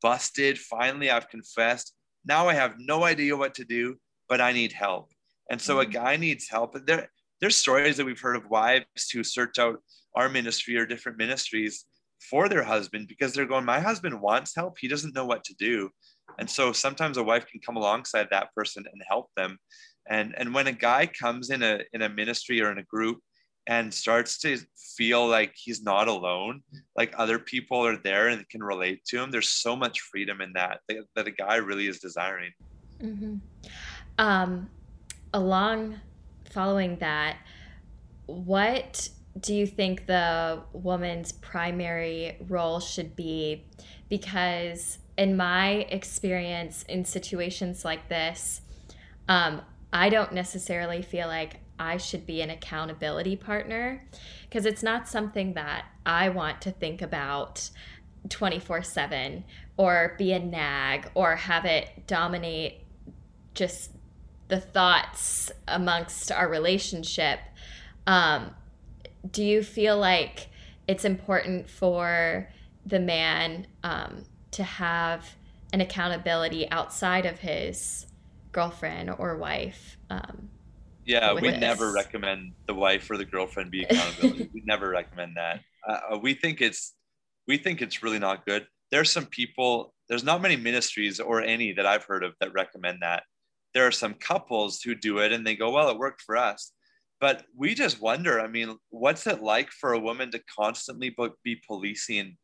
busted. 0.00 0.56
Finally, 0.56 1.10
I've 1.10 1.28
confessed. 1.28 1.92
Now 2.24 2.48
I 2.48 2.54
have 2.54 2.74
no 2.78 3.04
idea 3.04 3.36
what 3.36 3.54
to 3.56 3.64
do, 3.64 3.96
but 4.28 4.40
I 4.40 4.52
need 4.52 4.72
help. 4.72 5.10
And 5.50 5.60
so 5.60 5.76
mm-hmm. 5.76 5.90
a 5.90 5.92
guy 5.92 6.16
needs 6.16 6.48
help. 6.48 6.74
And 6.74 6.86
there, 6.86 7.08
there's 7.40 7.56
stories 7.56 7.96
that 7.96 8.06
we've 8.06 8.20
heard 8.20 8.36
of 8.36 8.48
wives 8.48 9.10
who 9.12 9.24
search 9.24 9.58
out 9.58 9.78
our 10.14 10.28
ministry 10.28 10.76
or 10.76 10.86
different 10.86 11.18
ministries 11.18 11.84
for 12.30 12.48
their 12.48 12.62
husband 12.62 13.08
because 13.08 13.32
they're 13.32 13.46
going, 13.46 13.64
My 13.64 13.80
husband 13.80 14.20
wants 14.20 14.54
help. 14.54 14.78
He 14.78 14.88
doesn't 14.88 15.14
know 15.14 15.26
what 15.26 15.44
to 15.44 15.54
do. 15.58 15.90
And 16.38 16.48
so 16.48 16.72
sometimes 16.72 17.16
a 17.16 17.22
wife 17.22 17.46
can 17.46 17.60
come 17.60 17.76
alongside 17.76 18.28
that 18.30 18.54
person 18.54 18.84
and 18.90 19.02
help 19.06 19.26
them. 19.36 19.58
And, 20.08 20.34
and 20.36 20.54
when 20.54 20.66
a 20.66 20.72
guy 20.72 21.06
comes 21.06 21.50
in 21.50 21.62
a, 21.62 21.80
in 21.92 22.02
a 22.02 22.08
ministry 22.08 22.60
or 22.60 22.70
in 22.72 22.78
a 22.78 22.84
group 22.84 23.18
and 23.66 23.92
starts 23.92 24.38
to 24.38 24.58
feel 24.96 25.26
like 25.26 25.52
he's 25.54 25.82
not 25.82 26.08
alone 26.08 26.62
like 26.96 27.14
other 27.16 27.38
people 27.38 27.84
are 27.84 27.96
there 27.96 28.28
and 28.28 28.48
can 28.48 28.62
relate 28.62 29.04
to 29.04 29.20
him 29.20 29.30
there's 29.30 29.48
so 29.48 29.76
much 29.76 30.00
freedom 30.00 30.40
in 30.40 30.52
that 30.52 30.80
that, 31.14 31.26
a 31.26 31.30
guy 31.30 31.56
really 31.56 31.86
is 31.86 31.98
desiring 31.98 32.52
mm-hmm. 33.00 33.36
um, 34.18 34.68
along 35.32 35.98
following 36.50 36.96
that 36.98 37.36
what 38.26 39.08
do 39.40 39.54
you 39.54 39.66
think 39.66 40.06
the 40.06 40.60
woman's 40.72 41.32
primary 41.32 42.36
role 42.48 42.80
should 42.80 43.16
be 43.16 43.64
because 44.08 44.98
in 45.16 45.36
my 45.36 45.86
experience 45.90 46.84
in 46.88 47.04
situations 47.04 47.84
like 47.84 48.08
this 48.08 48.60
um, 49.28 49.62
i 49.92 50.08
don't 50.08 50.32
necessarily 50.32 51.00
feel 51.00 51.28
like 51.28 51.61
I 51.82 51.96
should 51.96 52.26
be 52.26 52.40
an 52.42 52.50
accountability 52.50 53.34
partner 53.34 54.04
because 54.44 54.66
it's 54.66 54.84
not 54.84 55.08
something 55.08 55.54
that 55.54 55.86
I 56.06 56.28
want 56.28 56.62
to 56.62 56.70
think 56.70 57.02
about 57.02 57.68
24 58.28 58.84
7 58.84 59.42
or 59.76 60.14
be 60.16 60.32
a 60.32 60.38
nag 60.38 61.10
or 61.14 61.34
have 61.34 61.64
it 61.64 62.06
dominate 62.06 62.82
just 63.54 63.90
the 64.46 64.60
thoughts 64.60 65.50
amongst 65.66 66.30
our 66.30 66.48
relationship. 66.48 67.40
Um, 68.06 68.54
do 69.28 69.42
you 69.42 69.64
feel 69.64 69.98
like 69.98 70.50
it's 70.86 71.04
important 71.04 71.68
for 71.68 72.48
the 72.86 73.00
man 73.00 73.66
um, 73.82 74.24
to 74.52 74.62
have 74.62 75.34
an 75.72 75.80
accountability 75.80 76.70
outside 76.70 77.26
of 77.26 77.40
his 77.40 78.06
girlfriend 78.52 79.10
or 79.18 79.36
wife? 79.36 79.96
Um, 80.10 80.48
yeah, 81.04 81.32
we 81.32 81.50
never 81.56 81.92
recommend 81.92 82.52
the 82.66 82.74
wife 82.74 83.10
or 83.10 83.16
the 83.16 83.24
girlfriend 83.24 83.70
be 83.70 83.82
accountability. 83.82 84.50
we 84.54 84.62
never 84.64 84.88
recommend 84.88 85.36
that. 85.36 85.60
Uh, 85.86 85.98
uh, 86.12 86.18
we 86.18 86.34
think 86.34 86.60
it's 86.60 86.94
we 87.48 87.56
think 87.56 87.82
it's 87.82 88.02
really 88.02 88.18
not 88.18 88.46
good. 88.46 88.66
There's 88.90 89.10
some 89.10 89.26
people. 89.26 89.94
There's 90.08 90.24
not 90.24 90.42
many 90.42 90.56
ministries 90.56 91.20
or 91.20 91.42
any 91.42 91.72
that 91.72 91.86
I've 91.86 92.04
heard 92.04 92.22
of 92.22 92.34
that 92.40 92.52
recommend 92.52 92.98
that. 93.02 93.24
There 93.74 93.86
are 93.86 93.92
some 93.92 94.14
couples 94.14 94.82
who 94.82 94.94
do 94.94 95.18
it 95.18 95.32
and 95.32 95.46
they 95.46 95.56
go, 95.56 95.70
well, 95.70 95.88
it 95.88 95.98
worked 95.98 96.22
for 96.22 96.36
us. 96.36 96.72
But 97.20 97.44
we 97.56 97.74
just 97.74 98.00
wonder. 98.00 98.40
I 98.40 98.48
mean, 98.48 98.76
what's 98.90 99.26
it 99.26 99.42
like 99.42 99.70
for 99.70 99.94
a 99.94 99.98
woman 99.98 100.30
to 100.32 100.40
constantly 100.40 101.14
be 101.42 101.62
policing 101.66 102.36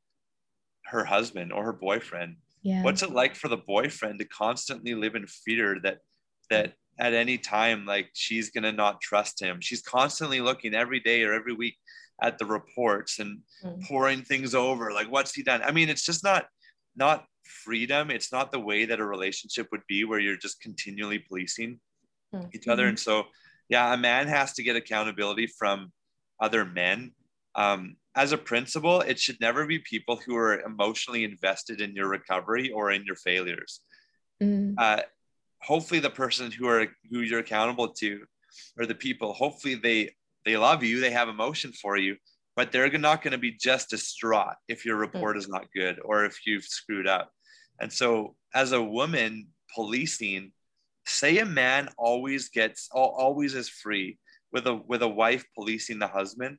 her 0.86 1.04
husband 1.04 1.52
or 1.52 1.64
her 1.64 1.72
boyfriend? 1.72 2.36
Yeah. 2.62 2.82
What's 2.82 3.02
it 3.02 3.10
like 3.10 3.34
for 3.34 3.48
the 3.48 3.56
boyfriend 3.56 4.18
to 4.20 4.24
constantly 4.24 4.94
live 4.94 5.14
in 5.14 5.26
fear 5.26 5.78
that 5.82 5.98
that 6.50 6.74
at 6.98 7.14
any 7.14 7.38
time 7.38 7.86
like 7.86 8.10
she's 8.12 8.50
going 8.50 8.64
to 8.64 8.72
not 8.72 9.00
trust 9.00 9.40
him 9.40 9.60
she's 9.60 9.82
constantly 9.82 10.40
looking 10.40 10.74
every 10.74 11.00
day 11.00 11.22
or 11.22 11.32
every 11.32 11.54
week 11.54 11.76
at 12.20 12.38
the 12.38 12.44
reports 12.44 13.18
and 13.18 13.38
mm. 13.64 13.82
poring 13.84 14.22
things 14.22 14.54
over 14.54 14.92
like 14.92 15.10
what's 15.10 15.34
he 15.34 15.42
done 15.42 15.62
i 15.62 15.70
mean 15.70 15.88
it's 15.88 16.04
just 16.04 16.24
not 16.24 16.46
not 16.96 17.24
freedom 17.44 18.10
it's 18.10 18.32
not 18.32 18.52
the 18.52 18.58
way 18.58 18.84
that 18.84 19.00
a 19.00 19.06
relationship 19.06 19.68
would 19.70 19.86
be 19.88 20.04
where 20.04 20.18
you're 20.18 20.36
just 20.36 20.60
continually 20.60 21.18
policing 21.18 21.78
mm. 22.34 22.54
each 22.54 22.68
other 22.68 22.82
mm-hmm. 22.82 22.90
and 22.90 22.98
so 22.98 23.24
yeah 23.68 23.94
a 23.94 23.96
man 23.96 24.26
has 24.26 24.52
to 24.52 24.62
get 24.62 24.76
accountability 24.76 25.46
from 25.46 25.92
other 26.40 26.64
men 26.64 27.12
um, 27.54 27.96
as 28.14 28.32
a 28.32 28.38
principle 28.38 29.00
it 29.00 29.18
should 29.18 29.40
never 29.40 29.66
be 29.66 29.78
people 29.78 30.16
who 30.26 30.36
are 30.36 30.60
emotionally 30.60 31.24
invested 31.24 31.80
in 31.80 31.94
your 31.94 32.08
recovery 32.08 32.70
or 32.70 32.90
in 32.90 33.04
your 33.04 33.16
failures 33.16 33.80
mm. 34.42 34.74
uh, 34.76 35.00
hopefully 35.62 36.00
the 36.00 36.10
person 36.10 36.50
who 36.50 36.68
are 36.68 36.86
who 37.10 37.20
you're 37.20 37.40
accountable 37.40 37.88
to 37.88 38.24
or 38.78 38.86
the 38.86 38.94
people 38.94 39.32
hopefully 39.32 39.74
they 39.74 40.10
they 40.44 40.56
love 40.56 40.82
you 40.82 41.00
they 41.00 41.10
have 41.10 41.28
emotion 41.28 41.72
for 41.72 41.96
you 41.96 42.16
but 42.58 42.72
they're 42.72 42.90
not 42.98 43.22
going 43.22 43.30
to 43.30 43.38
be 43.38 43.52
just 43.52 43.90
distraught 43.90 44.56
if 44.66 44.84
your 44.84 44.96
mm-hmm. 44.96 45.14
report 45.14 45.36
is 45.36 45.48
not 45.48 45.72
good 45.72 46.00
or 46.04 46.24
if 46.24 46.44
you've 46.44 46.64
screwed 46.64 47.06
up. 47.06 47.30
And 47.80 47.92
so 47.92 48.34
as 48.52 48.72
a 48.72 48.82
woman 48.82 49.46
policing 49.72 50.50
say 51.06 51.38
a 51.38 51.46
man 51.46 51.88
always 51.96 52.48
gets 52.48 52.88
always 52.92 53.54
is 53.54 53.68
free 53.68 54.18
with 54.52 54.66
a 54.66 54.74
with 54.74 55.02
a 55.02 55.08
wife 55.08 55.44
policing 55.54 55.98
the 55.98 56.08
husband 56.08 56.58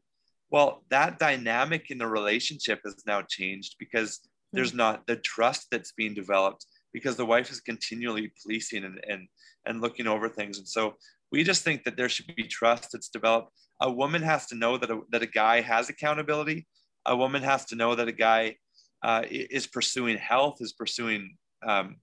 well 0.49 0.83
that 0.89 1.19
dynamic 1.19 1.91
in 1.91 1.97
the 1.97 2.07
relationship 2.07 2.79
has 2.85 3.03
now 3.05 3.21
changed 3.21 3.75
because 3.79 4.17
mm. 4.17 4.21
there's 4.53 4.73
not 4.73 5.05
the 5.05 5.15
trust 5.15 5.67
that's 5.71 5.91
being 5.91 6.13
developed 6.13 6.65
because 6.93 7.15
the 7.15 7.25
wife 7.25 7.51
is 7.51 7.59
continually 7.59 8.31
policing 8.41 8.83
and, 8.83 8.99
and, 9.07 9.27
and 9.65 9.81
looking 9.81 10.07
over 10.07 10.29
things. 10.29 10.57
And 10.57 10.67
so 10.67 10.95
we 11.31 11.43
just 11.43 11.63
think 11.63 11.83
that 11.83 11.95
there 11.97 12.09
should 12.09 12.33
be 12.35 12.43
trust 12.43 12.89
that's 12.91 13.09
developed. 13.09 13.51
A 13.81 13.91
woman 13.91 14.21
has 14.21 14.47
to 14.47 14.55
know 14.55 14.77
that 14.77 14.89
a, 14.89 14.99
that 15.11 15.21
a 15.21 15.27
guy 15.27 15.61
has 15.61 15.89
accountability. 15.89 16.67
A 17.05 17.15
woman 17.15 17.43
has 17.43 17.65
to 17.65 17.75
know 17.75 17.95
that 17.95 18.07
a 18.07 18.13
guy 18.13 18.55
uh, 19.03 19.23
is 19.29 19.67
pursuing 19.67 20.17
health, 20.17 20.57
is 20.59 20.73
pursuing 20.73 21.35
um, 21.65 21.97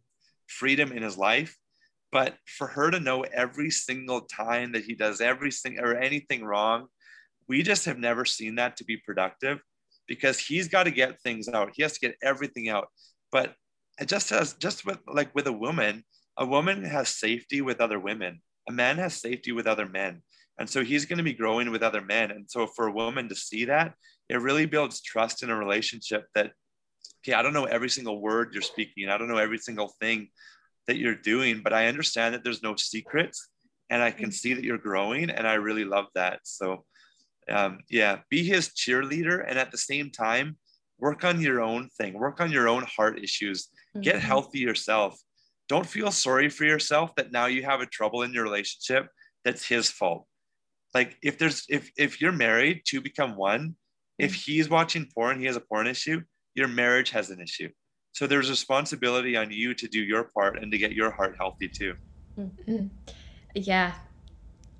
freedom 0.47 0.93
in 0.93 1.03
his 1.03 1.19
life. 1.19 1.57
But 2.13 2.37
for 2.47 2.69
her 2.69 2.91
to 2.91 3.01
know 3.01 3.23
every 3.23 3.71
single 3.71 4.23
time 4.23 4.73
that 4.73 4.85
he 4.85 4.95
does 4.95 5.21
everything 5.21 5.79
or 5.81 5.97
anything 5.97 6.45
wrong, 6.45 6.87
we 7.49 7.63
just 7.63 7.85
have 7.85 7.99
never 7.99 8.25
seen 8.25 8.55
that 8.57 8.77
to 8.77 8.85
be 8.85 8.97
productive 8.97 9.61
because 10.07 10.39
he's 10.39 10.69
got 10.69 10.85
to 10.85 10.91
get 10.91 11.21
things 11.21 11.49
out. 11.49 11.73
He 11.75 11.83
has 11.83 11.95
to 11.95 12.01
get 12.01 12.17
everything 12.23 12.69
out. 12.69 12.89
But 13.33 13.55
just 14.05 14.33
as 14.33 14.55
just 14.55 14.85
with 14.85 14.99
like 15.07 15.35
with 15.35 15.47
a 15.47 15.53
woman, 15.53 16.05
a 16.37 16.47
woman 16.47 16.85
has 16.85 17.09
safety 17.09 17.61
with 17.61 17.81
other 17.81 17.99
women. 17.99 18.41
A 18.69 18.73
man 18.73 18.99
has 18.99 19.15
safety 19.15 19.53
with 19.53 19.67
other 19.67 19.87
men. 19.87 20.23
And 20.59 20.69
so 20.69 20.83
he's 20.83 21.05
going 21.05 21.19
to 21.19 21.25
be 21.25 21.35
growing 21.35 21.71
with 21.71 21.83
other 21.83 22.01
men. 22.01 22.31
And 22.31 22.51
so 22.51 22.67
for 22.67 22.89
a 22.89 22.93
woman 22.93 23.29
to 23.29 23.35
see 23.35 23.67
that, 23.67 23.95
it 24.29 24.41
really 24.41 24.67
builds 24.67 25.01
trust 25.03 25.43
in 25.43 25.51
a 25.51 25.57
relationship 25.57 26.27
that, 26.35 26.53
okay, 27.21 27.35
I 27.35 27.43
don't 27.43 27.53
know 27.53 27.65
every 27.65 27.91
single 27.91 28.21
word 28.21 28.51
you're 28.53 28.63
speaking. 28.63 29.09
I 29.09 29.19
don't 29.19 29.29
know 29.29 29.37
every 29.37 29.59
single 29.59 29.95
thing 30.01 30.29
that 30.87 30.97
you're 30.97 31.15
doing, 31.15 31.61
but 31.63 31.73
I 31.73 31.89
understand 31.89 32.35
that 32.35 32.43
there's 32.43 32.63
no 32.63 32.75
secrets 32.77 33.49
and 33.91 34.03
I 34.03 34.11
can 34.11 34.33
see 34.33 34.55
that 34.55 34.65
you're 34.65 34.79
growing. 34.79 35.31
And 35.31 35.47
I 35.47 35.55
really 35.55 35.85
love 35.85 36.07
that. 36.15 36.41
So, 36.45 36.85
um, 37.51 37.81
yeah, 37.89 38.21
be 38.31 38.43
his 38.43 38.71
cheerleader. 38.71 39.45
And 39.47 39.59
at 39.59 39.71
the 39.71 39.79
same 39.79 40.11
time, 40.11 40.57
work 40.99 41.23
on 41.25 41.41
your 41.41 41.61
own 41.61 41.91
thing, 41.99 42.15
work 42.15 42.41
on 42.41 42.51
your 42.51 42.69
own 42.69 42.85
heart 42.85 43.23
issues 43.23 43.69
mm-hmm. 43.97 44.03
get 44.03 44.21
healthy 44.21 44.59
yourself 44.59 45.19
don't 45.69 45.87
feel 45.87 46.13
sorry 46.13 46.49
for 46.49 46.65
yourself 46.65 47.15
that 47.17 47.33
now 47.33 47.47
you 47.47 47.63
have 47.63 47.81
a 47.81 47.87
trouble 47.87 48.23
in 48.23 48.33
your 48.33 48.45
relationship 48.45 49.09
that's 49.45 49.67
his 49.67 49.91
fault 49.91 50.27
like 50.95 51.17
if 51.23 51.39
there's 51.39 51.65
if 51.69 51.91
if 51.97 52.21
you're 52.21 52.33
married 52.33 52.83
to 52.87 53.01
become 53.01 53.37
one 53.37 53.75
if 54.19 54.33
mm-hmm. 54.33 54.53
he's 54.53 54.69
watching 54.71 55.07
porn 55.15 55.39
he 55.41 55.47
has 55.47 55.57
a 55.57 55.61
porn 55.61 55.87
issue 55.87 56.21
your 56.57 56.69
marriage 56.69 57.11
has 57.11 57.31
an 57.31 57.41
issue 57.41 57.69
So 58.13 58.27
there's 58.27 58.49
responsibility 58.49 59.37
on 59.37 59.51
you 59.51 59.75
to 59.75 59.87
do 59.87 60.01
your 60.01 60.25
part 60.25 60.61
and 60.61 60.73
to 60.73 60.79
get 60.79 60.93
your 60.93 61.11
heart 61.11 61.37
healthy 61.39 61.69
too. 61.69 61.95
Mm-hmm. 62.41 62.87
Yeah, 63.55 63.93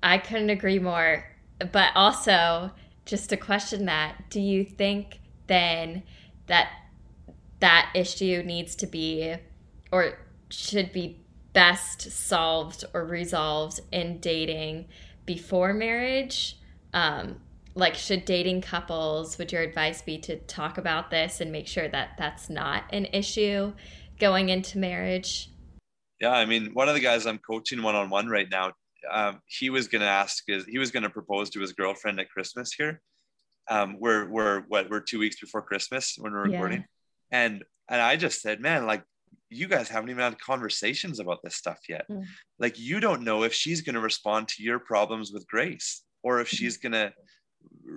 I 0.01 0.17
couldn't 0.17 0.49
agree 0.49 0.79
more. 0.79 1.23
But 1.71 1.89
also, 1.93 2.71
just 3.05 3.29
to 3.29 3.37
question 3.37 3.85
that, 3.85 4.31
do 4.31 4.41
you 4.41 4.65
think 4.65 5.19
then 5.45 6.01
that 6.47 6.69
that 7.59 7.91
issue 7.95 8.43
needs 8.43 8.75
to 8.75 8.87
be 8.87 9.35
or 9.91 10.17
should 10.49 10.91
be 10.91 11.21
best 11.53 12.11
solved 12.11 12.85
or 12.93 13.05
resolved 13.05 13.79
in 13.91 14.19
dating 14.19 14.87
before 15.25 15.73
marriage? 15.73 16.59
Um, 16.93 17.37
like, 17.75 17.95
should 17.95 18.25
dating 18.25 18.61
couples, 18.61 19.37
would 19.37 19.51
your 19.51 19.61
advice 19.61 20.01
be 20.01 20.17
to 20.19 20.37
talk 20.37 20.77
about 20.77 21.11
this 21.11 21.41
and 21.41 21.51
make 21.51 21.67
sure 21.67 21.87
that 21.87 22.11
that's 22.17 22.49
not 22.49 22.83
an 22.91 23.05
issue 23.13 23.73
going 24.19 24.49
into 24.49 24.79
marriage? 24.79 25.51
Yeah, 26.19 26.31
I 26.31 26.45
mean, 26.45 26.71
one 26.73 26.89
of 26.89 26.95
the 26.95 27.01
guys 27.01 27.27
I'm 27.27 27.37
coaching 27.37 27.83
one 27.83 27.95
on 27.95 28.09
one 28.09 28.27
right 28.27 28.47
now, 28.49 28.71
um, 29.11 29.41
he 29.45 29.69
was 29.69 29.87
going 29.87 30.01
to 30.01 30.07
ask, 30.07 30.43
his, 30.47 30.65
he 30.65 30.79
was 30.79 30.89
going 30.89 31.03
to 31.03 31.09
propose 31.09 31.51
to 31.51 31.59
his 31.59 31.73
girlfriend 31.73 32.19
at 32.19 32.29
Christmas 32.31 32.73
here. 32.73 33.01
Um, 33.69 33.97
we're 33.99 34.29
we're 34.29 34.61
what 34.69 34.89
we're 34.89 35.01
two 35.01 35.19
weeks 35.19 35.39
before 35.39 35.61
Christmas 35.61 36.15
when 36.17 36.31
we're 36.31 36.45
recording, 36.45 36.79
yeah. 36.79 36.85
And 37.31 37.63
and 37.89 38.01
I 38.01 38.15
just 38.17 38.41
said, 38.41 38.59
man, 38.59 38.85
like 38.85 39.03
you 39.49 39.67
guys 39.67 39.87
haven't 39.87 40.09
even 40.09 40.23
had 40.23 40.39
conversations 40.39 41.19
about 41.19 41.39
this 41.41 41.55
stuff 41.55 41.79
yet. 41.87 42.05
Mm. 42.09 42.25
Like 42.59 42.77
you 42.77 42.99
don't 42.99 43.23
know 43.23 43.43
if 43.43 43.53
she's 43.53 43.81
going 43.81 43.95
to 43.95 44.01
respond 44.01 44.49
to 44.49 44.63
your 44.63 44.79
problems 44.79 45.31
with 45.31 45.47
grace 45.47 46.03
or 46.23 46.41
if 46.41 46.49
she's 46.49 46.77
mm-hmm. 46.77 46.91
going 46.91 47.09
to 47.09 47.13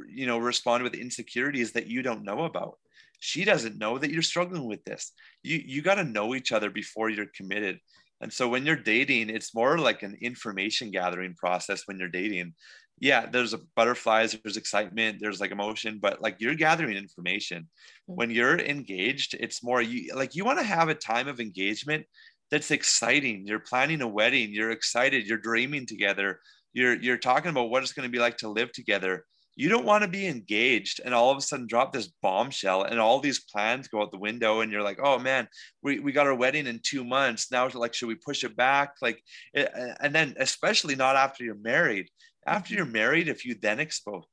you 0.09 0.27
know 0.27 0.39
respond 0.39 0.83
with 0.83 0.95
insecurities 0.95 1.73
that 1.73 1.87
you 1.87 2.03
don't 2.03 2.25
know 2.25 2.45
about 2.45 2.79
she 3.19 3.45
doesn't 3.45 3.79
know 3.79 3.99
that 3.99 4.11
you're 4.11 4.23
struggling 4.23 4.67
with 4.67 4.83
this 4.85 5.13
you 5.43 5.61
you 5.65 5.83
got 5.83 5.97
to 5.97 6.05
know 6.05 6.35
each 6.35 6.53
other 6.53 6.71
before 6.71 7.11
you're 7.11 7.27
committed 7.35 7.79
and 8.21 8.33
so 8.33 8.49
when 8.49 8.65
you're 8.65 8.77
dating 8.77 9.29
it's 9.29 9.55
more 9.55 9.79
like 9.79 10.03
an 10.03 10.17
information 10.21 10.91
gathering 10.91 11.35
process 11.35 11.83
when 11.87 11.99
you're 11.99 12.09
dating 12.09 12.53
yeah 13.01 13.27
there's 13.27 13.55
a 13.55 13.61
butterflies 13.75 14.37
there's 14.45 14.59
excitement 14.59 15.19
there's 15.21 15.41
like 15.41 15.51
emotion 15.51 15.99
but 16.01 16.21
like 16.21 16.37
you're 16.39 16.55
gathering 16.55 16.97
information. 16.97 17.63
Mm-hmm. 17.63 18.15
when 18.15 18.31
you're 18.31 18.59
engaged 18.59 19.35
it's 19.41 19.65
more 19.65 19.83
you 19.83 20.15
like 20.15 20.37
you 20.37 20.45
want 20.45 20.59
to 20.59 20.65
have 20.65 20.89
a 20.89 20.95
time 20.95 21.27
of 21.27 21.41
engagement 21.41 22.05
that's 22.51 22.73
exciting. 22.73 23.47
You're 23.47 23.61
planning 23.61 24.03
a 24.03 24.09
wedding 24.09 24.53
you're 24.53 24.71
excited 24.71 25.27
you're 25.27 25.39
dreaming 25.39 25.87
together 25.87 26.41
you're 26.73 27.01
you're 27.01 27.19
talking 27.19 27.51
about 27.51 27.71
what 27.71 27.83
it's 27.83 27.93
going 27.93 28.09
to 28.09 28.13
be 28.13 28.21
like 28.21 28.37
to 28.39 28.49
live 28.49 28.73
together. 28.73 29.25
You 29.57 29.69
don't 29.69 29.85
want 29.85 30.03
to 30.03 30.09
be 30.09 30.27
engaged 30.27 31.01
and 31.05 31.13
all 31.13 31.31
of 31.31 31.37
a 31.37 31.41
sudden 31.41 31.67
drop 31.67 31.93
this 31.93 32.09
bombshell 32.23 32.85
and 32.85 32.99
all 32.99 33.21
these 33.21 33.41
plans 33.41 33.89
go 33.89 34.01
out 34.01 34.11
the 34.11 34.19
window 34.19 34.61
and 34.61 34.73
you're 34.73 34.83
like 34.83 34.99
oh 35.03 35.19
man 35.19 35.49
we, 35.83 35.99
we 35.99 36.13
got 36.13 36.27
our 36.27 36.35
wedding 36.35 36.67
in 36.67 36.81
two 36.83 37.05
months. 37.05 37.51
Now 37.51 37.69
like 37.75 37.95
should 37.95 38.09
we 38.09 38.15
push 38.15 38.45
it 38.45 38.57
back? 38.57 38.95
Like 39.03 39.23
eh, 39.55 39.67
eh, 39.73 39.95
and 40.01 40.15
then 40.15 40.35
especially 40.39 40.97
not 40.97 41.17
after 41.17 41.45
you're 41.45 41.57
married 41.57 42.09
after 42.47 42.75
you're 42.75 42.85
married 42.87 43.29
if 43.29 43.45
you 43.45 43.55
then 43.61 43.81
expose 43.81 44.25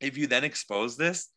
if 0.00 0.16
you 0.16 0.26
then 0.26 0.44
expose 0.44 0.96
this 0.96 1.28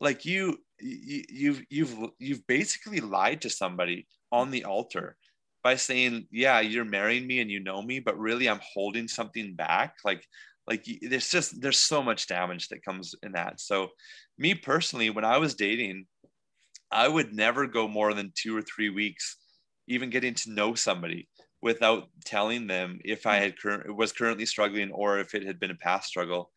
like 0.00 0.24
you, 0.24 0.58
you 0.78 1.22
you've 1.28 1.62
you've 1.68 1.96
you've 2.18 2.46
basically 2.46 3.00
lied 3.00 3.42
to 3.42 3.50
somebody 3.50 4.06
on 4.32 4.50
the 4.50 4.64
altar 4.64 5.16
by 5.62 5.76
saying 5.76 6.26
yeah 6.30 6.60
you're 6.60 6.84
marrying 6.84 7.26
me 7.26 7.40
and 7.40 7.50
you 7.50 7.60
know 7.60 7.82
me 7.82 8.00
but 8.00 8.18
really 8.18 8.48
i'm 8.48 8.60
holding 8.72 9.06
something 9.06 9.54
back. 9.54 9.96
Like 10.04 10.24
like 10.66 10.86
there's 11.02 11.30
just 11.30 11.60
there's 11.60 11.78
so 11.78 12.02
much 12.02 12.28
damage 12.28 12.68
that 12.68 12.84
comes 12.84 13.14
in 13.22 13.32
that. 13.32 13.60
So 13.60 13.88
me 14.38 14.54
personally 14.54 15.10
when 15.10 15.24
i 15.24 15.36
was 15.36 15.54
dating 15.54 16.06
i 16.90 17.06
would 17.06 17.32
never 17.32 17.66
go 17.66 17.86
more 17.86 18.14
than 18.14 18.32
two 18.34 18.56
or 18.56 18.62
three 18.62 18.88
weeks 18.88 19.36
even 19.86 20.10
getting 20.10 20.34
to 20.34 20.52
know 20.52 20.74
somebody 20.74 21.28
without 21.62 22.08
telling 22.24 22.66
them 22.66 22.98
if 23.04 23.26
i 23.26 23.36
had 23.36 23.58
cur- 23.58 23.92
was 23.92 24.12
currently 24.12 24.46
struggling 24.46 24.90
or 24.92 25.18
if 25.18 25.34
it 25.34 25.44
had 25.44 25.60
been 25.60 25.70
a 25.70 25.76
past 25.76 26.08
struggle 26.08 26.50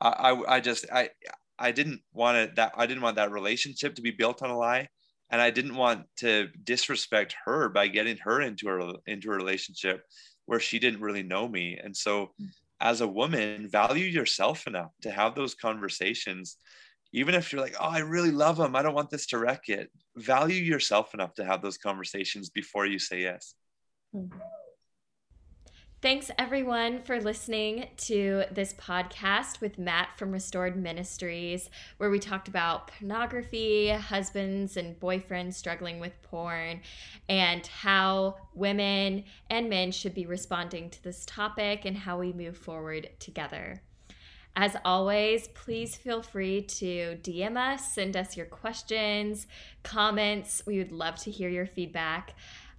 i 0.00 0.08
i, 0.08 0.56
I 0.56 0.60
just 0.60 0.86
i 0.92 1.10
i 1.58 1.72
didn't 1.72 2.00
want 2.12 2.36
it 2.38 2.56
that 2.56 2.72
i 2.76 2.86
didn't 2.86 3.02
want 3.02 3.16
that 3.16 3.32
relationship 3.32 3.94
to 3.94 4.02
be 4.02 4.10
built 4.10 4.42
on 4.42 4.50
a 4.50 4.58
lie 4.58 4.88
and 5.30 5.40
i 5.40 5.50
didn't 5.50 5.76
want 5.76 6.04
to 6.16 6.48
disrespect 6.64 7.34
her 7.44 7.68
by 7.68 7.88
getting 7.88 8.16
her 8.18 8.40
into 8.40 8.68
a 8.68 9.10
into 9.10 9.28
a 9.28 9.36
relationship 9.36 10.02
where 10.46 10.60
she 10.60 10.78
didn't 10.78 11.00
really 11.00 11.22
know 11.22 11.46
me 11.46 11.78
and 11.82 11.96
so 11.96 12.30
mm 12.40 12.48
as 12.80 13.00
a 13.00 13.08
woman, 13.08 13.68
value 13.68 14.06
yourself 14.06 14.66
enough 14.66 14.92
to 15.02 15.10
have 15.10 15.34
those 15.34 15.54
conversations. 15.54 16.56
Even 17.12 17.34
if 17.34 17.52
you're 17.52 17.60
like, 17.60 17.76
oh, 17.78 17.88
I 17.88 17.98
really 17.98 18.30
love 18.30 18.58
him, 18.58 18.74
I 18.74 18.82
don't 18.82 18.94
want 18.94 19.10
this 19.10 19.26
to 19.28 19.38
wreck 19.38 19.68
it. 19.68 19.90
Value 20.16 20.62
yourself 20.62 21.12
enough 21.12 21.34
to 21.34 21.44
have 21.44 21.60
those 21.60 21.76
conversations 21.76 22.48
before 22.48 22.86
you 22.86 22.98
say 22.98 23.22
yes. 23.22 23.54
Mm-hmm. 24.14 24.38
Thanks 26.02 26.30
everyone 26.38 27.02
for 27.02 27.20
listening 27.20 27.88
to 27.98 28.44
this 28.50 28.72
podcast 28.72 29.60
with 29.60 29.78
Matt 29.78 30.16
from 30.16 30.32
Restored 30.32 30.74
Ministries, 30.74 31.68
where 31.98 32.08
we 32.08 32.18
talked 32.18 32.48
about 32.48 32.88
pornography, 32.88 33.90
husbands 33.90 34.78
and 34.78 34.98
boyfriends 34.98 35.54
struggling 35.54 36.00
with 36.00 36.20
porn, 36.22 36.80
and 37.28 37.66
how 37.66 38.36
women 38.54 39.24
and 39.50 39.68
men 39.68 39.92
should 39.92 40.14
be 40.14 40.24
responding 40.24 40.88
to 40.88 41.04
this 41.04 41.26
topic 41.26 41.84
and 41.84 41.98
how 41.98 42.18
we 42.18 42.32
move 42.32 42.56
forward 42.56 43.10
together. 43.18 43.82
As 44.56 44.76
always, 44.84 45.48
please 45.48 45.96
feel 45.96 46.22
free 46.22 46.62
to 46.62 47.18
DM 47.22 47.56
us, 47.56 47.94
send 47.94 48.16
us 48.16 48.38
your 48.38 48.46
questions, 48.46 49.46
comments. 49.82 50.62
We 50.66 50.78
would 50.78 50.92
love 50.92 51.16
to 51.20 51.30
hear 51.30 51.50
your 51.50 51.66
feedback. 51.66 52.34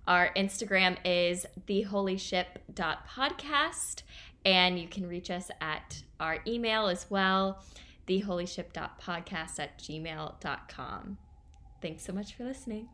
Our 0.07 0.31
Instagram 0.35 0.97
is 1.05 1.45
theholyship.podcast, 1.67 4.01
and 4.43 4.79
you 4.79 4.87
can 4.87 5.07
reach 5.07 5.29
us 5.29 5.51
at 5.61 6.01
our 6.19 6.39
email 6.47 6.87
as 6.87 7.05
well, 7.09 7.63
theholyship.podcast 8.07 9.59
at 9.59 9.77
gmail.com. 9.79 11.17
Thanks 11.81 12.03
so 12.03 12.13
much 12.13 12.35
for 12.35 12.43
listening. 12.43 12.89